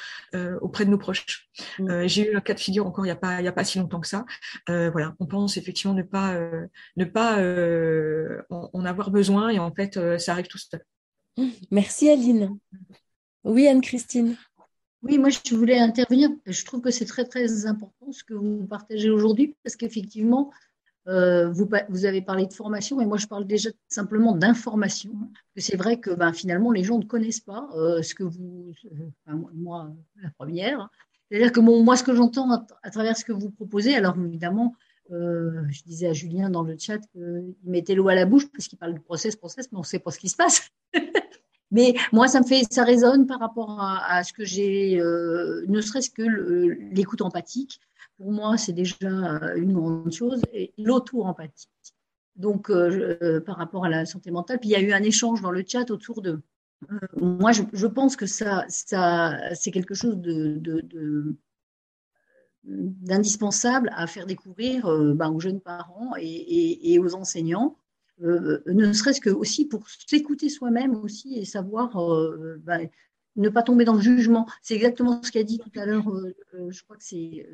auprès 0.60 0.84
de 0.84 0.90
nos 0.90 0.98
proches. 0.98 1.48
Mmh. 1.78 2.06
J'ai 2.06 2.30
eu 2.30 2.36
un 2.36 2.40
cas 2.40 2.54
de 2.54 2.60
figure 2.60 2.86
encore 2.86 3.06
il 3.06 3.08
y 3.08 3.12
a 3.12 3.16
pas 3.16 3.40
il 3.40 3.44
y 3.44 3.48
a 3.48 3.52
pas 3.52 3.64
si 3.64 3.78
longtemps 3.78 4.00
que 4.00 4.08
ça. 4.08 4.24
voilà, 4.68 5.14
on 5.20 5.26
pense 5.26 5.56
effectivement 5.56 5.94
ne 5.94 6.02
pas 6.02 6.38
ne 6.96 7.04
pas 7.04 7.38
en, 8.50 8.70
en, 8.72 8.84
avoir 8.84 9.10
besoin 9.10 9.48
et 9.48 9.58
en 9.58 9.72
fait 9.72 9.98
ça 10.18 10.32
arrive 10.32 10.46
tout 10.46 10.58
seul. 10.58 10.84
Merci 11.70 12.08
Aline. 12.08 12.58
Oui, 13.44 13.66
Anne-Christine. 13.68 14.36
Oui, 15.02 15.18
moi 15.18 15.28
je 15.28 15.54
voulais 15.54 15.78
intervenir. 15.78 16.30
Je 16.46 16.64
trouve 16.64 16.80
que 16.80 16.90
c'est 16.90 17.04
très 17.04 17.24
très 17.24 17.66
important 17.66 18.10
ce 18.10 18.24
que 18.24 18.34
vous 18.34 18.66
partagez 18.66 19.10
aujourd'hui 19.10 19.54
parce 19.62 19.76
qu'effectivement, 19.76 20.50
euh, 21.06 21.48
vous, 21.50 21.68
vous, 21.88 22.04
avez 22.04 22.22
parlé 22.22 22.46
de 22.46 22.52
formation 22.52 23.00
et 23.00 23.06
moi 23.06 23.16
je 23.16 23.26
parle 23.26 23.46
déjà 23.46 23.70
simplement 23.88 24.34
d'information. 24.34 25.12
C'est 25.56 25.76
vrai 25.76 26.00
que 26.00 26.10
ben, 26.10 26.32
finalement 26.32 26.72
les 26.72 26.82
gens 26.82 26.98
ne 26.98 27.04
connaissent 27.04 27.40
pas 27.40 27.68
euh, 27.76 28.02
ce 28.02 28.14
que 28.14 28.24
vous, 28.24 28.72
enfin, 29.24 29.40
moi 29.54 29.92
la 30.20 30.30
première. 30.30 30.88
C'est-à-dire 31.30 31.52
que 31.52 31.60
bon, 31.60 31.84
moi 31.84 31.96
ce 31.96 32.02
que 32.02 32.14
j'entends 32.14 32.50
à, 32.82 32.90
travers 32.90 33.16
ce 33.16 33.24
que 33.24 33.32
vous 33.32 33.50
proposez, 33.50 33.94
alors 33.94 34.16
évidemment, 34.18 34.74
euh, 35.12 35.62
je 35.70 35.82
disais 35.84 36.08
à 36.08 36.12
Julien 36.12 36.50
dans 36.50 36.62
le 36.62 36.76
chat 36.78 36.98
qu'il 36.98 37.54
mettait 37.64 37.94
l'eau 37.94 38.08
à 38.08 38.14
la 38.14 38.26
bouche 38.26 38.50
parce 38.50 38.68
qu'il 38.68 38.78
parle 38.78 38.94
de 38.94 39.00
process, 39.00 39.36
process, 39.36 39.70
mais 39.70 39.78
on 39.78 39.82
ne 39.82 39.86
sait 39.86 39.98
pas 39.98 40.10
ce 40.10 40.18
qui 40.18 40.28
se 40.28 40.36
passe. 40.36 40.70
Mais 41.72 41.94
moi, 42.12 42.28
ça 42.28 42.40
me 42.40 42.46
fait, 42.46 42.62
ça 42.70 42.84
résonne 42.84 43.26
par 43.26 43.40
rapport 43.40 43.80
à, 43.80 44.22
ce 44.22 44.32
que 44.32 44.44
j'ai, 44.44 45.00
euh, 45.00 45.64
ne 45.66 45.80
serait-ce 45.80 46.10
que 46.10 46.22
l'écoute 46.22 47.22
empathique. 47.22 47.80
Pour 48.18 48.30
moi, 48.30 48.56
c'est 48.56 48.72
déjà 48.72 48.96
une 49.56 49.72
grande 49.72 50.12
chose. 50.12 50.40
Et 50.52 50.72
l'auto-empathie. 50.78 51.68
Donc, 52.36 52.70
euh, 52.70 53.40
par 53.40 53.56
rapport 53.56 53.84
à 53.84 53.88
la 53.88 54.06
santé 54.06 54.30
mentale. 54.30 54.60
Puis 54.60 54.68
il 54.68 54.72
y 54.72 54.76
a 54.76 54.80
eu 54.80 54.92
un 54.92 55.02
échange 55.02 55.42
dans 55.42 55.50
le 55.50 55.64
chat 55.66 55.90
autour 55.90 56.22
de. 56.22 56.40
moi, 57.16 57.50
je, 57.50 57.86
pense 57.86 58.14
que 58.14 58.26
ça, 58.26 58.64
ça 58.68 59.36
c'est 59.54 59.72
quelque 59.72 59.94
chose 59.94 60.18
de, 60.18 61.36
d'indispensable 62.66 63.90
à 63.94 64.06
faire 64.06 64.26
découvrir 64.26 64.86
ben, 65.14 65.30
aux 65.30 65.40
jeunes 65.40 65.60
parents 65.60 66.12
et 66.18 66.98
aux 66.98 67.14
enseignants 67.14 67.76
euh, 68.22 68.62
ne 68.66 68.92
serait-ce 68.92 69.20
que 69.20 69.28
aussi 69.28 69.66
pour 69.66 69.88
s'écouter 69.90 70.48
soi-même 70.48 70.94
aussi 70.96 71.38
et 71.38 71.44
savoir 71.44 71.96
euh, 72.02 72.56
ben, 72.64 72.88
ne 73.36 73.50
pas 73.50 73.62
tomber 73.62 73.84
dans 73.84 73.94
le 73.94 74.00
jugement. 74.00 74.48
C'est 74.62 74.74
exactement 74.74 75.22
ce 75.22 75.30
qu'a 75.30 75.42
dit 75.42 75.58
tout 75.58 75.70
à 75.78 75.84
l'heure, 75.84 76.08
euh, 76.08 76.34
je 76.70 76.82
crois 76.82 76.96
que 76.96 77.04
c'est 77.04 77.46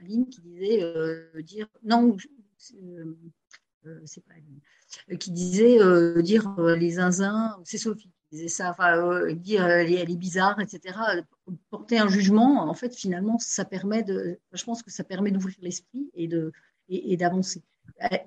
Aline 0.00 0.28
qui 0.28 0.40
disait 0.42 0.82
dire 1.42 1.66
non, 1.82 2.16
c'est 2.58 4.24
pas 4.24 4.34
Aline, 4.34 5.18
qui 5.18 5.32
disait 5.32 5.78
dire 6.22 6.54
les 6.76 6.92
zinzins, 6.92 7.58
c'est 7.64 7.78
Sophie 7.78 8.12
qui 8.30 8.36
disait 8.36 8.48
ça, 8.48 8.76
dire 9.34 9.66
elle 9.66 9.92
est, 9.92 10.16
bizarre, 10.16 10.60
etc. 10.60 10.96
Porter 11.70 11.98
un 11.98 12.08
jugement, 12.08 12.68
en 12.68 12.74
fait, 12.74 12.94
finalement, 12.94 13.38
ça 13.38 13.64
permet 13.64 14.02
de, 14.02 14.38
je 14.52 14.64
pense 14.64 14.82
que 14.82 14.90
ça 14.90 15.04
permet 15.04 15.30
d'ouvrir 15.30 15.56
l'esprit 15.60 16.10
et 16.14 16.28
de 16.28 16.52
et 16.88 17.16
d'avancer. 17.16 17.62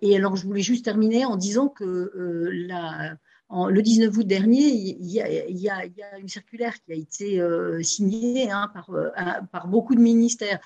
Et 0.01 0.16
alors, 0.16 0.36
je 0.36 0.45
voulais 0.45 0.61
juste 0.61 0.86
terminer 0.86 1.26
en 1.26 1.36
disant 1.36 1.68
que 1.68 1.84
euh, 1.84 2.49
la, 2.68 3.18
le 3.51 3.82
19 3.82 4.18
août 4.18 4.28
dernier, 4.28 4.68
il 4.68 5.05
y, 5.05 5.20
a, 5.22 5.86
y 5.86 6.01
une 6.20 6.30
circulaire 6.30 6.74
qui 6.82 6.91
a 6.91 6.95
été 6.95 7.39
euh, 7.41 7.82
signée 7.84 8.49
hein, 8.49 8.72
par, 8.74 8.89
euh, 8.91 9.09
par, 9.51 9.68
beaucoup 9.68 9.95
de 9.95 10.01
ministères, 10.01 10.59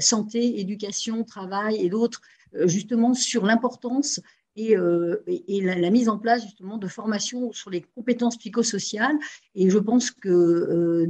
santé, 0.00 0.60
éducation, 0.60 1.24
travail 1.24 1.76
et 1.76 1.88
d'autres, 1.88 2.20
justement 2.66 3.12
sur 3.12 3.44
l'importance 3.44 4.20
et, 4.56 4.76
et 5.26 5.60
la, 5.60 5.90
mise 5.90 6.08
en 6.08 6.18
place 6.18 6.42
justement 6.42 6.78
de 6.78 6.86
formations 6.86 7.52
sur 7.52 7.70
les 7.70 7.82
compétences 7.82 8.36
psychosociales. 8.36 9.16
Et 9.54 9.70
je 9.70 9.78
pense 9.78 10.10
que 10.10 11.08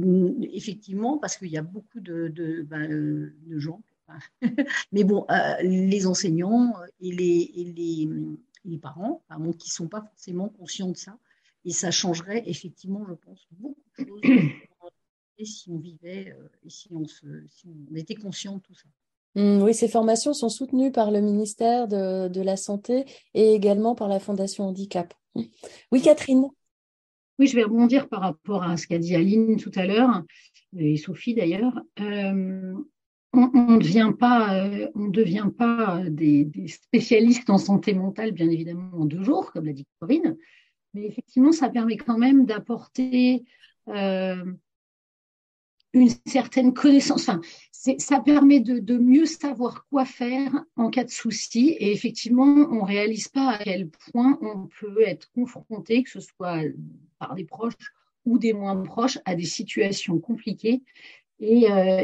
effectivement, 0.53 1.17
parce 1.17 1.37
qu'il 1.37 1.49
y 1.49 1.57
a 1.57 1.63
beaucoup 1.63 1.99
de, 1.99 2.27
de, 2.27 2.61
ben, 2.61 3.31
gens 3.57 3.81
Mais 4.91 5.03
bon, 5.03 5.25
les 5.61 6.07
enseignants 6.07 6.73
et 6.99 7.11
les, 7.11 7.51
et 7.55 7.63
les, 7.65 8.09
les 8.65 8.77
parents, 8.77 9.23
qui 9.57 9.69
ne 9.69 9.73
sont 9.73 9.87
pas 9.87 10.01
forcément 10.01 10.49
conscients 10.49 10.91
de 10.91 10.97
ça, 10.97 11.17
et 11.65 11.71
ça 11.71 11.91
changerait 11.91 12.43
effectivement, 12.45 13.05
je 13.07 13.13
pense, 13.13 13.47
beaucoup 13.51 13.81
de 13.99 14.05
choses 14.05 14.21
si 15.45 15.69
on 15.69 15.77
vivait 15.77 16.35
et 16.63 16.69
si 16.69 16.87
on, 16.91 17.05
se, 17.05 17.45
si 17.49 17.67
on 17.67 17.95
était 17.95 18.15
conscient 18.15 18.55
de 18.55 18.61
tout 18.61 18.73
ça. 18.73 18.87
Mmh, 19.37 19.61
oui, 19.61 19.75
ces 19.75 19.87
formations 19.87 20.33
sont 20.33 20.49
soutenues 20.49 20.91
par 20.91 21.11
le 21.11 21.21
ministère 21.21 21.87
de, 21.87 22.41
la 22.41 22.57
Santé 22.57 23.05
et 23.35 23.53
également 23.53 23.93
par 23.93 24.07
la 24.07 24.19
Fondation 24.19 24.63
Handicap. 24.63 25.13
Oui, 25.91 26.01
Catherine. 26.01 26.47
Oui, 27.37 27.45
je 27.45 27.55
vais 27.55 27.63
rebondir 27.63 28.09
par 28.09 28.21
rapport 28.21 28.63
à 28.63 28.77
ce 28.77 28.87
qu'a 28.87 28.97
dit 28.97 29.13
Aline 29.13 29.57
tout 29.57 29.71
à 29.75 29.85
l'heure, 29.85 30.23
et 30.75 30.97
Sophie 30.97 31.35
d'ailleurs. 31.35 31.79
Euh, 31.99 32.73
on 33.33 33.73
ne 33.73 33.77
devient 33.77 34.11
pas, 34.17 34.65
euh, 34.65 34.87
devient 34.95 35.51
pas 35.55 36.01
des, 36.09 36.43
des, 36.43 36.67
spécialistes 36.67 37.51
en 37.51 37.59
santé 37.59 37.93
mentale, 37.93 38.31
bien 38.31 38.49
évidemment, 38.49 38.89
en 38.93 39.05
deux 39.05 39.21
jours, 39.21 39.51
comme 39.51 39.65
l'a 39.65 39.73
dit 39.73 39.85
Corinne, 39.99 40.35
mais 40.95 41.05
effectivement, 41.05 41.51
ça 41.51 41.69
permet 41.69 41.97
quand 41.97 42.17
même 42.17 42.47
d'apporter 42.47 43.43
euh, 43.89 44.43
une 46.01 46.13
certaine 46.25 46.73
connaissance. 46.73 47.27
Enfin, 47.27 47.41
ça 47.71 48.19
permet 48.19 48.59
de, 48.59 48.97
mieux 48.97 49.25
savoir 49.25 49.85
quoi 49.89 50.05
faire 50.05 50.65
en 50.75 50.89
cas 50.89 51.03
de 51.03 51.09
souci. 51.09 51.75
Et 51.79 51.91
effectivement, 51.91 52.43
on 52.43 52.81
ne 52.81 52.85
réalise 52.85 53.27
pas 53.27 53.51
à 53.51 53.63
quel 53.63 53.89
point 53.89 54.37
on 54.41 54.67
peut 54.79 55.01
être 55.01 55.29
confronté, 55.31 56.03
que 56.03 56.09
ce 56.09 56.19
soit 56.19 56.61
par 57.19 57.35
des 57.35 57.45
proches 57.45 57.93
ou 58.25 58.37
des 58.37 58.53
moins 58.53 58.75
proches, 58.83 59.19
à 59.25 59.35
des 59.35 59.45
situations 59.45 60.19
compliquées. 60.19 60.81
Et, 61.39 61.71
euh, 61.71 62.03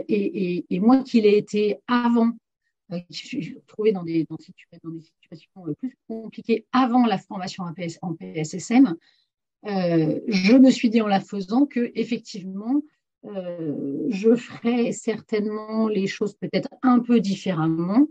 moi, 0.80 1.04
qui 1.04 1.22
l'ai 1.22 1.38
été 1.38 1.80
avant, 1.88 2.32
euh, 2.92 3.00
je 3.10 3.18
suis 3.18 3.56
retrouvée 3.56 3.92
dans 3.92 4.04
des, 4.04 4.26
dans, 4.30 4.38
des 4.38 5.02
situations 5.02 5.68
euh, 5.68 5.74
plus 5.74 5.98
compliquées 6.08 6.66
avant 6.72 7.06
la 7.06 7.18
formation 7.18 7.64
en, 7.64 7.74
en 8.02 8.14
PSSM, 8.14 8.96
je 9.66 10.58
me 10.58 10.70
suis 10.70 10.90
dit 10.90 11.02
en 11.02 11.08
la 11.08 11.22
faisant 11.22 11.66
que 11.66 11.92
effectivement, 11.96 12.82
euh, 13.26 14.06
je 14.10 14.36
ferai 14.36 14.92
certainement 14.92 15.88
les 15.88 16.08
choses 16.08 16.36
peut-être 16.36 16.70
un 16.82 17.00
peu 17.00 17.20
différemment. 17.20 18.08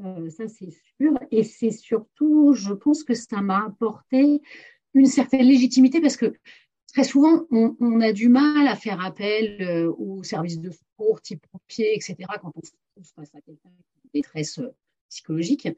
Euh, 0.00 0.30
ça, 0.30 0.48
c'est 0.48 0.70
sûr. 0.98 1.12
Et 1.30 1.44
c'est 1.44 1.70
surtout, 1.70 2.54
je 2.54 2.72
pense 2.72 3.04
que 3.04 3.14
ça 3.14 3.40
m'a 3.42 3.66
apporté 3.66 4.40
une 4.94 5.06
certaine 5.06 5.46
légitimité 5.46 6.00
parce 6.00 6.16
que 6.16 6.34
très 6.92 7.04
souvent, 7.04 7.44
on, 7.50 8.00
a 8.00 8.12
du 8.12 8.28
mal 8.28 8.66
à 8.66 8.76
faire 8.76 9.04
appel 9.04 9.60
euh, 9.60 9.92
aux 9.98 10.22
services 10.22 10.60
de 10.60 10.70
secours, 10.70 11.20
type 11.20 11.44
pompier, 11.52 11.94
etc., 11.94 12.16
quand 12.40 12.52
on 12.54 12.62
se 12.62 12.70
trouve 12.70 13.06
face 13.14 13.34
à 13.34 13.40
quelqu'un 13.42 13.68
qui 14.02 14.08
détresse 14.14 14.60
psychologique. 15.10 15.68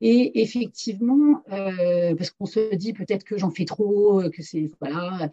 Et 0.00 0.40
effectivement, 0.42 1.42
parce 1.46 2.30
qu'on 2.30 2.46
se 2.46 2.74
dit 2.74 2.92
peut-être 2.92 3.22
que 3.22 3.38
j'en 3.38 3.50
fais 3.50 3.66
trop, 3.66 4.22
que 4.30 4.42
c'est 4.42 4.70
voilà, 4.80 5.30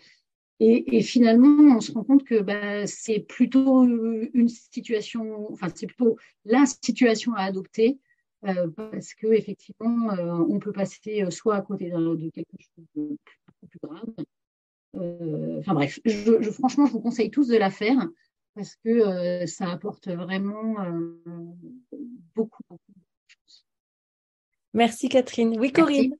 et, 0.63 1.01
finalement, 1.01 1.75
on 1.75 1.81
se 1.81 1.91
rend 1.91 2.03
compte 2.03 2.23
que 2.23 2.39
bah, 2.39 2.85
c'est 2.85 3.19
plutôt 3.19 3.83
une 3.83 4.47
situation, 4.47 5.51
enfin, 5.51 5.69
c'est 5.73 5.87
plutôt 5.87 6.17
la 6.45 6.67
situation 6.67 7.33
à 7.33 7.41
adopter 7.41 7.97
euh, 8.45 8.67
parce 8.69 9.15
que 9.15 9.25
effectivement, 9.33 10.11
euh, 10.11 10.33
on 10.49 10.59
peut 10.59 10.71
passer 10.71 11.23
euh, 11.23 11.31
soit 11.31 11.55
à 11.55 11.61
côté 11.63 11.89
de, 11.89 12.29
quelque 12.29 12.51
chose 12.59 12.85
de 12.95 13.17
plus, 13.67 13.79
grave. 13.83 14.05
enfin 15.59 15.73
bref, 15.73 15.99
je, 16.05 16.51
franchement, 16.51 16.85
je 16.85 16.91
vous 16.91 17.01
conseille 17.01 17.31
tous 17.31 17.47
de 17.47 17.57
la 17.57 17.71
faire 17.71 18.07
parce 18.53 18.75
que 18.83 19.45
ça 19.47 19.71
apporte 19.71 20.09
vraiment 20.09 20.75
beaucoup, 22.35 22.63
beaucoup 22.69 22.91
de 22.91 23.01
choses. 23.27 23.65
Merci 24.75 25.09
Catherine. 25.09 25.57
Oui, 25.59 25.71
Corinne. 25.71 26.15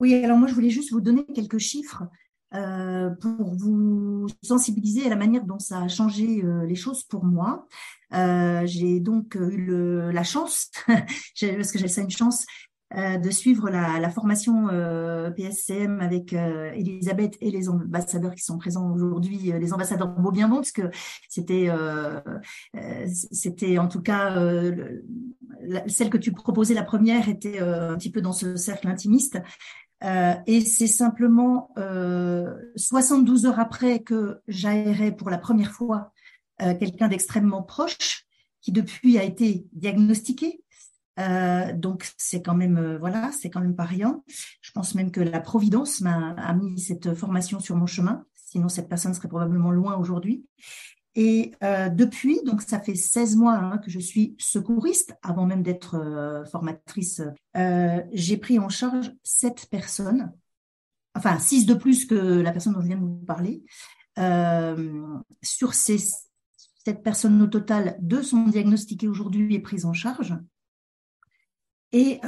Oui, 0.00 0.14
alors 0.14 0.38
moi, 0.38 0.48
je 0.48 0.54
voulais 0.54 0.70
juste 0.70 0.90
vous 0.90 1.00
donner 1.00 1.24
quelques 1.34 1.58
chiffres. 1.58 2.02
Euh, 2.56 3.10
pour 3.10 3.54
vous 3.54 4.26
sensibiliser 4.42 5.06
à 5.06 5.08
la 5.08 5.16
manière 5.16 5.44
dont 5.44 5.58
ça 5.58 5.80
a 5.80 5.88
changé 5.88 6.42
euh, 6.42 6.64
les 6.64 6.74
choses 6.74 7.02
pour 7.04 7.24
moi. 7.24 7.66
Euh, 8.14 8.62
j'ai 8.64 9.00
donc 9.00 9.34
eu 9.34 10.10
la 10.12 10.24
chance, 10.24 10.70
parce 10.86 11.72
que 11.72 11.78
j'ai 11.78 11.88
ça 11.88 12.02
une 12.02 12.10
chance, 12.10 12.46
de 12.94 13.30
suivre 13.30 13.68
la, 13.68 14.08
formation 14.10 14.68
PSCM 15.36 16.00
avec 16.00 16.32
Elisabeth 16.32 17.36
et 17.40 17.50
les 17.50 17.68
ambassadeurs 17.68 18.32
qui 18.32 18.44
sont 18.44 18.58
présents 18.58 18.92
aujourd'hui, 18.92 19.52
les 19.58 19.72
ambassadeurs 19.72 20.06
beau 20.06 20.30
bien 20.30 20.46
bon, 20.46 20.56
parce 20.56 20.70
que 20.70 20.88
c'était, 21.28 21.68
c'était 23.32 23.78
en 23.78 23.88
tout 23.88 24.02
cas 24.02 24.36
celle 25.88 26.10
que 26.10 26.16
tu 26.16 26.30
proposais 26.30 26.74
la 26.74 26.84
première 26.84 27.28
était 27.28 27.58
un 27.58 27.96
petit 27.96 28.12
peu 28.12 28.20
dans 28.20 28.32
ce 28.32 28.54
cercle 28.54 28.86
intimiste 28.86 29.40
euh, 30.04 30.34
et 30.46 30.60
c'est 30.60 30.86
simplement 30.86 31.70
euh, 31.78 32.54
72 32.76 33.46
heures 33.46 33.60
après 33.60 34.00
que 34.00 34.40
j'aérais 34.46 35.12
pour 35.12 35.30
la 35.30 35.38
première 35.38 35.72
fois 35.72 36.12
euh, 36.62 36.74
quelqu'un 36.74 37.08
d'extrêmement 37.08 37.62
proche 37.62 38.26
qui 38.60 38.72
depuis 38.72 39.18
a 39.18 39.22
été 39.22 39.66
diagnostiqué. 39.72 40.62
Euh, 41.18 41.72
donc 41.72 42.10
c'est 42.18 42.42
quand 42.42 42.54
même 42.54 42.76
euh, 42.76 42.98
voilà, 42.98 43.30
c'est 43.32 43.48
quand 43.48 43.60
même 43.60 43.76
pas 43.76 43.84
rien. 43.84 44.22
Je 44.60 44.70
pense 44.72 44.94
même 44.94 45.10
que 45.10 45.20
la 45.20 45.40
providence 45.40 46.02
m'a 46.02 46.52
mis 46.54 46.78
cette 46.78 47.14
formation 47.14 47.58
sur 47.60 47.76
mon 47.76 47.86
chemin. 47.86 48.24
Sinon 48.34 48.68
cette 48.68 48.88
personne 48.88 49.14
serait 49.14 49.28
probablement 49.28 49.70
loin 49.70 49.96
aujourd'hui. 49.96 50.44
Et 51.18 51.52
euh, 51.62 51.88
depuis, 51.88 52.42
donc 52.44 52.60
ça 52.60 52.78
fait 52.78 52.94
16 52.94 53.36
mois 53.36 53.54
hein, 53.54 53.78
que 53.78 53.90
je 53.90 53.98
suis 53.98 54.36
secouriste, 54.38 55.14
avant 55.22 55.46
même 55.46 55.62
d'être 55.62 55.96
euh, 55.96 56.44
formatrice, 56.44 57.22
euh, 57.56 58.02
j'ai 58.12 58.36
pris 58.36 58.58
en 58.58 58.68
charge 58.68 59.10
sept 59.22 59.66
personnes, 59.70 60.30
enfin 61.14 61.38
six 61.38 61.64
de 61.64 61.72
plus 61.72 62.04
que 62.04 62.14
la 62.14 62.52
personne 62.52 62.74
dont 62.74 62.82
je 62.82 62.88
viens 62.88 62.98
de 62.98 63.02
vous 63.02 63.24
parler. 63.26 63.64
sur 65.42 65.72
ces 65.72 65.96
sept 66.84 67.02
personnes 67.02 67.40
au 67.40 67.46
total, 67.46 67.96
deux 68.00 68.22
sont 68.22 68.44
diagnostiquées 68.44 69.08
aujourd'hui 69.08 69.54
et 69.54 69.58
prises 69.60 69.86
en 69.86 69.94
charge. 69.94 70.34
Et 71.92 72.20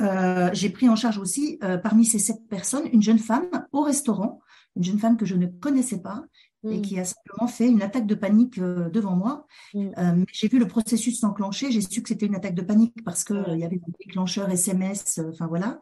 j'ai 0.55 0.71
pris 0.71 0.89
en 0.89 0.97
charge 0.97 1.19
aussi, 1.19 1.59
parmi 1.83 2.07
ces 2.07 2.19
sept 2.19 2.49
personnes, 2.49 2.89
une 2.93 3.03
jeune 3.03 3.19
femme 3.19 3.67
au 3.73 3.83
restaurant, 3.83 4.41
une 4.77 4.85
jeune 4.85 4.99
femme 4.99 5.19
que 5.19 5.27
je 5.27 5.35
ne 5.37 5.47
connaissais 5.47 6.01
pas, 6.01 6.25
et 6.65 6.79
mm. 6.79 6.83
qui 6.83 6.99
a 6.99 7.05
simplement 7.05 7.47
fait 7.47 7.69
une 7.69 7.83
attaque 7.83 8.07
de 8.07 8.15
panique 8.15 8.59
euh, 8.59 8.89
devant 8.91 9.17
moi. 9.17 9.47
Mm. 9.75 9.89
Euh, 9.99 10.25
j'ai 10.33 10.49
vu 10.49 10.59
le 10.59 10.67
processus 10.67 11.21
s'enclencher, 11.21 11.71
j'ai 11.71 11.81
su 11.81 12.03
que 12.03 12.09
c'était 12.09 12.27
une 12.27 12.35
attaque 12.35 12.55
de 12.55 12.63
panique 12.63 12.95
parce 13.05 13.25
qu'il 13.25 13.45
il 13.49 13.59
y 13.59 13.65
avait 13.65 13.77
un 13.77 13.93
déclencheur 14.05 14.51
SMS, 14.51 15.19
euh, 15.19 15.31
enfin 15.33 15.47
voilà. 15.47 15.79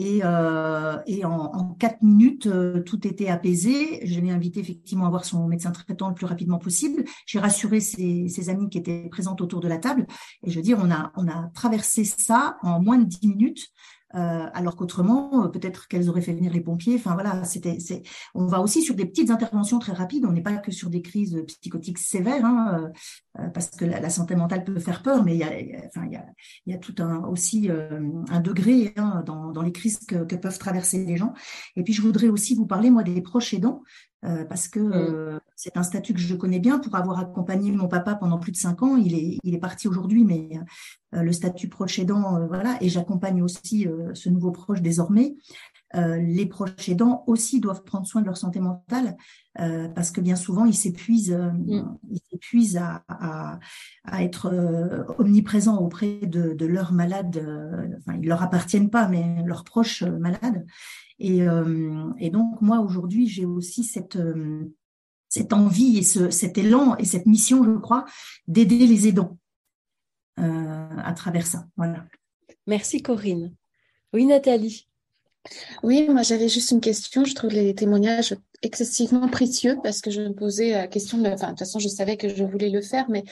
Et, 0.00 0.18
et 0.18 1.24
en, 1.24 1.32
en, 1.32 1.74
quatre 1.74 2.02
minutes, 2.04 2.48
tout 2.86 3.04
était 3.04 3.26
apaisé. 3.26 4.06
Je 4.06 4.20
l'ai 4.20 4.30
invité 4.30 4.60
effectivement 4.60 5.06
à 5.06 5.10
voir 5.10 5.24
son 5.24 5.48
médecin 5.48 5.72
traitant 5.72 6.08
le 6.08 6.14
plus 6.14 6.26
rapidement 6.26 6.58
possible. 6.60 7.02
J'ai 7.26 7.40
rassuré 7.40 7.80
ses, 7.80 8.28
ses, 8.28 8.48
amis 8.48 8.68
qui 8.68 8.78
étaient 8.78 9.08
présentes 9.08 9.40
autour 9.40 9.58
de 9.58 9.66
la 9.66 9.78
table. 9.78 10.06
Et 10.44 10.52
je 10.52 10.56
veux 10.56 10.62
dire, 10.62 10.78
on 10.80 10.88
a, 10.92 11.10
on 11.16 11.26
a 11.26 11.50
traversé 11.52 12.04
ça 12.04 12.58
en 12.62 12.80
moins 12.80 12.98
de 12.98 13.06
dix 13.06 13.26
minutes. 13.26 13.72
Euh, 14.14 14.46
alors 14.54 14.74
qu'autrement, 14.76 15.44
euh, 15.44 15.48
peut-être 15.48 15.86
qu'elles 15.86 16.08
auraient 16.08 16.22
fait 16.22 16.32
venir 16.32 16.52
les 16.52 16.60
pompiers. 16.60 16.94
Enfin 16.96 17.12
voilà, 17.12 17.44
c'était, 17.44 17.76
on 18.34 18.46
va 18.46 18.60
aussi 18.60 18.82
sur 18.82 18.94
des 18.94 19.04
petites 19.04 19.30
interventions 19.30 19.78
très 19.78 19.92
rapides. 19.92 20.24
On 20.24 20.32
n'est 20.32 20.42
pas 20.42 20.56
que 20.56 20.72
sur 20.72 20.88
des 20.88 21.02
crises 21.02 21.42
psychotiques 21.46 21.98
sévères, 21.98 22.44
hein, 22.44 22.90
euh, 23.38 23.48
parce 23.48 23.68
que 23.70 23.84
la, 23.84 24.08
santé 24.08 24.34
mentale 24.34 24.64
peut 24.64 24.78
faire 24.78 25.02
peur, 25.02 25.24
mais 25.24 25.34
il 25.34 25.38
y 25.38 25.44
a, 25.44 25.50
enfin 25.86 26.08
y 26.66 26.72
a, 26.72 26.78
tout 26.78 26.94
un 26.98 27.24
aussi 27.24 27.68
un 27.70 28.40
degré 28.40 28.94
hein, 28.96 29.22
dans, 29.26 29.62
les 29.62 29.72
crises 29.72 29.98
que, 30.06 30.24
que, 30.24 30.36
peuvent 30.36 30.58
traverser 30.58 31.04
les 31.04 31.16
gens. 31.16 31.34
Et 31.76 31.82
puis 31.82 31.92
je 31.92 32.00
voudrais 32.00 32.28
aussi 32.28 32.54
vous 32.54 32.66
parler 32.66 32.90
moi 32.90 33.02
des 33.02 33.20
proches 33.20 33.52
aidants. 33.52 33.82
Euh, 34.24 34.44
parce 34.44 34.66
que 34.66 34.80
mm. 34.80 34.92
euh, 34.92 35.38
c'est 35.54 35.76
un 35.76 35.84
statut 35.84 36.12
que 36.12 36.18
je 36.20 36.34
connais 36.34 36.58
bien 36.58 36.78
pour 36.78 36.96
avoir 36.96 37.20
accompagné 37.20 37.70
mon 37.70 37.86
papa 37.86 38.16
pendant 38.16 38.38
plus 38.38 38.52
de 38.52 38.56
cinq 38.56 38.82
ans. 38.82 38.96
Il 38.96 39.14
est, 39.14 39.38
il 39.44 39.54
est 39.54 39.60
parti 39.60 39.86
aujourd'hui, 39.86 40.24
mais 40.24 40.48
euh, 41.14 41.22
le 41.22 41.32
statut 41.32 41.68
proche 41.68 41.98
aidant, 41.98 42.46
voilà, 42.46 42.76
et 42.80 42.88
j'accompagne 42.88 43.42
aussi 43.42 43.86
ce 44.14 44.28
nouveau 44.28 44.50
proche 44.50 44.82
désormais. 44.82 45.36
Les 45.94 46.46
proches 46.46 46.88
aidants 46.88 47.24
aussi 47.26 47.60
doivent 47.60 47.82
prendre 47.82 48.06
soin 48.06 48.20
de 48.20 48.26
leur 48.26 48.36
santé 48.36 48.60
mentale 48.60 49.16
parce 49.54 50.10
que 50.10 50.20
bien 50.20 50.36
souvent 50.36 50.66
ils 50.66 50.74
s'épuisent, 50.74 51.32
mm. 51.32 51.98
ils 52.10 52.20
s'épuisent 52.30 52.76
à, 52.76 53.04
à, 53.08 53.58
à, 54.04 54.22
être 54.22 55.14
omniprésents 55.18 55.78
auprès 55.78 56.18
de, 56.26 56.52
de 56.52 56.66
leurs 56.66 56.92
malades. 56.92 57.38
enfin, 57.98 58.18
ils 58.20 58.28
leur 58.28 58.42
appartiennent 58.42 58.90
pas, 58.90 59.08
mais 59.08 59.42
leurs 59.44 59.64
proches 59.64 60.02
malades. 60.02 60.66
Et, 61.18 61.42
euh, 61.42 62.12
et 62.18 62.30
donc, 62.30 62.60
moi, 62.60 62.78
aujourd'hui, 62.80 63.26
j'ai 63.26 63.44
aussi 63.44 63.84
cette, 63.84 64.16
euh, 64.16 64.72
cette 65.28 65.52
envie 65.52 65.98
et 65.98 66.02
ce, 66.02 66.30
cet 66.30 66.58
élan 66.58 66.96
et 66.96 67.04
cette 67.04 67.26
mission, 67.26 67.64
je 67.64 67.78
crois, 67.78 68.04
d'aider 68.46 68.86
les 68.86 69.08
aidants 69.08 69.38
euh, 70.38 70.96
à 70.96 71.12
travers 71.12 71.46
ça. 71.46 71.66
Voilà. 71.76 72.06
Merci, 72.66 73.02
Corinne. 73.02 73.54
Oui, 74.12 74.26
Nathalie. 74.26 74.87
Oui, 75.82 76.08
moi 76.08 76.22
j'avais 76.22 76.48
juste 76.48 76.70
une 76.70 76.80
question. 76.80 77.24
Je 77.24 77.34
trouve 77.34 77.50
les 77.50 77.74
témoignages 77.74 78.34
excessivement 78.62 79.28
précieux 79.28 79.76
parce 79.82 80.00
que 80.00 80.10
je 80.10 80.20
me 80.20 80.34
posais 80.34 80.72
la 80.72 80.88
question 80.88 81.18
de, 81.18 81.28
enfin, 81.28 81.46
de 81.46 81.50
toute 81.52 81.60
façon, 81.60 81.78
je 81.78 81.88
savais 81.88 82.16
que 82.16 82.28
je 82.28 82.42
voulais 82.44 82.70
le 82.70 82.82
faire, 82.82 83.08
mais 83.08 83.22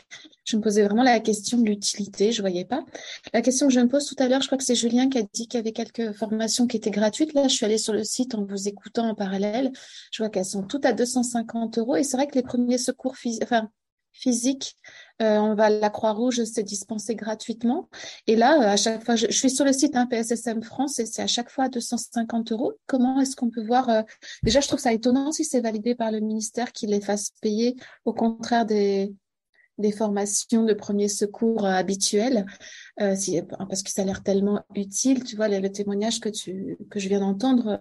je 0.45 0.57
me 0.57 0.63
posais 0.63 0.83
vraiment 0.83 1.03
la 1.03 1.19
question 1.21 1.59
de 1.59 1.65
l'utilité, 1.65 2.31
je 2.31 2.41
voyais 2.41 2.65
pas. 2.65 2.85
La 3.33 3.43
question 3.43 3.67
que 3.67 3.73
je 3.73 3.81
me 3.81 3.89
pose 3.89 4.07
tout 4.07 4.15
à 4.19 4.29
l'heure, 4.29 4.41
je 4.41 4.47
crois 4.47 4.59
que 4.59 4.65
c'est 4.65 4.77
Julien 4.77 5.09
qui 5.09 5.19
a 5.19 5.23
dit 5.23 5.49
qu'il 5.49 5.59
y 5.59 5.61
avait 5.61 5.73
quelques 5.73 6.13
formations 6.13 6.67
qui 6.67 6.77
étaient 6.77 6.91
gratuites. 6.91 7.33
Là, 7.35 7.49
je 7.49 7.55
suis 7.55 7.65
allée 7.65 7.79
sur 7.79 7.93
le 7.93 8.05
site 8.05 8.35
en 8.35 8.45
vous 8.45 8.69
écoutant 8.69 9.09
en 9.09 9.15
parallèle. 9.15 9.73
Je 10.13 10.23
vois 10.23 10.31
qu'elles 10.31 10.45
sont 10.45 10.63
toutes 10.63 10.87
à 10.87 10.93
250 10.93 11.79
euros 11.79 11.97
et 11.97 12.05
c'est 12.05 12.17
vrai 12.17 12.29
que 12.29 12.37
les 12.37 12.43
premiers 12.43 12.79
secours 12.79 13.17
enfin, 13.43 13.69
physiques, 14.19 14.77
euh, 15.23 15.39
on 15.39 15.55
va 15.55 15.71
la 15.71 15.89
Croix-Rouge, 15.89 16.45
c'est 16.45 16.63
dispensé 16.63 17.15
gratuitement. 17.15 17.89
Et 18.27 18.37
là, 18.37 18.61
euh, 18.61 18.73
à 18.73 18.77
chaque 18.77 19.05
fois, 19.05 19.17
je, 19.17 19.31
suis 19.31 19.51
sur 19.51 19.65
le 19.65 19.73
site 19.73 19.97
hein, 19.97 20.07
PSSM 20.07 20.63
France 20.63 20.99
et 20.99 21.07
c'est 21.07 21.23
à 21.23 21.27
chaque 21.27 21.51
fois 21.51 21.69
250 21.69 22.53
euros. 22.53 22.75
Comment 22.87 23.21
est-ce 23.21 23.35
qu'on 23.35 23.51
peut 23.51 23.65
voir 23.65 23.89
euh, 23.89 24.03
Déjà, 24.43 24.61
je 24.61 24.69
trouve 24.69 24.81
ça 24.81 24.93
étonnant 24.93 25.33
si 25.33 25.45
c'est 25.45 25.61
validé 25.61 25.95
par 25.95 26.11
le 26.11 26.21
ministère 26.21 26.73
qu'il 26.73 26.91
les 26.91 27.01
fasse 27.01 27.31
payer, 27.41 27.77
au 28.05 28.13
contraire 28.13 28.67
des, 28.67 29.15
des 29.79 29.93
formations 29.93 30.65
de 30.65 30.75
premiers 30.75 31.09
secours 31.09 31.65
habituels, 31.65 32.47
si, 33.15 33.41
parce 33.43 33.83
que 33.83 33.91
ça 33.91 34.03
a 34.03 34.05
l'air 34.05 34.23
tellement 34.23 34.63
utile. 34.75 35.25
Tu 35.25 35.37
vois, 35.37 35.49
le, 35.49 35.71
témoignage 35.71 36.21
que 36.21 36.29
tu 36.29 36.77
que 36.91 37.01
je 37.01 37.09
viens 37.09 37.21
d'entendre, 37.21 37.81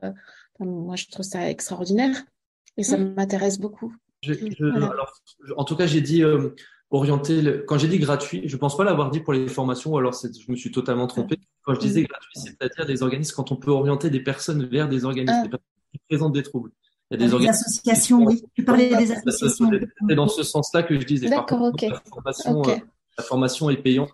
moi, 0.59 0.95
je 0.95 1.07
trouve 1.07 1.25
ça 1.25 1.49
extraordinaire 1.49 2.23
et 2.77 2.83
ça 2.83 2.97
mmh. 2.97 3.15
En 5.57 5.63
tout 5.63 5.75
cas, 5.75 5.85
j'ai 5.85 6.01
dit 6.01 6.23
orienté. 6.91 7.63
Quand 7.67 7.77
j'ai 7.77 7.87
dit 7.87 7.99
gratuit, 7.99 8.43
je 8.45 8.57
pense 8.57 8.77
pas 8.77 8.83
l'avoir 8.83 9.11
dit 9.11 9.19
pour 9.19 9.33
les 9.33 9.47
formations, 9.47 9.93
ou 9.93 9.97
alors 9.97 10.13
je 10.13 10.51
me 10.51 10.55
suis 10.55 10.71
totalement 10.71 11.07
trompé. 11.07 11.37
Quand 11.63 11.73
je 11.73 11.79
disais 11.79 12.03
gratuit, 12.03 12.39
c'est-à-dire 12.39 12.85
des 12.85 13.03
organismes 13.03 13.35
quand 13.35 13.51
on 13.51 13.55
peut 13.55 13.71
orienter 13.71 14.09
des 14.09 14.21
personnes 14.21 14.65
vers 14.65 14.87
des 14.87 15.05
organismes, 15.05 15.43
des 15.43 15.49
personnes 15.49 15.67
qui 15.91 15.99
présentent 16.09 16.33
des 16.33 16.43
troubles. 16.43 16.71
Il 17.11 17.21
y 17.21 17.23
a 17.23 17.37
des, 17.37 17.47
associations, 17.47 18.23
oui. 18.25 18.43
Tu 18.55 18.63
parlais 18.63 18.89
des 18.89 19.11
associations. 19.11 19.69
C'est 20.09 20.15
dans 20.15 20.27
ce 20.27 20.41
sens-là 20.41 20.83
que 20.83 20.99
je 20.99 21.05
disais. 21.05 21.29
D'accord, 21.29 21.61
ok. 21.61 21.83
La 21.83 22.01
formation, 22.09 22.63
euh, 22.67 22.75
la 23.17 23.23
formation 23.23 23.69
est 23.69 23.77
payante. 23.77 24.11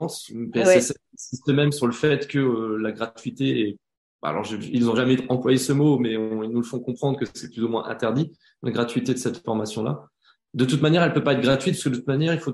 PSS 0.54 0.94
insiste 1.14 1.48
même 1.48 1.72
sur 1.72 1.88
le 1.88 1.94
fait 1.94 2.28
que 2.28 2.38
euh, 2.38 2.78
la 2.78 2.92
gratuité 2.92 3.62
est 3.62 3.78
bah, 4.22 4.30
alors, 4.30 4.46
ils 4.52 4.86
n'ont 4.86 4.96
jamais 4.96 5.18
employé 5.30 5.58
ce 5.58 5.74
mot, 5.74 5.98
mais 5.98 6.14
ils 6.14 6.50
nous 6.52 6.62
le 6.62 6.66
font 6.66 6.80
comprendre 6.80 7.20
que 7.20 7.26
c'est 7.34 7.52
plus 7.52 7.64
ou 7.64 7.70
moins 7.70 7.86
interdit, 7.88 8.32
la 8.62 8.72
gratuité 8.72 9.14
de 9.14 9.20
cette 9.20 9.44
formation-là 9.44 10.08
de 10.54 10.66
toute 10.66 10.82
manière, 10.82 11.04
elle 11.04 11.14
peut 11.14 11.24
pas 11.24 11.34
être 11.34 11.42
gratuite 11.42 11.76
parce 11.76 11.84
que 11.84 11.90
de 11.90 11.96
toute 11.96 12.08
manière, 12.08 12.34
il 12.34 12.40
faut, 12.40 12.54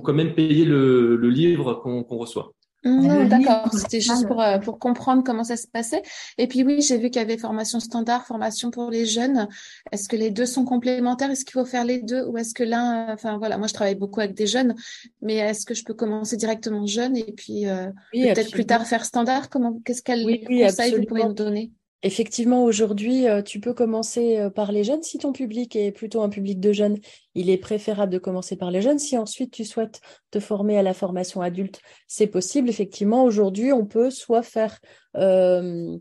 quand 0.00 0.12
même 0.12 0.34
payer 0.34 0.64
le 0.64 1.28
livre 1.28 1.74
qu'on 1.74 2.02
reçoit. 2.16 2.52
Mmh, 2.84 3.28
d'accord, 3.28 3.68
c'était 3.72 4.00
juste 4.00 4.26
pour, 4.26 4.40
euh, 4.40 4.58
pour 4.58 4.78
comprendre 4.78 5.24
comment 5.24 5.42
ça 5.42 5.56
se 5.56 5.66
passait. 5.66 6.02
Et 6.38 6.46
puis 6.46 6.62
oui, 6.62 6.80
j'ai 6.82 6.98
vu 6.98 7.10
qu'il 7.10 7.20
y 7.20 7.24
avait 7.24 7.36
formation 7.36 7.80
standard, 7.80 8.26
formation 8.26 8.70
pour 8.70 8.90
les 8.90 9.06
jeunes. 9.06 9.48
Est-ce 9.90 10.08
que 10.08 10.16
les 10.16 10.30
deux 10.30 10.46
sont 10.46 10.64
complémentaires? 10.64 11.30
Est-ce 11.30 11.44
qu'il 11.44 11.54
faut 11.54 11.64
faire 11.64 11.84
les 11.84 12.00
deux? 12.00 12.24
Ou 12.26 12.38
est-ce 12.38 12.54
que 12.54 12.62
l'un, 12.62 13.12
enfin 13.12 13.38
voilà, 13.38 13.58
moi 13.58 13.66
je 13.66 13.74
travaille 13.74 13.96
beaucoup 13.96 14.20
avec 14.20 14.34
des 14.34 14.46
jeunes, 14.46 14.74
mais 15.20 15.36
est-ce 15.36 15.66
que 15.66 15.74
je 15.74 15.84
peux 15.84 15.94
commencer 15.94 16.36
directement 16.36 16.86
jeune 16.86 17.16
et 17.16 17.32
puis 17.32 17.66
euh, 17.66 17.90
peut-être 18.12 18.52
plus 18.52 18.66
tard 18.66 18.86
faire 18.86 19.04
standard? 19.04 19.48
Comment 19.48 19.80
Qu'est-ce 19.84 20.02
qu'elle 20.02 20.24
oui, 20.24 20.44
conseil 20.44 20.94
vous 20.94 21.04
pourriez 21.04 21.24
nous 21.24 21.32
donner 21.32 21.72
Effectivement, 22.02 22.64
aujourd'hui, 22.64 23.26
euh, 23.26 23.42
tu 23.42 23.58
peux 23.58 23.72
commencer 23.72 24.38
euh, 24.38 24.50
par 24.50 24.70
les 24.70 24.84
jeunes. 24.84 25.02
Si 25.02 25.18
ton 25.18 25.32
public 25.32 25.74
est 25.76 25.92
plutôt 25.92 26.20
un 26.20 26.28
public 26.28 26.60
de 26.60 26.72
jeunes, 26.72 26.98
il 27.34 27.48
est 27.48 27.56
préférable 27.56 28.12
de 28.12 28.18
commencer 28.18 28.56
par 28.56 28.70
les 28.70 28.82
jeunes. 28.82 28.98
Si 28.98 29.16
ensuite 29.16 29.50
tu 29.50 29.64
souhaites 29.64 30.00
te 30.30 30.38
former 30.38 30.76
à 30.78 30.82
la 30.82 30.92
formation 30.92 31.40
adulte, 31.40 31.80
c'est 32.06 32.26
possible. 32.26 32.68
Effectivement, 32.68 33.24
aujourd'hui, 33.24 33.72
on 33.72 33.86
peut 33.86 34.10
soit 34.10 34.42
faire, 34.42 34.78
euh, 35.16 35.98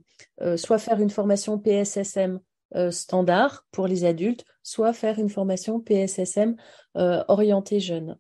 soit 0.58 0.80
faire 0.80 1.00
une 1.00 1.10
formation 1.10 1.58
PSSM 1.58 2.40
standard 2.92 3.66
pour 3.72 3.88
les 3.88 4.04
adultes, 4.04 4.44
soit 4.62 4.92
faire 4.92 5.18
une 5.18 5.30
formation 5.30 5.80
PSSM 5.80 6.56
orientée 6.94 7.80
jeunes. 7.80 8.18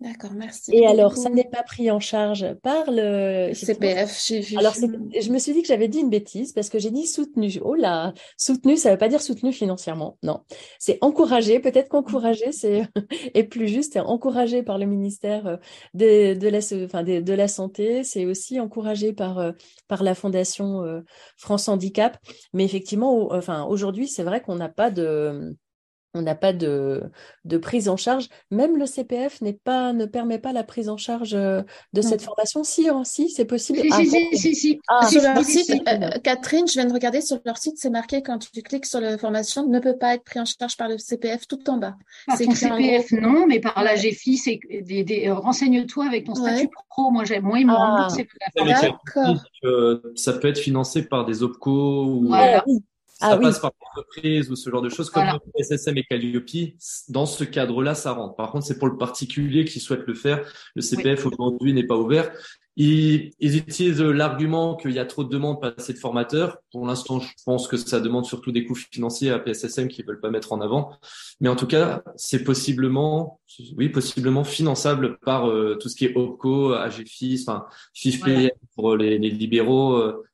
D'accord, 0.00 0.32
merci. 0.34 0.72
Et 0.74 0.86
alors, 0.86 1.16
ça 1.16 1.30
n'est 1.30 1.48
pas 1.48 1.62
pris 1.62 1.90
en 1.90 2.00
charge 2.00 2.54
par 2.62 2.84
le 2.88 3.52
CPF, 3.54 4.24
j'ai 4.26 4.40
vu. 4.40 4.56
Alors, 4.56 4.74
je 4.74 5.30
me 5.30 5.38
suis 5.38 5.52
dit 5.52 5.62
que 5.62 5.68
j'avais 5.68 5.88
dit 5.88 5.98
une 5.98 6.10
bêtise 6.10 6.52
parce 6.52 6.68
que 6.68 6.78
j'ai 6.78 6.90
dit 6.90 7.06
soutenu. 7.06 7.52
Oh 7.62 7.74
là, 7.74 8.12
soutenu, 8.36 8.76
ça 8.76 8.88
ne 8.90 8.94
veut 8.94 8.98
pas 8.98 9.08
dire 9.08 9.22
soutenu 9.22 9.52
financièrement. 9.52 10.18
Non, 10.22 10.40
c'est 10.78 10.98
encouragé. 11.00 11.60
Peut-être 11.60 11.88
qu'encouragé, 11.88 12.52
c'est 12.52 12.82
est 13.34 13.44
plus 13.44 13.68
juste. 13.68 13.96
Encouragé 13.96 14.62
par 14.62 14.78
le 14.78 14.86
ministère 14.86 15.46
euh, 15.46 15.56
de, 15.94 16.34
de 16.34 16.48
la, 16.48 16.58
enfin, 16.84 17.02
de, 17.02 17.32
la 17.32 17.48
santé. 17.48 18.04
C'est 18.04 18.26
aussi 18.26 18.60
encouragé 18.60 19.12
par 19.12 19.38
euh, 19.38 19.52
par 19.88 20.02
la 20.02 20.14
fondation 20.14 20.82
euh, 20.82 21.00
France 21.36 21.68
Handicap. 21.68 22.18
Mais 22.52 22.64
effectivement, 22.64 23.32
enfin, 23.32 23.64
aujourd'hui, 23.64 24.08
c'est 24.08 24.24
vrai 24.24 24.40
qu'on 24.40 24.56
n'a 24.56 24.68
pas 24.68 24.90
de 24.90 25.56
on 26.14 26.22
n'a 26.22 26.34
pas 26.34 26.52
de, 26.52 27.02
de, 27.44 27.58
prise 27.58 27.88
en 27.88 27.96
charge. 27.96 28.28
Même 28.50 28.76
le 28.76 28.86
CPF 28.86 29.40
pas, 29.64 29.92
ne 29.92 30.06
permet 30.06 30.38
pas 30.38 30.52
la 30.52 30.64
prise 30.64 30.88
en 30.88 30.96
charge 30.96 31.32
de 31.32 31.64
cette 32.00 32.22
formation. 32.22 32.64
Si, 32.64 32.88
hein, 32.88 33.02
si 33.04 33.28
c'est 33.28 33.44
possible. 33.44 33.80
Si, 33.80 33.88
ah, 33.90 33.98
si, 33.98 34.38
si, 34.38 34.54
si, 34.54 34.80
ah, 34.88 35.06
sur 35.08 35.22
leur 35.22 35.42
site, 35.42 35.70
euh, 35.70 36.10
Catherine, 36.22 36.66
je 36.68 36.74
viens 36.74 36.86
de 36.86 36.92
regarder 36.92 37.20
sur 37.20 37.38
leur 37.44 37.58
site, 37.58 37.74
c'est 37.78 37.90
marqué 37.90 38.22
quand 38.22 38.38
tu 38.38 38.62
cliques 38.62 38.86
sur 38.86 39.00
la 39.00 39.18
formation, 39.18 39.66
ne 39.66 39.78
peut 39.80 39.96
pas 39.96 40.14
être 40.14 40.24
pris 40.24 40.40
en 40.40 40.44
charge 40.44 40.76
par 40.76 40.88
le 40.88 40.98
CPF 40.98 41.46
tout 41.46 41.68
en 41.68 41.78
bas. 41.78 41.96
Par 42.26 42.38
ton 42.38 42.54
CPF, 42.54 43.12
non, 43.12 43.46
mais 43.46 43.60
par 43.60 43.82
la 43.82 43.96
GFI, 43.96 44.36
c'est 44.36 44.60
des, 44.82 45.24
euh, 45.26 45.34
renseigne-toi 45.34 46.06
avec 46.06 46.24
ton 46.26 46.34
statut 46.34 46.68
pro. 46.88 47.10
Moi, 47.10 47.24
j'ai 47.24 47.40
moins, 47.40 47.62
ah. 47.68 48.08
Ça 50.14 50.32
peut 50.34 50.48
être 50.48 50.58
financé 50.58 51.02
par 51.02 51.24
des 51.24 51.42
OPCO 51.42 52.04
ou. 52.04 52.34
Ça 53.16 53.28
ah 53.30 53.38
passe 53.38 53.60
par 53.60 53.70
l'entreprise 53.80 54.50
ou 54.50 54.56
ce 54.56 54.68
genre 54.68 54.82
de 54.82 54.88
choses, 54.88 55.08
comme 55.08 55.24
le 55.24 55.64
SSM 55.64 55.96
et 55.98 56.02
Calliope, 56.02 56.74
dans 57.08 57.26
ce 57.26 57.44
cadre-là, 57.44 57.94
ça 57.94 58.12
rentre. 58.12 58.34
Par 58.34 58.50
contre, 58.50 58.66
c'est 58.66 58.78
pour 58.78 58.88
le 58.88 58.96
particulier 58.96 59.64
qui 59.64 59.78
souhaite 59.78 60.02
le 60.06 60.14
faire. 60.14 60.44
Le 60.74 60.82
CPF 60.82 61.24
aujourd'hui 61.24 61.72
n'est 61.72 61.86
pas 61.86 61.96
ouvert. 61.96 62.32
Ils, 62.76 63.30
ils 63.38 63.56
utilisent 63.56 64.00
l'argument 64.00 64.74
qu'il 64.74 64.90
y 64.90 64.98
a 64.98 65.06
trop 65.06 65.22
de 65.22 65.28
demandes, 65.28 65.60
pas 65.60 65.74
assez 65.76 65.92
de 65.92 65.98
formateurs. 65.98 66.58
Pour 66.72 66.84
l'instant, 66.86 67.20
je 67.20 67.28
pense 67.46 67.68
que 67.68 67.76
ça 67.76 68.00
demande 68.00 68.24
surtout 68.24 68.50
des 68.50 68.64
coûts 68.64 68.74
financiers 68.74 69.30
à 69.30 69.38
PSSM 69.38 69.86
qui 69.86 70.02
veulent 70.02 70.20
pas 70.20 70.30
mettre 70.30 70.52
en 70.52 70.60
avant. 70.60 70.90
Mais 71.40 71.48
en 71.48 71.54
tout 71.54 71.68
cas, 71.68 72.02
c'est 72.16 72.42
possiblement, 72.42 73.40
oui, 73.76 73.90
possiblement 73.90 74.42
finançable 74.42 75.18
par 75.18 75.48
euh, 75.48 75.76
tout 75.80 75.88
ce 75.88 75.94
qui 75.94 76.06
est 76.06 76.16
OPCO, 76.16 76.72
AGFIS, 76.72 77.44
enfin, 77.46 77.66
FIFP 77.94 78.52
pour 78.74 78.96
les, 78.96 79.18
les 79.18 79.30
libéraux, 79.30 79.94
euh, 79.94 80.24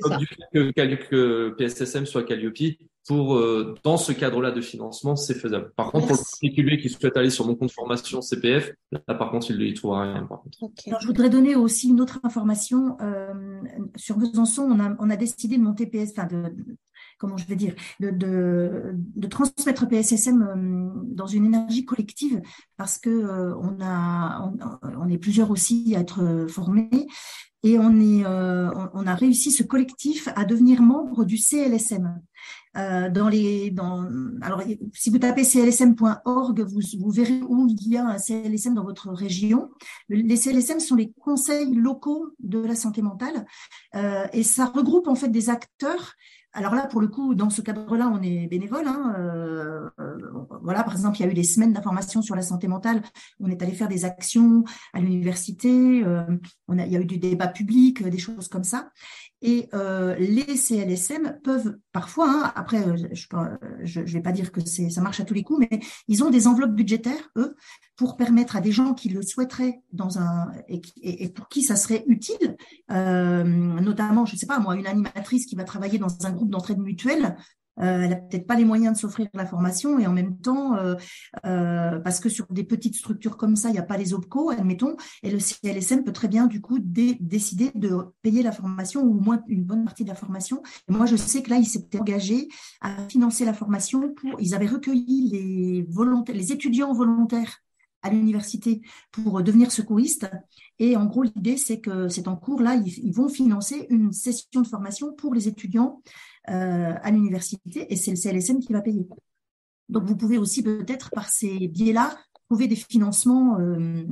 comme 0.00 0.18
du 0.18 0.26
fait 0.26 1.08
que, 1.08 1.54
PSSM 1.56 2.06
soit 2.06 2.24
Calliope, 2.24 2.78
pour 3.06 3.36
euh, 3.36 3.74
dans 3.82 3.96
ce 3.96 4.12
cadre-là 4.12 4.50
de 4.50 4.60
financement, 4.60 5.14
c'est 5.14 5.34
faisable. 5.34 5.72
Par 5.76 5.92
contre, 5.92 6.06
pour 6.06 6.16
le 6.16 6.22
particulier 6.22 6.78
qui 6.78 6.88
souhaite 6.88 7.16
aller 7.16 7.30
sur 7.30 7.46
mon 7.46 7.54
compte 7.54 7.70
formation 7.70 8.22
CPF, 8.22 8.72
là 8.92 9.14
par 9.14 9.30
contre, 9.30 9.50
il 9.50 9.58
ne 9.58 9.74
trouvera 9.74 10.02
rien. 10.02 10.24
Par 10.24 10.40
contre. 10.40 10.58
je 11.00 11.06
voudrais 11.06 11.28
donner 11.28 11.54
aussi 11.54 11.88
une 11.88 12.00
autre 12.00 12.20
information. 12.22 12.96
Euh, 13.02 13.60
sur 13.96 14.16
Besançon, 14.16 14.62
on 14.62 14.80
a, 14.80 14.96
on 14.98 15.10
a 15.10 15.16
décidé 15.16 15.58
de 15.58 15.62
monter 15.62 15.86
PS, 15.86 16.12
enfin 16.16 16.26
de, 16.26 16.54
comment 17.18 17.36
je 17.36 17.46
vais 17.46 17.56
dire, 17.56 17.74
de, 18.00 18.10
de, 18.10 19.26
transmettre 19.28 19.86
PSSM 19.86 20.42
euh, 20.42 21.02
dans 21.04 21.26
une 21.26 21.44
énergie 21.44 21.84
collective 21.84 22.40
parce 22.78 22.96
que 22.98 23.10
on 23.10 23.76
a, 23.82 24.50
on, 24.98 25.08
est 25.08 25.18
plusieurs 25.18 25.50
aussi 25.50 25.94
à 25.94 26.00
être 26.00 26.46
formés 26.48 26.88
et 27.64 27.78
on, 27.78 27.98
est, 27.98 28.24
euh, 28.26 28.70
on 28.92 29.06
a 29.06 29.14
réussi 29.14 29.50
ce 29.50 29.62
collectif 29.62 30.28
à 30.36 30.44
devenir 30.44 30.82
membre 30.82 31.24
du 31.24 31.38
CLSM. 31.38 32.20
Euh, 32.76 33.08
dans 33.08 33.28
les, 33.28 33.70
dans, 33.70 34.06
alors, 34.42 34.62
si 34.92 35.08
vous 35.08 35.18
tapez 35.18 35.44
clsm.org, 35.44 36.60
vous, 36.60 36.80
vous 36.98 37.10
verrez 37.10 37.40
où 37.48 37.66
il 37.68 37.88
y 37.88 37.96
a 37.96 38.04
un 38.04 38.18
CLSM 38.18 38.74
dans 38.74 38.84
votre 38.84 39.10
région. 39.10 39.70
Les 40.10 40.36
CLSM 40.36 40.78
sont 40.78 40.94
les 40.94 41.12
conseils 41.20 41.74
locaux 41.74 42.32
de 42.38 42.58
la 42.58 42.74
santé 42.74 43.00
mentale 43.00 43.46
euh, 43.94 44.26
et 44.32 44.42
ça 44.42 44.66
regroupe 44.66 45.08
en 45.08 45.14
fait 45.14 45.28
des 45.28 45.48
acteurs 45.48 46.14
alors 46.54 46.74
là, 46.74 46.86
pour 46.86 47.00
le 47.00 47.08
coup, 47.08 47.34
dans 47.34 47.50
ce 47.50 47.60
cadre-là, 47.60 48.08
on 48.08 48.22
est 48.22 48.46
bénévole. 48.46 48.86
Hein, 48.86 49.14
euh, 49.18 49.90
euh, 49.98 50.16
voilà, 50.62 50.84
par 50.84 50.92
exemple, 50.92 51.18
il 51.18 51.24
y 51.24 51.28
a 51.28 51.30
eu 51.30 51.34
des 51.34 51.42
semaines 51.42 51.72
d'information 51.72 52.22
sur 52.22 52.36
la 52.36 52.42
santé 52.42 52.68
mentale. 52.68 53.02
On 53.40 53.50
est 53.50 53.60
allé 53.60 53.72
faire 53.72 53.88
des 53.88 54.04
actions 54.04 54.62
à 54.92 55.00
l'université. 55.00 56.04
Euh, 56.04 56.22
il 56.72 56.92
y 56.92 56.96
a 56.96 57.00
eu 57.00 57.04
du 57.04 57.18
débat 57.18 57.48
public, 57.48 58.04
des 58.08 58.18
choses 58.18 58.48
comme 58.48 58.64
ça. 58.64 58.90
Et 59.42 59.68
les 60.18 60.56
CLSM 60.56 61.40
peuvent 61.42 61.76
parfois, 61.92 62.30
hein, 62.30 62.52
après, 62.54 62.82
je 62.96 64.00
ne 64.00 64.06
vais 64.06 64.22
pas 64.22 64.32
dire 64.32 64.52
que 64.52 64.60
ça 64.64 65.00
marche 65.02 65.20
à 65.20 65.24
tous 65.24 65.34
les 65.34 65.42
coups, 65.42 65.66
mais 65.70 65.80
ils 66.08 66.24
ont 66.24 66.30
des 66.30 66.46
enveloppes 66.46 66.74
budgétaires, 66.74 67.30
eux, 67.36 67.54
pour 67.96 68.16
permettre 68.16 68.56
à 68.56 68.60
des 68.60 68.72
gens 68.72 68.94
qui 68.94 69.08
le 69.08 69.22
souhaiteraient 69.22 69.82
dans 69.92 70.18
un 70.18 70.50
et, 70.68 71.28
pour 71.28 71.48
qui 71.48 71.62
ça 71.62 71.76
serait 71.76 72.04
utile, 72.06 72.56
notamment, 72.88 74.26
je 74.26 74.34
ne 74.34 74.38
sais 74.38 74.46
pas 74.46 74.58
moi, 74.58 74.74
une 74.76 74.86
animatrice 74.86 75.46
qui 75.46 75.54
va 75.54 75.64
travailler 75.64 75.98
dans 75.98 76.26
un 76.26 76.32
groupe 76.32 76.50
d'entraide 76.50 76.78
mutuelle, 76.78 77.36
euh, 77.80 78.02
elle 78.02 78.10
n'a 78.10 78.16
peut-être 78.16 78.46
pas 78.46 78.54
les 78.54 78.64
moyens 78.64 78.94
de 78.94 79.00
s'offrir 79.00 79.28
la 79.34 79.46
formation 79.46 79.98
et 79.98 80.06
en 80.06 80.12
même 80.12 80.38
temps, 80.38 80.76
euh, 80.76 80.94
euh, 81.44 81.98
parce 82.00 82.20
que 82.20 82.28
sur 82.28 82.46
des 82.50 82.64
petites 82.64 82.94
structures 82.94 83.36
comme 83.36 83.56
ça, 83.56 83.68
il 83.68 83.72
n'y 83.72 83.78
a 83.78 83.82
pas 83.82 83.96
les 83.96 84.14
OPCO, 84.14 84.50
admettons, 84.50 84.96
et 85.22 85.30
le 85.30 85.38
CLSM 85.38 86.04
peut 86.04 86.12
très 86.12 86.28
bien 86.28 86.46
du 86.46 86.60
coup 86.60 86.78
décider 86.78 87.72
de 87.74 87.96
payer 88.22 88.42
la 88.42 88.52
formation 88.52 89.02
ou 89.02 89.18
au 89.18 89.20
moins 89.20 89.42
une 89.48 89.64
bonne 89.64 89.84
partie 89.84 90.04
de 90.04 90.08
la 90.08 90.14
formation. 90.14 90.62
Moi, 90.88 91.06
je 91.06 91.16
sais 91.16 91.42
que 91.42 91.50
là, 91.50 91.56
ils 91.56 91.66
s'étaient 91.66 91.98
engagés 91.98 92.48
à 92.80 92.96
financer 93.08 93.44
la 93.44 93.52
formation 93.52 94.12
pour, 94.14 94.40
ils 94.40 94.54
avaient 94.54 94.66
recueilli 94.66 95.30
les 95.30 95.86
volontaires, 95.88 96.36
les 96.36 96.52
étudiants 96.52 96.92
volontaires 96.92 97.60
à 98.04 98.10
l'université 98.10 98.82
pour 99.10 99.42
devenir 99.42 99.72
secouristes. 99.72 100.30
Et 100.78 100.96
en 100.96 101.06
gros, 101.06 101.22
l'idée, 101.22 101.56
c'est 101.56 101.80
que 101.80 102.08
c'est 102.08 102.28
en 102.28 102.36
cours, 102.36 102.60
là, 102.60 102.76
ils, 102.76 103.12
vont 103.12 103.28
financer 103.28 103.86
une 103.90 104.12
session 104.12 104.60
de 104.60 104.66
formation 104.66 105.12
pour 105.12 105.34
les 105.34 105.48
étudiants 105.48 106.02
euh, 106.50 106.92
à 107.02 107.10
l'université 107.10 107.92
et 107.92 107.96
c'est 107.96 108.10
le 108.10 108.16
CLSM 108.16 108.60
qui 108.60 108.72
va 108.72 108.82
payer. 108.82 109.08
Donc, 109.88 110.04
vous 110.04 110.16
pouvez 110.16 110.38
aussi 110.38 110.62
peut-être 110.62 111.10
par 111.10 111.28
ces 111.28 111.68
biais-là 111.68 112.16
trouver 112.48 112.68
des 112.68 112.76
financements 112.76 113.58
euh, 113.58 114.04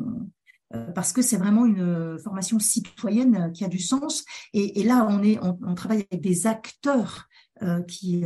euh, 0.74 0.90
parce 0.92 1.12
que 1.12 1.20
c'est 1.20 1.36
vraiment 1.36 1.66
une 1.66 2.18
formation 2.18 2.58
citoyenne 2.58 3.52
qui 3.52 3.64
a 3.64 3.68
du 3.68 3.78
sens. 3.78 4.24
Et, 4.54 4.82
là, 4.84 5.06
on, 5.08 5.22
est, 5.22 5.38
on, 5.42 5.74
travaille 5.74 6.06
avec 6.10 6.22
des 6.22 6.46
acteurs 6.46 7.28
qui, 7.86 8.24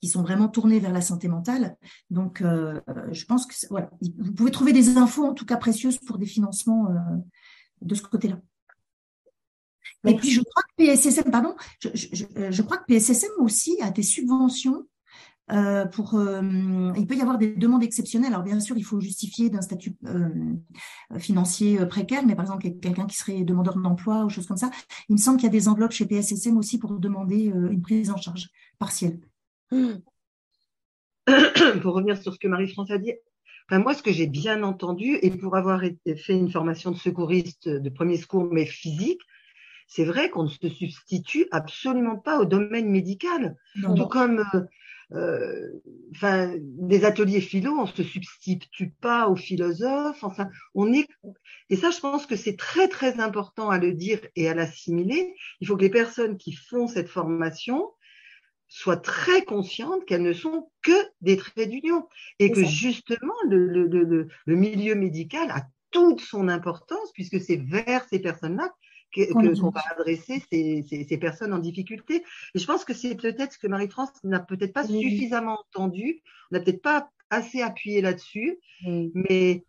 qui 0.00 0.08
sont 0.08 0.22
vraiment 0.22 0.48
tournés 0.48 0.80
vers 0.80 0.92
la 0.92 1.00
santé 1.00 1.28
mentale. 1.28 1.76
Donc, 2.10 2.42
je 2.42 3.24
pense 3.24 3.46
que 3.46 3.54
voilà, 3.70 3.90
vous 4.18 4.32
pouvez 4.32 4.50
trouver 4.50 4.72
des 4.72 4.96
infos 4.96 5.24
en 5.24 5.34
tout 5.34 5.46
cas 5.46 5.56
précieuses 5.56 5.98
pour 5.98 6.18
des 6.18 6.26
financements 6.26 6.88
de 7.82 7.94
ce 7.94 8.02
côté-là. 8.02 8.40
Et 10.06 10.14
puis, 10.14 10.30
je 10.30 10.40
crois 10.40 10.62
que 10.62 10.84
PSSM, 10.84 11.30
pardon, 11.30 11.54
je, 11.80 11.88
je, 11.94 12.24
je, 12.50 12.62
crois 12.62 12.78
que 12.78 12.84
PSSM 12.86 13.30
aussi 13.40 13.76
a 13.82 13.90
des 13.90 14.02
subventions 14.02 14.86
euh, 15.50 15.86
pour. 15.86 16.14
Euh, 16.14 16.92
il 16.96 17.06
peut 17.06 17.16
y 17.16 17.22
avoir 17.22 17.38
des 17.38 17.54
demandes 17.54 17.82
exceptionnelles. 17.82 18.32
Alors, 18.32 18.44
bien 18.44 18.60
sûr, 18.60 18.76
il 18.76 18.82
faut 18.82 19.00
justifier 19.00 19.50
d'un 19.50 19.62
statut 19.62 19.96
euh, 20.06 20.28
financier 21.18 21.84
précaire, 21.86 22.24
mais 22.26 22.34
par 22.34 22.44
exemple, 22.44 22.68
quelqu'un 22.80 23.06
qui 23.06 23.16
serait 23.16 23.44
demandeur 23.44 23.76
d'emploi 23.76 24.24
ou 24.24 24.28
choses 24.28 24.46
comme 24.46 24.56
ça. 24.56 24.70
Il 25.08 25.14
me 25.14 25.18
semble 25.18 25.38
qu'il 25.38 25.46
y 25.46 25.50
a 25.50 25.52
des 25.52 25.68
enveloppes 25.68 25.92
chez 25.92 26.06
PSSM 26.06 26.56
aussi 26.56 26.78
pour 26.78 26.98
demander 26.98 27.46
une 27.46 27.82
prise 27.82 28.10
en 28.10 28.16
charge 28.16 28.48
partielle. 28.78 29.20
Pour 31.82 31.92
revenir 31.92 32.16
sur 32.16 32.32
ce 32.32 32.38
que 32.38 32.48
Marie-France 32.48 32.90
a 32.90 32.96
dit, 32.96 33.12
Enfin, 33.70 33.82
moi, 33.82 33.92
ce 33.92 34.02
que 34.02 34.12
j'ai 34.12 34.26
bien 34.26 34.62
entendu, 34.62 35.18
et 35.20 35.30
pour 35.30 35.54
avoir 35.54 35.82
fait 36.16 36.32
une 36.32 36.50
formation 36.50 36.90
de 36.90 36.96
secouriste 36.96 37.68
de 37.68 37.90
premier 37.90 38.16
secours, 38.16 38.48
mais 38.50 38.64
physique, 38.64 39.20
c'est 39.86 40.04
vrai 40.04 40.30
qu'on 40.30 40.44
ne 40.44 40.48
se 40.48 40.68
substitue 40.68 41.46
absolument 41.50 42.16
pas 42.16 42.38
au 42.38 42.46
domaine 42.46 42.88
médical. 42.88 43.56
Tout 43.82 44.06
comme 44.06 44.42
enfin, 45.10 46.54
des 46.58 47.04
ateliers 47.04 47.40
philo, 47.40 47.72
on 47.72 47.86
se 47.86 48.02
substitue 48.02 48.90
pas 49.00 49.28
aux 49.28 49.36
philosophes. 49.36 50.22
Enfin, 50.22 50.48
on 50.74 50.92
est 50.92 51.08
et 51.70 51.76
ça, 51.76 51.90
je 51.90 52.00
pense 52.00 52.26
que 52.26 52.36
c'est 52.36 52.56
très 52.56 52.88
très 52.88 53.20
important 53.20 53.70
à 53.70 53.78
le 53.78 53.92
dire 53.92 54.20
et 54.36 54.48
à 54.48 54.54
l'assimiler. 54.54 55.34
Il 55.60 55.66
faut 55.66 55.76
que 55.76 55.82
les 55.82 55.90
personnes 55.90 56.36
qui 56.36 56.52
font 56.52 56.88
cette 56.88 57.08
formation 57.08 57.90
soient 58.68 58.98
très 58.98 59.44
conscientes 59.44 60.04
qu'elles 60.04 60.22
ne 60.22 60.32
sont 60.32 60.70
que 60.82 60.92
des 61.20 61.36
traits 61.36 61.70
d'union 61.70 62.06
et 62.38 62.52
que 62.52 62.64
justement 62.64 63.34
le, 63.48 63.66
le, 63.66 63.86
le, 63.86 64.28
le 64.44 64.54
milieu 64.56 64.94
médical 64.94 65.50
a 65.50 65.66
toute 65.90 66.20
son 66.20 66.48
importance 66.48 67.12
puisque 67.14 67.40
c'est 67.40 67.56
vers 67.56 68.06
ces 68.10 68.18
personnes-là 68.18 68.74
qu'on 69.14 69.70
va 69.70 69.82
adresser 69.90 70.42
ces, 70.50 70.84
ces, 71.08 71.18
personnes 71.18 71.52
en 71.52 71.58
difficulté. 71.58 72.22
Et 72.54 72.58
je 72.58 72.66
pense 72.66 72.84
que 72.84 72.94
c'est 72.94 73.14
peut-être 73.14 73.52
ce 73.52 73.58
que 73.58 73.66
Marie-France 73.66 74.10
n'a 74.24 74.40
peut-être 74.40 74.72
pas 74.72 74.86
suffisamment 74.86 75.58
entendu, 75.60 76.22
n'a 76.50 76.60
peut-être 76.60 76.82
pas 76.82 77.10
assez 77.30 77.60
appuyé 77.60 78.00
là-dessus, 78.00 78.58
mais 78.82 79.64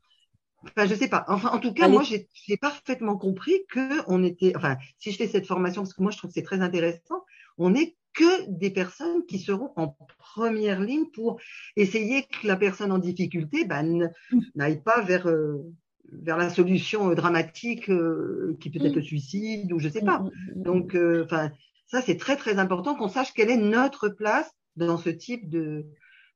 enfin 0.64 0.88
je 0.88 0.96
sais 0.96 1.08
pas. 1.08 1.26
Enfin 1.28 1.50
en 1.50 1.60
tout 1.60 1.74
cas 1.74 1.88
moi 1.88 2.04
j'ai 2.04 2.58
parfaitement 2.58 3.18
compris 3.18 3.66
que 3.70 4.02
on 4.08 4.24
était, 4.24 4.56
enfin 4.56 4.78
si 4.98 5.12
je 5.12 5.18
fais 5.18 5.28
cette 5.28 5.48
formation 5.48 5.84
parce 5.84 5.94
que 5.94 6.02
moi 6.02 6.12
je 6.12 6.18
trouve 6.18 6.30
que 6.30 6.36
c'est 6.36 6.44
très 6.44 6.62
intéressant, 6.62 7.24
on 7.58 7.76
est 7.76 7.96
que 8.14 8.50
des 8.50 8.72
personnes 8.72 9.26
qui 9.28 9.40
seront 9.40 9.72
en 9.76 9.96
première 10.18 10.82
ligne 10.82 11.06
pour 11.14 11.40
essayer 11.76 12.24
que 12.24 12.48
la 12.48 12.56
personne 12.56 12.92
en 12.92 12.98
difficulté 12.98 13.66
ben, 13.66 14.12
n'aille 14.56 14.82
pas 14.82 15.02
vers 15.02 15.28
euh, 15.28 15.64
vers 16.12 16.38
la 16.38 16.50
solution 16.50 17.10
euh, 17.10 17.16
dramatique 17.16 17.90
euh, 17.90 18.58
qui 18.60 18.70
peut 18.70 18.84
être 18.86 18.96
le 18.96 19.02
suicide 19.02 19.72
ou 19.72 19.80
je 19.80 19.90
sais 19.90 20.02
pas. 20.02 20.24
Donc, 20.56 20.96
euh, 20.96 21.24
enfin, 21.26 21.52
ça 21.88 22.02
c'est 22.02 22.18
très 22.18 22.38
très 22.38 22.60
important 22.60 22.96
qu'on 22.96 23.10
sache 23.10 23.34
quelle 23.34 23.50
est 23.50 23.58
notre 23.58 24.10
place 24.10 24.52
dans 24.76 24.98
ce 24.98 25.10
type 25.10 25.50
de 25.50 25.86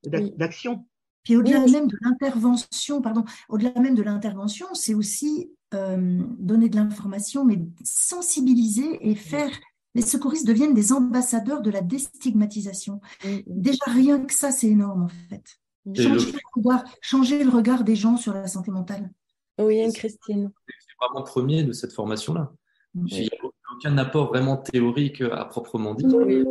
d'action. 0.05 0.86
Puis 1.24 1.38
au-delà 1.38 1.65
même 1.65 1.88
de 1.88 1.97
l'intervention, 2.01 3.01
pardon, 3.01 3.24
au-delà 3.47 3.71
même 3.80 3.95
de 3.95 4.03
l'intervention, 4.03 4.67
c'est 4.74 4.93
aussi 4.93 5.51
donner 5.71 6.69
de 6.69 6.76
l'information, 6.76 7.45
mais 7.45 7.59
sensibiliser 7.84 9.09
et 9.09 9.15
faire 9.15 9.49
les 9.95 10.01
secouristes 10.01 10.45
deviennent 10.45 10.74
des 10.74 10.91
ambassadeurs 10.91 11.61
de 11.61 11.71
la 11.71 11.82
déstigmatisation. 11.82 12.99
Déjà 13.47 13.86
rien 13.88 14.19
que 14.19 14.34
ça, 14.34 14.51
c'est 14.51 14.67
énorme 14.67 15.03
en 15.03 15.07
fait. 15.30 15.59
Changer 15.95 16.32
le, 16.32 16.39
regard, 16.55 16.84
changer 17.01 17.43
le 17.43 17.49
regard 17.49 17.84
des 17.84 17.95
gens 17.95 18.17
sur 18.17 18.34
la 18.34 18.47
santé 18.47 18.71
mentale. 18.71 19.11
Oui, 19.60 19.82
Anne-Christine. 19.82 20.51
C'est 20.68 20.95
vraiment 20.99 21.24
premier 21.24 21.64
de 21.64 21.74
cette 21.74 21.93
formation-là. 21.93 22.51
Il 22.95 23.22
n'y 23.22 23.28
a 23.28 23.49
aucun 23.76 23.97
apport 23.97 24.28
vraiment 24.28 24.58
théorique 24.58 25.22
euh, 25.22 25.34
à 25.34 25.45
proprement 25.45 25.95
dit. 25.95 26.06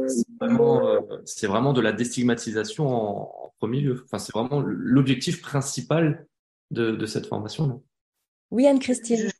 C'est 0.08 0.26
vraiment, 0.40 0.86
euh, 0.86 1.00
vraiment, 1.42 1.72
de 1.72 1.80
la 1.80 1.92
déstigmatisation 1.92 2.88
en, 2.88 3.52
premier 3.58 3.80
lieu. 3.80 4.02
Enfin, 4.04 4.18
c'est 4.18 4.32
vraiment 4.32 4.60
l'objectif 4.60 5.40
principal 5.40 6.26
de, 6.72 6.90
de 6.90 7.06
cette 7.06 7.26
formation-là. 7.26 7.78
Oui, 8.50 8.66
Anne-Christine. 8.66 9.30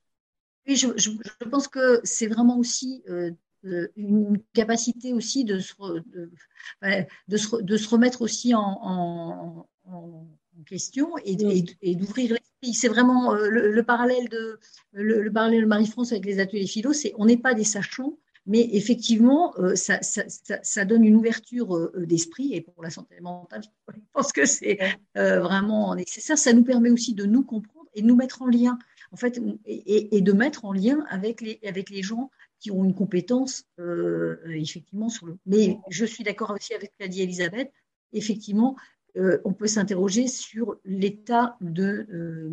Oui, 0.69 0.77
je, 0.77 0.89
je, 0.97 1.11
pense 1.51 1.67
que 1.67 2.01
c'est 2.05 2.29
vraiment 2.29 2.57
aussi 2.57 3.03
euh, 3.09 3.33
une 3.97 4.41
capacité 4.53 5.13
aussi 5.13 5.45
de 5.45 5.59
se, 5.59 5.75
de, 6.09 6.31
de, 7.27 7.37
se, 7.37 7.63
de 7.63 7.77
se, 7.77 7.89
remettre 7.89 8.23
aussi 8.23 8.55
en, 8.55 8.61
en, 8.61 9.69
en 9.87 10.27
question 10.65 11.11
et, 11.25 11.37
et 11.83 11.95
d'ouvrir 11.95 12.37
c'est 12.73 12.89
vraiment 12.89 13.35
euh, 13.35 13.49
le, 13.49 13.83
parallèle 13.83 14.29
de 14.29 14.61
le, 14.93 15.31
parallèle 15.31 15.63
de 15.63 15.67
Marie-France 15.67 16.13
avec 16.13 16.25
les 16.25 16.39
ateliers 16.39 16.67
philo, 16.67 16.93
c'est 16.93 17.13
on 17.19 17.27
n'est 17.27 17.37
pas 17.37 17.55
des 17.55 17.65
sachants, 17.65 18.17
mais 18.47 18.69
effectivement, 18.73 19.55
euh, 19.59 19.75
ça, 19.75 20.01
ça, 20.03 20.23
ça, 20.63 20.85
donne 20.85 21.05
une 21.05 21.17
ouverture 21.17 21.77
euh, 21.77 21.93
d'esprit 22.07 22.55
et 22.55 22.61
pour 22.61 22.83
la 22.83 22.91
santé 22.91 23.21
mentale, 23.21 23.63
je 23.95 24.01
pense 24.13 24.33
que 24.33 24.45
c'est 24.45 24.79
vraiment 25.15 25.95
nécessaire. 25.95 26.39
Ça 26.39 26.53
nous 26.53 26.65
permet 26.65 26.91
aussi 26.91 27.15
de 27.15 27.25
nous 27.25 27.43
comprendre 27.43 27.89
et 27.95 28.03
de 28.03 28.07
nous 28.07 28.17
mettre 28.17 28.43
en 28.43 28.47
lien, 28.47 28.79
en 29.11 29.17
fait, 29.17 29.41
et, 29.67 30.17
et 30.17 30.21
de 30.21 30.33
mettre 30.33 30.65
en 30.65 30.73
lien 30.73 31.05
avec 31.09 31.41
les, 31.41 31.59
avec 31.67 31.91
les 31.91 32.03
gens 32.03 32.31
qui 32.61 32.71
ont 32.71 32.85
une 32.85 32.95
compétence 32.95 33.65
effectivement 34.47 35.09
sur 35.09 35.27
le. 35.27 35.37
Mais 35.47 35.79
je 35.91 36.05
suis 36.05 36.23
d'accord 36.23 36.51
aussi 36.51 36.75
avec 36.75 36.93
ce 36.93 37.05
qu'a 37.05 37.09
dit 37.09 37.23
Elisabeth. 37.23 37.73
Effectivement, 38.15 38.77
euh, 39.17 39.41
on 39.45 39.53
peut 39.53 39.67
s'interroger 39.67 40.27
sur 40.27 40.77
l'état 40.85 41.57
euh, 41.63 42.49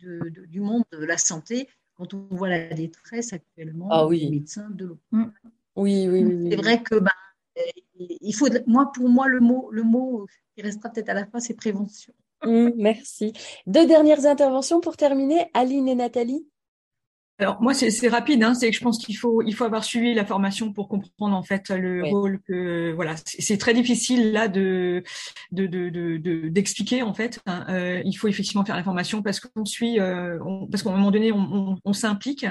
de, 0.00 0.46
du 0.46 0.60
monde 0.60 0.84
de 0.92 1.04
la 1.04 1.18
santé 1.18 1.68
quand 1.94 2.14
on 2.14 2.26
voit 2.30 2.48
la 2.48 2.68
détresse 2.68 3.32
actuellement 3.32 3.88
ah 3.90 4.06
des 4.08 4.30
médecins 4.30 4.70
de 4.70 4.86
l'eau. 4.86 4.98
Mm. 5.10 5.24
Oui, 5.76 6.08
oui, 6.08 6.24
oui. 6.24 6.48
C'est 6.50 6.56
vrai 6.56 6.82
que 6.82 6.96
ben, 6.96 7.10
il 7.98 8.32
faut, 8.32 8.48
moi, 8.66 8.92
pour 8.92 9.08
moi, 9.08 9.26
le 9.28 9.40
mot, 9.40 9.68
le 9.72 9.82
mot 9.82 10.26
qui 10.54 10.62
restera 10.62 10.90
peut-être 10.90 11.08
à 11.08 11.14
la 11.14 11.26
fin, 11.26 11.40
c'est 11.40 11.54
prévention. 11.54 12.12
Mm, 12.44 12.70
merci. 12.76 13.32
Deux 13.66 13.86
dernières 13.86 14.26
interventions 14.26 14.80
pour 14.80 14.96
terminer. 14.96 15.50
Aline 15.54 15.88
et 15.88 15.94
Nathalie. 15.94 16.46
Alors 17.40 17.62
moi 17.62 17.72
c'est 17.72 18.08
rapide, 18.08 18.42
hein, 18.42 18.52
c'est 18.54 18.68
que 18.68 18.76
je 18.76 18.82
pense 18.82 18.98
qu'il 18.98 19.16
faut 19.16 19.42
il 19.42 19.54
faut 19.54 19.62
avoir 19.62 19.84
suivi 19.84 20.12
la 20.12 20.24
formation 20.24 20.72
pour 20.72 20.88
comprendre 20.88 21.36
en 21.36 21.44
fait 21.44 21.68
le 21.70 22.04
rôle 22.04 22.40
que 22.40 22.90
voilà 22.92 23.14
c'est 23.24 23.58
très 23.58 23.74
difficile 23.74 24.32
là 24.32 24.48
de 24.48 25.04
de 25.52 26.48
d'expliquer 26.48 26.96
de, 26.96 27.04
de, 27.04 27.06
en 27.06 27.14
fait. 27.14 27.38
Hein. 27.46 27.64
Euh, 27.68 28.02
il 28.04 28.14
faut 28.14 28.26
effectivement 28.26 28.64
faire 28.64 28.74
la 28.74 28.82
formation 28.82 29.22
parce 29.22 29.38
qu'on 29.38 29.64
suit 29.64 30.00
euh, 30.00 30.36
parce 30.68 30.82
qu'à 30.82 30.90
un 30.90 30.96
moment 30.96 31.12
donné 31.12 31.30
on, 31.30 31.78
on, 31.84 31.92
s'implique. 31.92 32.44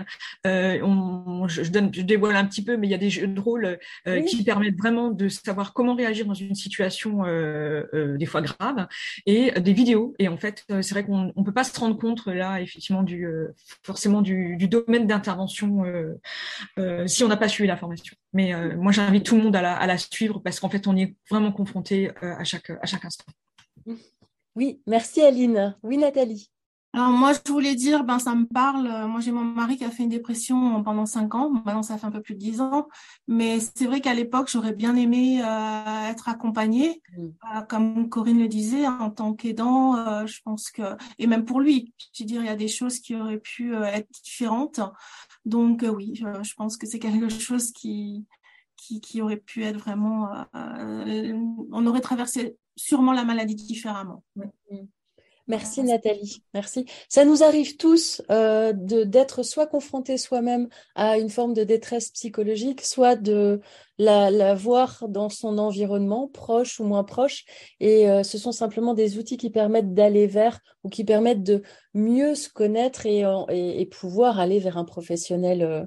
Euh, 0.46 0.80
on, 0.82 1.50
je, 1.50 1.64
donne 1.64 1.94
je 1.94 2.02
dévoile 2.02 2.38
un 2.38 2.46
petit 2.46 2.64
peu 2.64 2.78
mais 2.78 2.88
il 2.88 2.92
y 2.92 2.94
a 2.94 2.98
des 2.98 3.10
jeux 3.10 3.28
de 3.28 3.40
rôle 3.42 3.78
euh, 4.08 4.22
qui 4.22 4.42
permettent 4.46 4.78
vraiment 4.78 5.12
de 5.12 5.28
savoir 5.28 5.74
comment 5.74 5.96
réagir 5.96 6.26
dans 6.26 6.34
une 6.34 6.56
situation 6.56 7.26
euh, 7.26 8.16
des 8.18 8.26
fois 8.26 8.42
grave 8.42 8.88
et 9.26 9.52
des 9.60 9.74
vidéos 9.74 10.14
et 10.18 10.30
en 10.30 10.38
fait 10.38 10.64
c'est 10.70 10.92
vrai 10.92 11.04
qu'on 11.04 11.34
on 11.36 11.44
peut 11.44 11.54
pas 11.54 11.66
se 11.66 11.78
rendre 11.78 11.98
compte 11.98 12.26
là 12.28 12.62
effectivement 12.62 13.04
du 13.04 13.28
forcément 13.84 14.22
du, 14.22 14.56
du 14.56 14.70
domaine 14.86 15.08
d'intervention 15.08 15.86
euh, 15.86 16.20
euh, 16.78 17.08
si 17.08 17.24
on 17.24 17.28
n'a 17.28 17.38
pas 17.38 17.48
suivi 17.48 17.68
la 17.68 17.78
formation. 17.78 18.16
Mais 18.34 18.54
euh, 18.54 18.76
moi, 18.78 18.92
j'invite 18.92 19.26
tout 19.26 19.36
le 19.36 19.44
monde 19.44 19.56
à 19.56 19.62
la, 19.62 19.76
à 19.76 19.88
la 19.88 19.98
suivre 19.98 20.40
parce 20.40 20.60
qu'en 20.60 20.70
fait, 20.70 20.88
on 20.88 20.96
y 20.96 21.04
est 21.04 21.16
vraiment 21.30 21.52
confronté 21.52 22.12
à, 22.22 22.44
chaque, 22.44 22.70
à 22.70 22.86
chaque 22.86 23.06
instant. 23.06 23.26
Oui, 24.56 24.82
merci 24.88 25.22
Aline. 25.22 25.76
Oui, 25.84 25.98
Nathalie. 25.98 26.50
Alors 26.98 27.12
moi, 27.12 27.32
je 27.32 27.52
voulais 27.52 27.76
dire, 27.76 28.04
ben 28.04 28.18
ça 28.18 28.34
me 28.34 28.48
parle. 28.48 29.06
Moi, 29.06 29.22
j'ai 29.22 29.32
mon 29.32 29.44
mari 29.44 29.78
qui 29.78 29.86
a 29.86 29.92
fait 29.92 30.02
une 30.02 30.10
dépression 30.10 30.82
pendant 30.82 31.06
cinq 31.06 31.36
ans. 31.36 31.52
Maintenant, 31.52 31.84
ça 31.84 31.96
fait 32.00 32.08
un 32.08 32.12
peu 32.12 32.24
plus 32.24 32.34
de 32.34 32.40
dix 32.40 32.60
ans. 32.60 32.88
Mais 33.28 33.60
c'est 33.60 33.86
vrai 33.86 34.02
qu'à 34.02 34.16
l'époque, 34.16 34.50
j'aurais 34.50 34.74
bien 34.74 34.96
aimé 34.96 35.40
euh, 35.44 36.10
être 36.10 36.28
accompagnée, 36.28 37.04
mm. 37.16 37.26
euh, 37.28 37.62
comme 37.70 38.10
Corinne 38.10 38.40
le 38.40 38.48
disait, 38.48 38.88
en 38.88 39.12
tant 39.12 39.36
qu'aidant. 39.36 39.96
Euh, 39.96 40.26
je 40.26 40.42
pense 40.42 40.72
que 40.72 40.98
et 41.20 41.28
même 41.28 41.46
pour 41.46 41.60
lui, 41.60 41.94
je 42.14 42.24
veux 42.24 42.28
dire, 42.28 42.42
il 42.42 42.48
y 42.48 42.50
a 42.50 42.56
des 42.56 42.68
choses 42.68 43.00
qui 43.00 43.14
auraient 43.14 43.38
pu 43.38 43.76
être 43.76 44.10
différentes. 44.24 44.80
Donc 45.46 45.86
oui, 45.88 46.16
je, 46.16 46.56
pense 46.56 46.78
que 46.78 46.88
c'est 46.88 46.98
quelque 46.98 47.30
chose 47.30 47.74
qui, 47.74 48.26
qui 48.76 49.02
qui 49.02 49.22
aurait 49.22 49.38
pu 49.38 49.64
être 49.64 49.78
vraiment. 49.78 50.32
on 50.52 51.86
aurait 51.86 52.02
traversé 52.02 52.58
sûrement 52.76 53.14
la 53.14 53.24
maladie 53.24 53.54
différemment. 53.54 54.24
Mm. 54.36 54.78
Merci 55.48 55.82
Nathalie, 55.82 56.44
merci. 56.54 56.86
Ça 57.08 57.24
nous 57.24 57.42
arrive 57.42 57.78
tous 57.78 58.22
euh, 58.30 58.74
d'être 58.76 59.44
soit 59.44 59.68
confrontés 59.68 60.18
soi-même 60.18 60.68
à 60.94 61.18
une 61.18 61.30
forme 61.30 61.54
de 61.54 61.64
détresse 61.64 62.10
psychologique, 62.10 62.82
soit 62.82 63.16
de 63.16 63.62
la, 63.98 64.30
la 64.30 64.56
voir 64.56 65.06
dans 65.08 65.30
son 65.30 65.58
environnement, 65.58 66.28
proche 66.28 66.82
ou 66.82 66.84
moins 66.84 67.06
proche. 67.06 67.46
Et 67.80 68.10
euh, 68.10 68.24
ce 68.24 68.38
sont 68.38 68.52
simplement 68.52 68.94
des 68.94 69.18
outils 69.18 69.38
qui 69.38 69.50
permettent 69.50 69.94
d'aller 69.94 70.28
vers 70.28 70.60
ou 70.84 70.90
qui 70.90 71.06
permettent 71.06 71.44
de 71.44 71.64
mieux 71.94 72.36
se 72.36 72.50
connaître 72.50 73.06
et, 73.06 73.24
et, 73.50 73.82
et 73.82 73.86
pouvoir 73.86 74.40
aller 74.40 74.60
vers 74.60 74.78
un 74.78 74.86
professionnel. 74.86 75.64
Euh. 75.64 75.86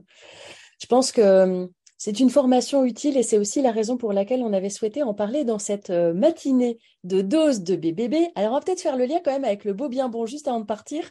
Je 0.81 0.87
pense 0.87 1.13
que 1.13 1.69
c'est 2.03 2.19
une 2.19 2.31
formation 2.31 2.83
utile 2.83 3.19
et 3.19 3.23
c'est 3.23 3.37
aussi 3.37 3.61
la 3.61 3.73
raison 3.73 3.99
pour 3.99 4.15
laquelle 4.15 4.41
on 4.43 4.55
avait 4.55 4.71
souhaité 4.71 5.03
en 5.03 5.13
parler 5.13 5.45
dans 5.45 5.59
cette 5.59 5.91
euh, 5.91 6.15
matinée 6.15 6.79
de 7.05 7.21
dose 7.21 7.61
de 7.61 7.77
BBB. 7.77 8.31
Alors 8.37 8.53
on 8.53 8.55
va 8.55 8.61
peut-être 8.63 8.81
faire 8.81 8.97
le 8.97 9.05
lien 9.05 9.21
quand 9.23 9.33
même 9.33 9.45
avec 9.45 9.67
le 9.67 9.75
beau 9.75 9.91
bien 9.91 10.09
bon 10.09 10.25
juste 10.25 10.49
avant 10.49 10.61
de 10.61 10.65
partir. 10.65 11.05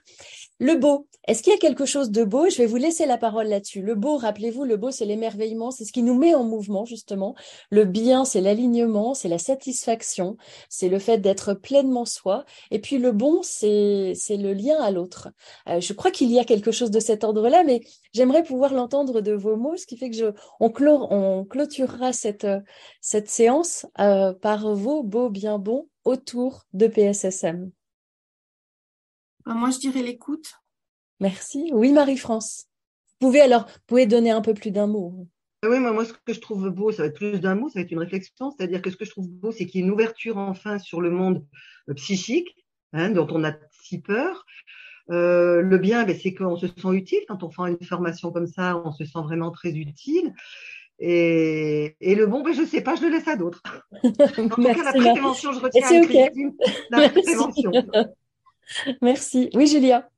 Le 0.62 0.76
beau, 0.76 1.08
est-ce 1.26 1.42
qu'il 1.42 1.54
y 1.54 1.56
a 1.56 1.60
quelque 1.60 1.86
chose 1.86 2.12
de 2.12 2.26
beau? 2.26 2.50
Je 2.50 2.58
vais 2.58 2.66
vous 2.66 2.76
laisser 2.76 3.06
la 3.06 3.18
parole 3.18 3.48
là-dessus. 3.48 3.82
Le 3.82 3.96
beau, 3.96 4.18
rappelez-vous, 4.18 4.66
le 4.66 4.76
beau 4.76 4.92
c'est 4.92 5.06
l'émerveillement, 5.06 5.72
c'est 5.72 5.86
ce 5.86 5.94
qui 5.94 6.04
nous 6.04 6.16
met 6.16 6.36
en 6.36 6.44
mouvement 6.44 6.84
justement. 6.84 7.34
Le 7.72 7.86
bien, 7.86 8.26
c'est 8.26 8.42
l'alignement, 8.42 9.14
c'est 9.14 9.30
la 9.30 9.38
satisfaction, 9.38 10.36
c'est 10.68 10.90
le 10.90 11.00
fait 11.00 11.20
d'être 11.20 11.54
pleinement 11.54 12.04
soi. 12.04 12.44
Et 12.72 12.80
puis 12.80 12.98
le 12.98 13.14
bon, 13.14 13.42
c'est 13.42 14.14
le 14.30 14.54
lien 14.54 14.76
à 14.82 14.92
l'autre. 14.92 15.30
Euh, 15.70 15.80
je 15.80 15.94
crois 15.94 16.12
qu'il 16.12 16.30
y 16.30 16.40
a 16.40 16.44
quelque 16.44 16.72
chose 16.72 16.92
de 16.92 17.00
cet 17.00 17.24
ordre-là, 17.24 17.64
mais 17.64 17.80
j'aimerais 18.14 18.44
pouvoir 18.44 18.74
l'entendre 18.74 19.22
de 19.22 19.32
vos 19.32 19.56
mots, 19.56 19.78
ce 19.78 19.86
qui 19.86 19.96
fait 19.96 20.10
que 20.10 20.18
je 20.18 20.26
on 20.60 21.46
clôturera 21.46 22.12
cette, 22.12 22.48
cette 23.00 23.30
séance 23.30 23.86
euh, 24.00 24.34
par 24.34 24.74
vos 24.76 25.04
beaux 25.04 25.30
bien 25.30 25.58
bons 25.58 25.88
autour 26.04 26.66
de 26.74 26.88
PSSM. 26.88 27.72
Bah, 29.50 29.56
moi, 29.56 29.72
je 29.72 29.80
dirais 29.80 30.04
l'écoute. 30.04 30.54
Merci. 31.20 31.72
Oui, 31.74 31.92
Marie-France. 31.92 32.68
Vous 33.20 33.30
pouvez 33.30 33.42
alors, 33.42 33.66
pouvez 33.88 34.06
donner 34.06 34.30
un 34.30 34.42
peu 34.42 34.54
plus 34.54 34.70
d'un 34.70 34.86
mot. 34.86 35.28
Oui, 35.68 35.80
moi, 35.80 35.92
moi, 35.92 36.06
ce 36.06 36.14
que 36.14 36.34
je 36.34 36.40
trouve 36.40 36.70
beau, 36.70 36.92
ça 36.92 37.02
va 37.02 37.08
être 37.08 37.16
plus 37.16 37.40
d'un 37.40 37.56
mot, 37.56 37.68
ça 37.68 37.80
va 37.80 37.82
être 37.84 37.92
une 37.92 37.98
réflexion. 37.98 38.52
C'est-à-dire 38.52 38.84
que 38.84 38.92
ce 38.92 38.96
que 38.96 39.06
je 39.06 39.10
trouve 39.10 39.28
beau, 39.28 39.52
c'est 39.52 39.66
qu'il 39.66 39.82
y 39.82 39.84
ait 39.84 39.88
une 39.88 39.92
ouverture 39.92 40.38
enfin 40.38 40.78
sur 40.78 41.02
le 41.02 41.10
monde 41.10 41.44
euh, 41.90 41.96
psychique, 41.96 42.64
hein, 42.94 43.10
dont 43.10 43.26
on 43.32 43.44
a 43.44 43.54
si 43.72 44.00
peur. 44.00 44.46
le 45.08 45.78
bien, 45.78 46.04
ben, 46.04 46.16
c'est 46.16 46.36
qu'on 46.36 46.56
se 46.56 46.68
sent 46.68 46.94
utile. 46.94 47.22
Quand 47.28 47.42
on 47.42 47.50
fait 47.50 47.72
une 47.72 47.84
formation 47.84 48.32
comme 48.32 48.46
ça, 48.46 48.80
on 48.86 48.92
se 48.92 49.04
sent 49.04 49.20
vraiment 49.24 49.50
très 49.50 49.72
utile. 49.72 50.32
Et, 51.00 51.96
le 52.02 52.26
bon, 52.28 52.44
ben, 52.44 52.54
je 52.54 52.62
ne 52.62 52.68
sais 52.68 52.82
pas, 52.82 52.94
je 52.94 53.02
le 53.02 53.10
laisse 53.10 53.28
à 53.28 53.36
d'autres. 53.36 53.64
en 54.04 54.12
tout 54.48 54.62
cas, 54.62 54.84
la 54.84 54.94
prévention, 54.94 55.54
je 55.54 55.60
retiens 55.60 56.02
la 56.92 57.10
prévention. 57.24 57.72
Merci. 59.02 59.50
Oui, 59.54 59.68
Julia. 59.68 60.10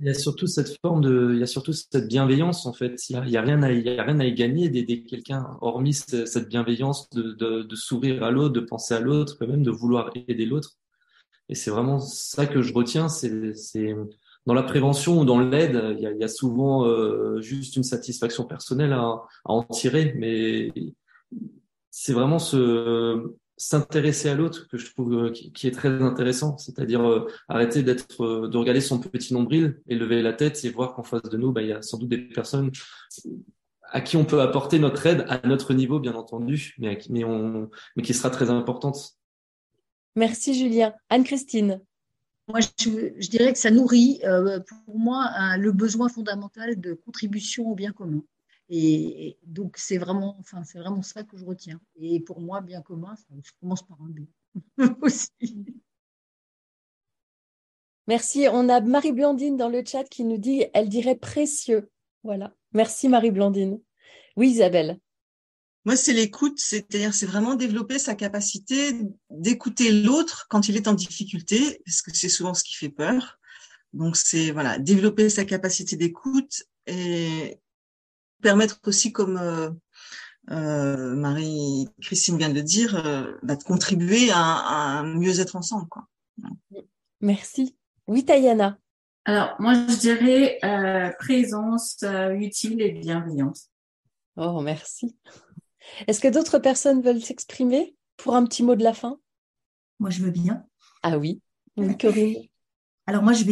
Il 0.00 0.06
y 0.06 0.10
a 0.10 0.14
surtout 0.14 0.46
cette 0.46 0.78
forme 0.80 1.00
de, 1.00 1.32
il 1.34 1.40
y 1.40 1.42
a 1.42 1.46
surtout 1.46 1.72
cette 1.72 2.06
bienveillance 2.06 2.66
en 2.66 2.72
fait. 2.72 3.08
Il 3.08 3.20
n'y 3.20 3.36
a, 3.36 3.42
rien 3.42 3.62
à, 3.64 3.72
il 3.72 3.88
a 3.88 4.04
rien 4.04 4.20
à 4.20 4.24
y 4.24 4.32
gagner 4.32 4.68
d'aider 4.68 5.02
quelqu'un, 5.02 5.56
hormis 5.60 5.94
cette 5.94 6.48
bienveillance 6.48 7.10
de, 7.10 7.32
de, 7.62 7.74
sourire 7.74 8.22
à 8.22 8.30
l'autre, 8.30 8.54
de 8.54 8.60
penser 8.60 8.94
à 8.94 9.00
l'autre, 9.00 9.44
même 9.44 9.64
de 9.64 9.72
vouloir 9.72 10.12
aider 10.14 10.46
l'autre. 10.46 10.76
Et 11.48 11.56
c'est 11.56 11.70
vraiment 11.70 11.98
ça 11.98 12.46
que 12.46 12.62
je 12.62 12.72
retiens, 12.72 13.08
c'est 13.08 13.32
dans 14.46 14.54
la 14.54 14.62
prévention 14.62 15.20
ou 15.20 15.24
dans 15.24 15.40
l'aide, 15.40 15.96
il, 15.98 16.16
y 16.18 16.24
a, 16.24 16.28
souvent 16.28 16.86
euh, 16.86 17.40
juste 17.40 17.76
une 17.76 17.82
satisfaction 17.82 18.44
personnelle 18.44 18.92
à, 18.92 19.22
en 19.44 19.62
tirer, 19.64 20.14
mais 20.16 20.72
c'est 21.90 22.12
vraiment 22.12 22.38
ce 22.38 23.34
s'intéresser 23.58 24.28
à 24.28 24.34
l'autre 24.34 24.68
que 24.68 24.78
je 24.78 24.90
trouve 24.90 25.12
euh, 25.12 25.30
qui, 25.30 25.66
est 25.66 25.72
très 25.72 25.90
intéressant, 26.02 26.56
c'est-à-dire 26.56 27.06
euh, 27.06 27.26
arrêter 27.48 27.82
d'être, 27.82 28.46
de 28.46 28.56
regarder 28.56 28.80
son 28.80 29.00
petit 29.00 29.34
nombril 29.34 29.80
et 29.88 29.96
lever 29.96 30.22
la 30.22 30.32
tête 30.32 30.64
et 30.64 30.70
voir 30.70 30.94
qu'en 30.94 31.02
face 31.02 31.22
de 31.22 31.36
nous, 31.36 31.52
bah, 31.52 31.62
il 31.62 31.68
y 31.68 31.72
a 31.72 31.82
sans 31.82 31.98
doute 31.98 32.08
des 32.08 32.18
personnes 32.18 32.70
à 33.90 34.00
qui 34.00 34.16
on 34.16 34.24
peut 34.24 34.40
apporter 34.40 34.78
notre 34.78 35.04
aide 35.06 35.26
à 35.28 35.46
notre 35.46 35.74
niveau, 35.74 35.98
bien 35.98 36.14
entendu, 36.14 36.74
mais, 36.78 36.98
mais, 37.10 37.24
on, 37.24 37.68
mais 37.96 38.02
qui 38.02 38.14
sera 38.14 38.30
très 38.30 38.48
importante. 38.48 39.16
Merci 40.14 40.54
Julien. 40.54 40.94
Anne-Christine. 41.08 41.80
Moi, 42.48 42.60
je, 42.60 43.28
dirais 43.28 43.52
que 43.52 43.58
ça 43.58 43.70
nourrit, 43.70 44.20
euh, 44.24 44.60
pour 44.86 44.98
moi, 44.98 45.30
le 45.58 45.70
besoin 45.70 46.08
fondamental 46.08 46.80
de 46.80 46.94
contribution 46.94 47.68
au 47.68 47.74
bien 47.74 47.92
commun. 47.92 48.22
Et, 48.68 49.38
donc, 49.44 49.76
c'est 49.78 49.98
vraiment, 49.98 50.36
enfin, 50.40 50.62
c'est 50.64 50.78
vraiment 50.78 51.02
ça 51.02 51.22
que 51.22 51.36
je 51.36 51.44
retiens. 51.44 51.80
Et 51.96 52.20
pour 52.20 52.40
moi, 52.40 52.60
bien 52.60 52.82
commun, 52.82 53.16
ça, 53.16 53.24
je 53.42 53.50
commence 53.60 53.82
par 53.82 53.98
un 54.02 54.10
B 54.10 54.26
aussi. 55.02 55.30
Merci. 58.06 58.46
On 58.50 58.68
a 58.68 58.80
Marie-Blandine 58.80 59.56
dans 59.56 59.68
le 59.68 59.82
chat 59.84 60.04
qui 60.04 60.24
nous 60.24 60.38
dit, 60.38 60.64
elle 60.74 60.88
dirait 60.88 61.16
précieux. 61.16 61.90
Voilà. 62.24 62.54
Merci 62.72 63.08
Marie-Blandine. 63.08 63.80
Oui, 64.36 64.50
Isabelle. 64.50 64.98
Moi, 65.84 65.96
c'est 65.96 66.12
l'écoute, 66.12 66.58
c'est-à-dire 66.58 67.14
c'est 67.14 67.26
vraiment 67.26 67.54
développer 67.54 67.98
sa 67.98 68.14
capacité 68.14 68.92
d'écouter 69.30 69.90
l'autre 69.90 70.46
quand 70.50 70.68
il 70.68 70.76
est 70.76 70.88
en 70.88 70.92
difficulté, 70.92 71.80
parce 71.84 72.02
que 72.02 72.14
c'est 72.14 72.28
souvent 72.28 72.52
ce 72.52 72.62
qui 72.62 72.74
fait 72.74 72.90
peur. 72.90 73.38
Donc 73.94 74.16
c'est 74.16 74.50
voilà, 74.50 74.78
développer 74.78 75.30
sa 75.30 75.44
capacité 75.44 75.96
d'écoute 75.96 76.64
et 76.86 77.58
permettre 78.42 78.80
aussi, 78.86 79.12
comme 79.12 79.36
euh, 79.36 79.70
euh, 80.50 81.14
Marie-Christine 81.14 82.38
vient 82.38 82.48
de 82.48 82.54
le 82.54 82.62
dire, 82.62 82.94
euh, 83.06 83.32
bah, 83.42 83.56
de 83.56 83.62
contribuer 83.62 84.30
à, 84.32 84.98
un 84.98 85.04
mieux-être 85.04 85.56
ensemble. 85.56 85.88
Quoi. 85.88 86.06
Merci. 87.20 87.76
Oui, 88.06 88.24
Tayana. 88.24 88.78
Alors, 89.24 89.54
moi, 89.58 89.74
je 89.74 89.96
dirais 89.96 90.58
présence 91.18 92.02
utile 92.38 92.80
et 92.80 92.92
bienveillante. 92.92 93.58
Oh, 94.36 94.60
merci. 94.62 95.16
Est-ce 96.06 96.20
que 96.20 96.28
d'autres 96.28 96.58
personnes 96.58 97.02
veulent 97.02 97.20
s'exprimer 97.20 97.94
pour 98.16 98.36
un 98.36 98.44
petit 98.44 98.62
mot 98.62 98.74
de 98.74 98.84
la 98.84 98.94
fin? 98.94 99.18
Moi, 99.98 100.10
je 100.10 100.22
veux 100.22 100.30
bien. 100.30 100.64
Ah 101.02 101.18
oui, 101.18 101.42
oui 101.76 101.96
Corinne. 101.98 102.47
Alors 103.08 103.22
moi, 103.22 103.32
je 103.32 103.44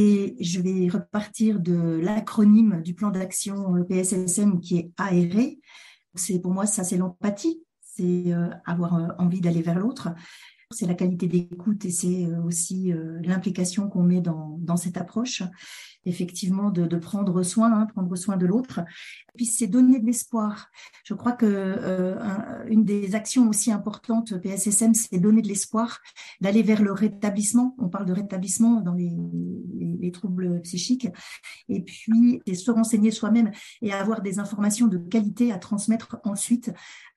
vais, 0.61 0.89
repartir 0.91 1.61
de 1.61 1.99
l'acronyme 2.03 2.83
du 2.83 2.93
plan 2.93 3.11
d'action 3.11 3.83
PSSM 3.89 4.61
qui 4.61 4.77
est 4.77 4.91
ARE. 4.99 5.55
C'est 6.15 6.41
pour 6.41 6.53
moi 6.53 6.67
ça, 6.67 6.85
c'est 6.85 6.99
l'empathie, 6.99 7.63
c'est 7.81 8.35
euh, 8.35 8.51
avoir 8.67 8.97
euh, 8.97 9.09
envie 9.19 9.41
d'aller 9.41 9.63
vers 9.63 9.79
l'autre. 9.79 10.11
C'est 10.73 10.87
la 10.87 10.95
qualité 10.95 11.29
d'écoute 11.29 11.85
et 11.85 11.91
c'est 11.91 12.27
euh, 12.27 12.43
aussi 12.43 12.93
l'implication 13.23 13.89
qu'on 13.89 14.03
met 14.03 14.21
dans, 14.21 14.77
cette 14.77 14.97
approche 14.97 15.43
effectivement 16.07 16.71
de, 16.71 16.97
prendre 16.97 17.43
soin, 17.43 17.73
hein, 17.73 17.87
prendre 17.87 18.15
soin 18.17 18.37
de 18.37 18.47
l'autre. 18.47 18.81
Puis 19.37 19.47
c'est 19.47 19.67
donner 19.67 19.99
de 19.99 20.07
l'espoir. 20.07 20.71
Je 21.05 21.15
crois 21.15 21.33
que 21.33 21.47
euh, 21.47 22.65
une 22.69 22.85
des 22.85 23.15
actions 23.15 23.49
aussi 23.49 23.71
importantes 23.73 24.39
PSSM, 24.39 24.95
c'est 24.95 25.19
donner 25.19 25.43
de 25.43 25.49
l'espoir, 25.49 26.01
d'aller 26.41 26.63
vers 26.63 26.83
le 26.83 26.93
rétablissement. 26.93 27.75
On 27.79 27.89
parle 27.89 28.07
de 28.07 28.13
rétablissement 28.13 28.81
dans 28.81 28.95
les, 28.95 29.13
les, 29.75 29.97
les 30.01 30.13
troubles 30.13 30.61
psychiques. 30.63 31.09
Et 31.69 31.83
puis 31.83 32.41
se 32.55 32.71
renseigner 32.71 33.11
soi-même 33.11 33.51
et 33.83 33.93
avoir 33.93 34.23
des 34.23 34.39
informations 34.39 34.87
de 34.87 34.99
qualité 34.99 35.53
à 35.53 35.59
transmettre 35.59 36.19
ensuite. 36.25 36.73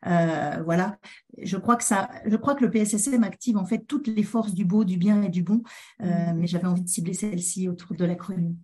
Euh, 0.05 0.61
voilà. 0.63 0.97
Je 1.41 1.57
crois 1.57 1.75
que 1.75 1.83
ça, 1.83 2.09
je 2.25 2.35
crois 2.35 2.55
que 2.55 2.63
le 2.63 2.71
PSSM 2.71 3.23
active 3.23 3.57
en 3.57 3.65
fait 3.65 3.79
toutes 3.87 4.07
les 4.07 4.23
forces 4.23 4.53
du 4.53 4.65
beau, 4.65 4.83
du 4.83 4.97
bien 4.97 5.21
et 5.23 5.29
du 5.29 5.43
bon. 5.43 5.61
Euh, 6.01 6.05
mais 6.35 6.47
j'avais 6.47 6.67
envie 6.67 6.83
de 6.83 6.89
cibler 6.89 7.13
celle-ci 7.13 7.67
autour 7.67 7.95
de 7.95 8.05
l'acronyme. 8.05 8.55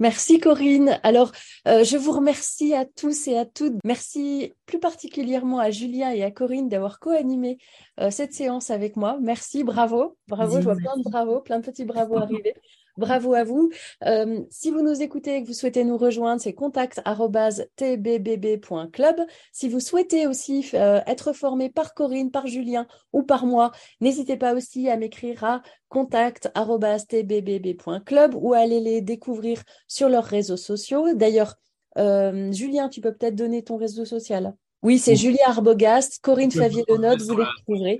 Merci 0.00 0.40
Corinne. 0.40 0.98
Alors, 1.02 1.30
euh, 1.68 1.84
je 1.84 1.98
vous 1.98 2.12
remercie 2.12 2.72
à 2.74 2.86
tous 2.86 3.28
et 3.28 3.36
à 3.36 3.44
toutes. 3.44 3.74
Merci 3.84 4.54
plus 4.64 4.80
particulièrement 4.80 5.58
à 5.58 5.70
Julien 5.70 6.10
et 6.10 6.24
à 6.24 6.30
Corinne 6.30 6.70
d'avoir 6.70 7.00
co-animé 7.00 7.58
euh, 8.00 8.10
cette 8.10 8.32
séance 8.32 8.70
avec 8.70 8.96
moi. 8.96 9.18
Merci, 9.20 9.62
bravo. 9.62 10.16
Bravo, 10.26 10.56
je 10.56 10.64
vois 10.64 10.76
plein 10.76 10.96
de 10.96 11.02
bravos, 11.02 11.42
plein 11.42 11.58
de 11.58 11.66
petits 11.66 11.84
bravos 11.84 12.16
arriver. 12.22 12.54
Bravo 12.96 13.34
à 13.34 13.44
vous. 13.44 13.70
Euh, 14.04 14.40
si 14.50 14.70
vous 14.70 14.82
nous 14.82 15.02
écoutez 15.02 15.36
et 15.36 15.42
que 15.42 15.46
vous 15.46 15.54
souhaitez 15.54 15.84
nous 15.84 15.96
rejoindre, 15.96 16.40
c'est 16.40 16.52
contact@tbbb.club. 16.52 19.20
Si 19.52 19.68
vous 19.68 19.78
souhaitez 19.80 20.26
aussi 20.26 20.68
euh, 20.74 21.00
être 21.06 21.32
formé 21.32 21.70
par 21.70 21.94
Corinne, 21.94 22.30
par 22.30 22.46
Julien 22.46 22.86
ou 23.12 23.22
par 23.22 23.46
moi, 23.46 23.70
n'hésitez 24.00 24.36
pas 24.36 24.54
aussi 24.54 24.88
à 24.88 24.96
m'écrire 24.96 25.44
à 25.44 25.62
contact@tbbb.club 25.88 28.34
ou 28.34 28.54
à 28.54 28.58
aller 28.58 28.80
les 28.80 29.00
découvrir 29.00 29.62
sur 29.88 30.08
leurs 30.08 30.24
réseaux 30.24 30.56
sociaux. 30.56 31.14
D'ailleurs, 31.14 31.56
euh, 31.98 32.52
Julien, 32.52 32.88
tu 32.88 33.00
peux 33.00 33.12
peut-être 33.12 33.34
donner 33.34 33.62
ton 33.62 33.76
réseau 33.76 34.04
social. 34.04 34.54
Oui, 34.82 34.98
c'est 34.98 35.14
Julien 35.14 35.44
Arbogast, 35.46 36.20
Corinne 36.22 36.50
Favier-Lenotte, 36.50 37.20
vous 37.22 37.36
les 37.36 37.44
trouverez. 37.64 37.98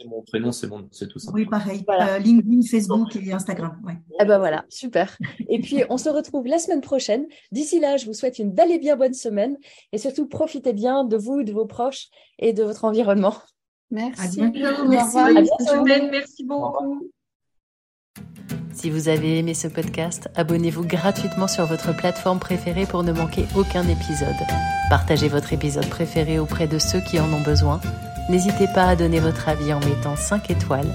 C'est 0.00 0.06
mon 0.06 0.22
prénom, 0.22 0.52
c'est 0.52 0.68
mon, 0.68 0.88
c'est 0.92 1.08
tout 1.08 1.18
ça. 1.18 1.32
Oui, 1.34 1.44
pareil. 1.44 1.84
Euh, 1.88 2.18
LinkedIn, 2.18 2.62
Facebook 2.62 3.16
et 3.16 3.32
Instagram. 3.32 3.80
Ouais. 3.84 3.94
Eh 4.20 4.24
ben 4.24 4.38
voilà, 4.38 4.64
super. 4.68 5.18
Et 5.48 5.60
puis, 5.60 5.82
on 5.90 5.98
se 5.98 6.08
retrouve 6.08 6.46
la 6.46 6.58
semaine 6.58 6.80
prochaine. 6.80 7.26
D'ici 7.50 7.80
là, 7.80 7.96
je 7.96 8.06
vous 8.06 8.12
souhaite 8.12 8.38
une 8.38 8.52
belle 8.52 8.70
et 8.70 8.78
bien 8.78 8.96
bonne 8.96 9.14
semaine. 9.14 9.56
Et 9.92 9.98
surtout, 9.98 10.28
profitez 10.28 10.72
bien 10.72 11.02
de 11.02 11.16
vous, 11.16 11.42
de 11.42 11.52
vos 11.52 11.66
proches 11.66 12.10
et 12.38 12.52
de 12.52 12.62
votre 12.62 12.84
environnement. 12.84 13.34
Merci. 13.90 14.40
À 14.40 14.48
bientôt. 14.50 14.88
Merci. 14.88 15.18
À 15.18 15.32
bientôt. 15.32 15.84
Merci 15.84 16.44
beaucoup. 16.44 17.10
Si 18.72 18.90
vous 18.90 19.08
avez 19.08 19.38
aimé 19.38 19.54
ce 19.54 19.66
podcast, 19.66 20.28
abonnez-vous 20.36 20.84
gratuitement 20.84 21.48
sur 21.48 21.66
votre 21.66 21.96
plateforme 21.96 22.38
préférée 22.38 22.86
pour 22.86 23.02
ne 23.02 23.10
manquer 23.10 23.46
aucun 23.56 23.82
épisode. 23.82 24.36
Partagez 24.90 25.26
votre 25.26 25.52
épisode 25.52 25.88
préféré 25.88 26.38
auprès 26.38 26.68
de 26.68 26.78
ceux 26.78 27.00
qui 27.00 27.18
en 27.18 27.32
ont 27.32 27.42
besoin. 27.42 27.80
N'hésitez 28.28 28.66
pas 28.74 28.84
à 28.84 28.96
donner 28.96 29.20
votre 29.20 29.48
avis 29.48 29.72
en 29.72 29.80
mettant 29.80 30.14
5 30.14 30.50
étoiles. 30.50 30.92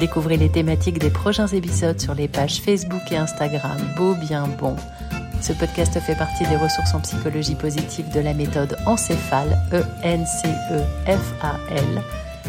Découvrez 0.00 0.38
les 0.38 0.48
thématiques 0.48 0.98
des 0.98 1.10
prochains 1.10 1.48
épisodes 1.48 2.00
sur 2.00 2.14
les 2.14 2.26
pages 2.26 2.62
Facebook 2.62 3.02
et 3.10 3.18
Instagram 3.18 3.76
Beau 3.96 4.14
Bien 4.14 4.48
Bon. 4.58 4.76
Ce 5.42 5.52
podcast 5.52 6.00
fait 6.00 6.14
partie 6.16 6.46
des 6.46 6.56
ressources 6.56 6.94
en 6.94 7.00
psychologie 7.00 7.54
positive 7.54 8.10
de 8.14 8.20
la 8.20 8.32
méthode 8.32 8.78
Encéphale, 8.86 9.58
E-N-C-E-F-A-L. 9.72 10.22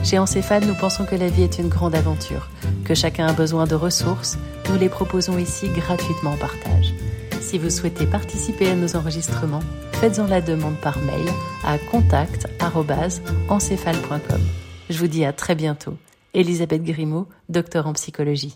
Chez 0.03 0.17
Encéphale, 0.17 0.65
nous 0.65 0.75
pensons 0.75 1.05
que 1.05 1.15
la 1.15 1.27
vie 1.27 1.43
est 1.43 1.59
une 1.59 1.67
grande 1.67 1.95
aventure, 1.95 2.49
que 2.85 2.95
chacun 2.95 3.27
a 3.27 3.33
besoin 3.33 3.65
de 3.65 3.75
ressources. 3.75 4.37
Nous 4.69 4.77
les 4.77 4.89
proposons 4.89 5.37
ici 5.37 5.67
gratuitement 5.69 6.31
en 6.31 6.37
partage. 6.37 6.93
Si 7.51 7.59
vous 7.59 7.69
souhaitez 7.69 8.05
participer 8.05 8.69
à 8.69 8.75
nos 8.75 8.95
enregistrements, 8.95 9.59
faites-en 9.95 10.25
la 10.25 10.39
demande 10.39 10.77
par 10.77 10.97
mail 10.99 11.27
à 11.65 11.77
contact.encéphale.com. 11.77 14.41
Je 14.89 14.97
vous 14.97 15.07
dis 15.07 15.25
à 15.25 15.33
très 15.33 15.53
bientôt. 15.53 15.97
Elisabeth 16.33 16.81
Grimaud, 16.81 17.27
docteur 17.49 17.87
en 17.87 17.91
psychologie. 17.91 18.55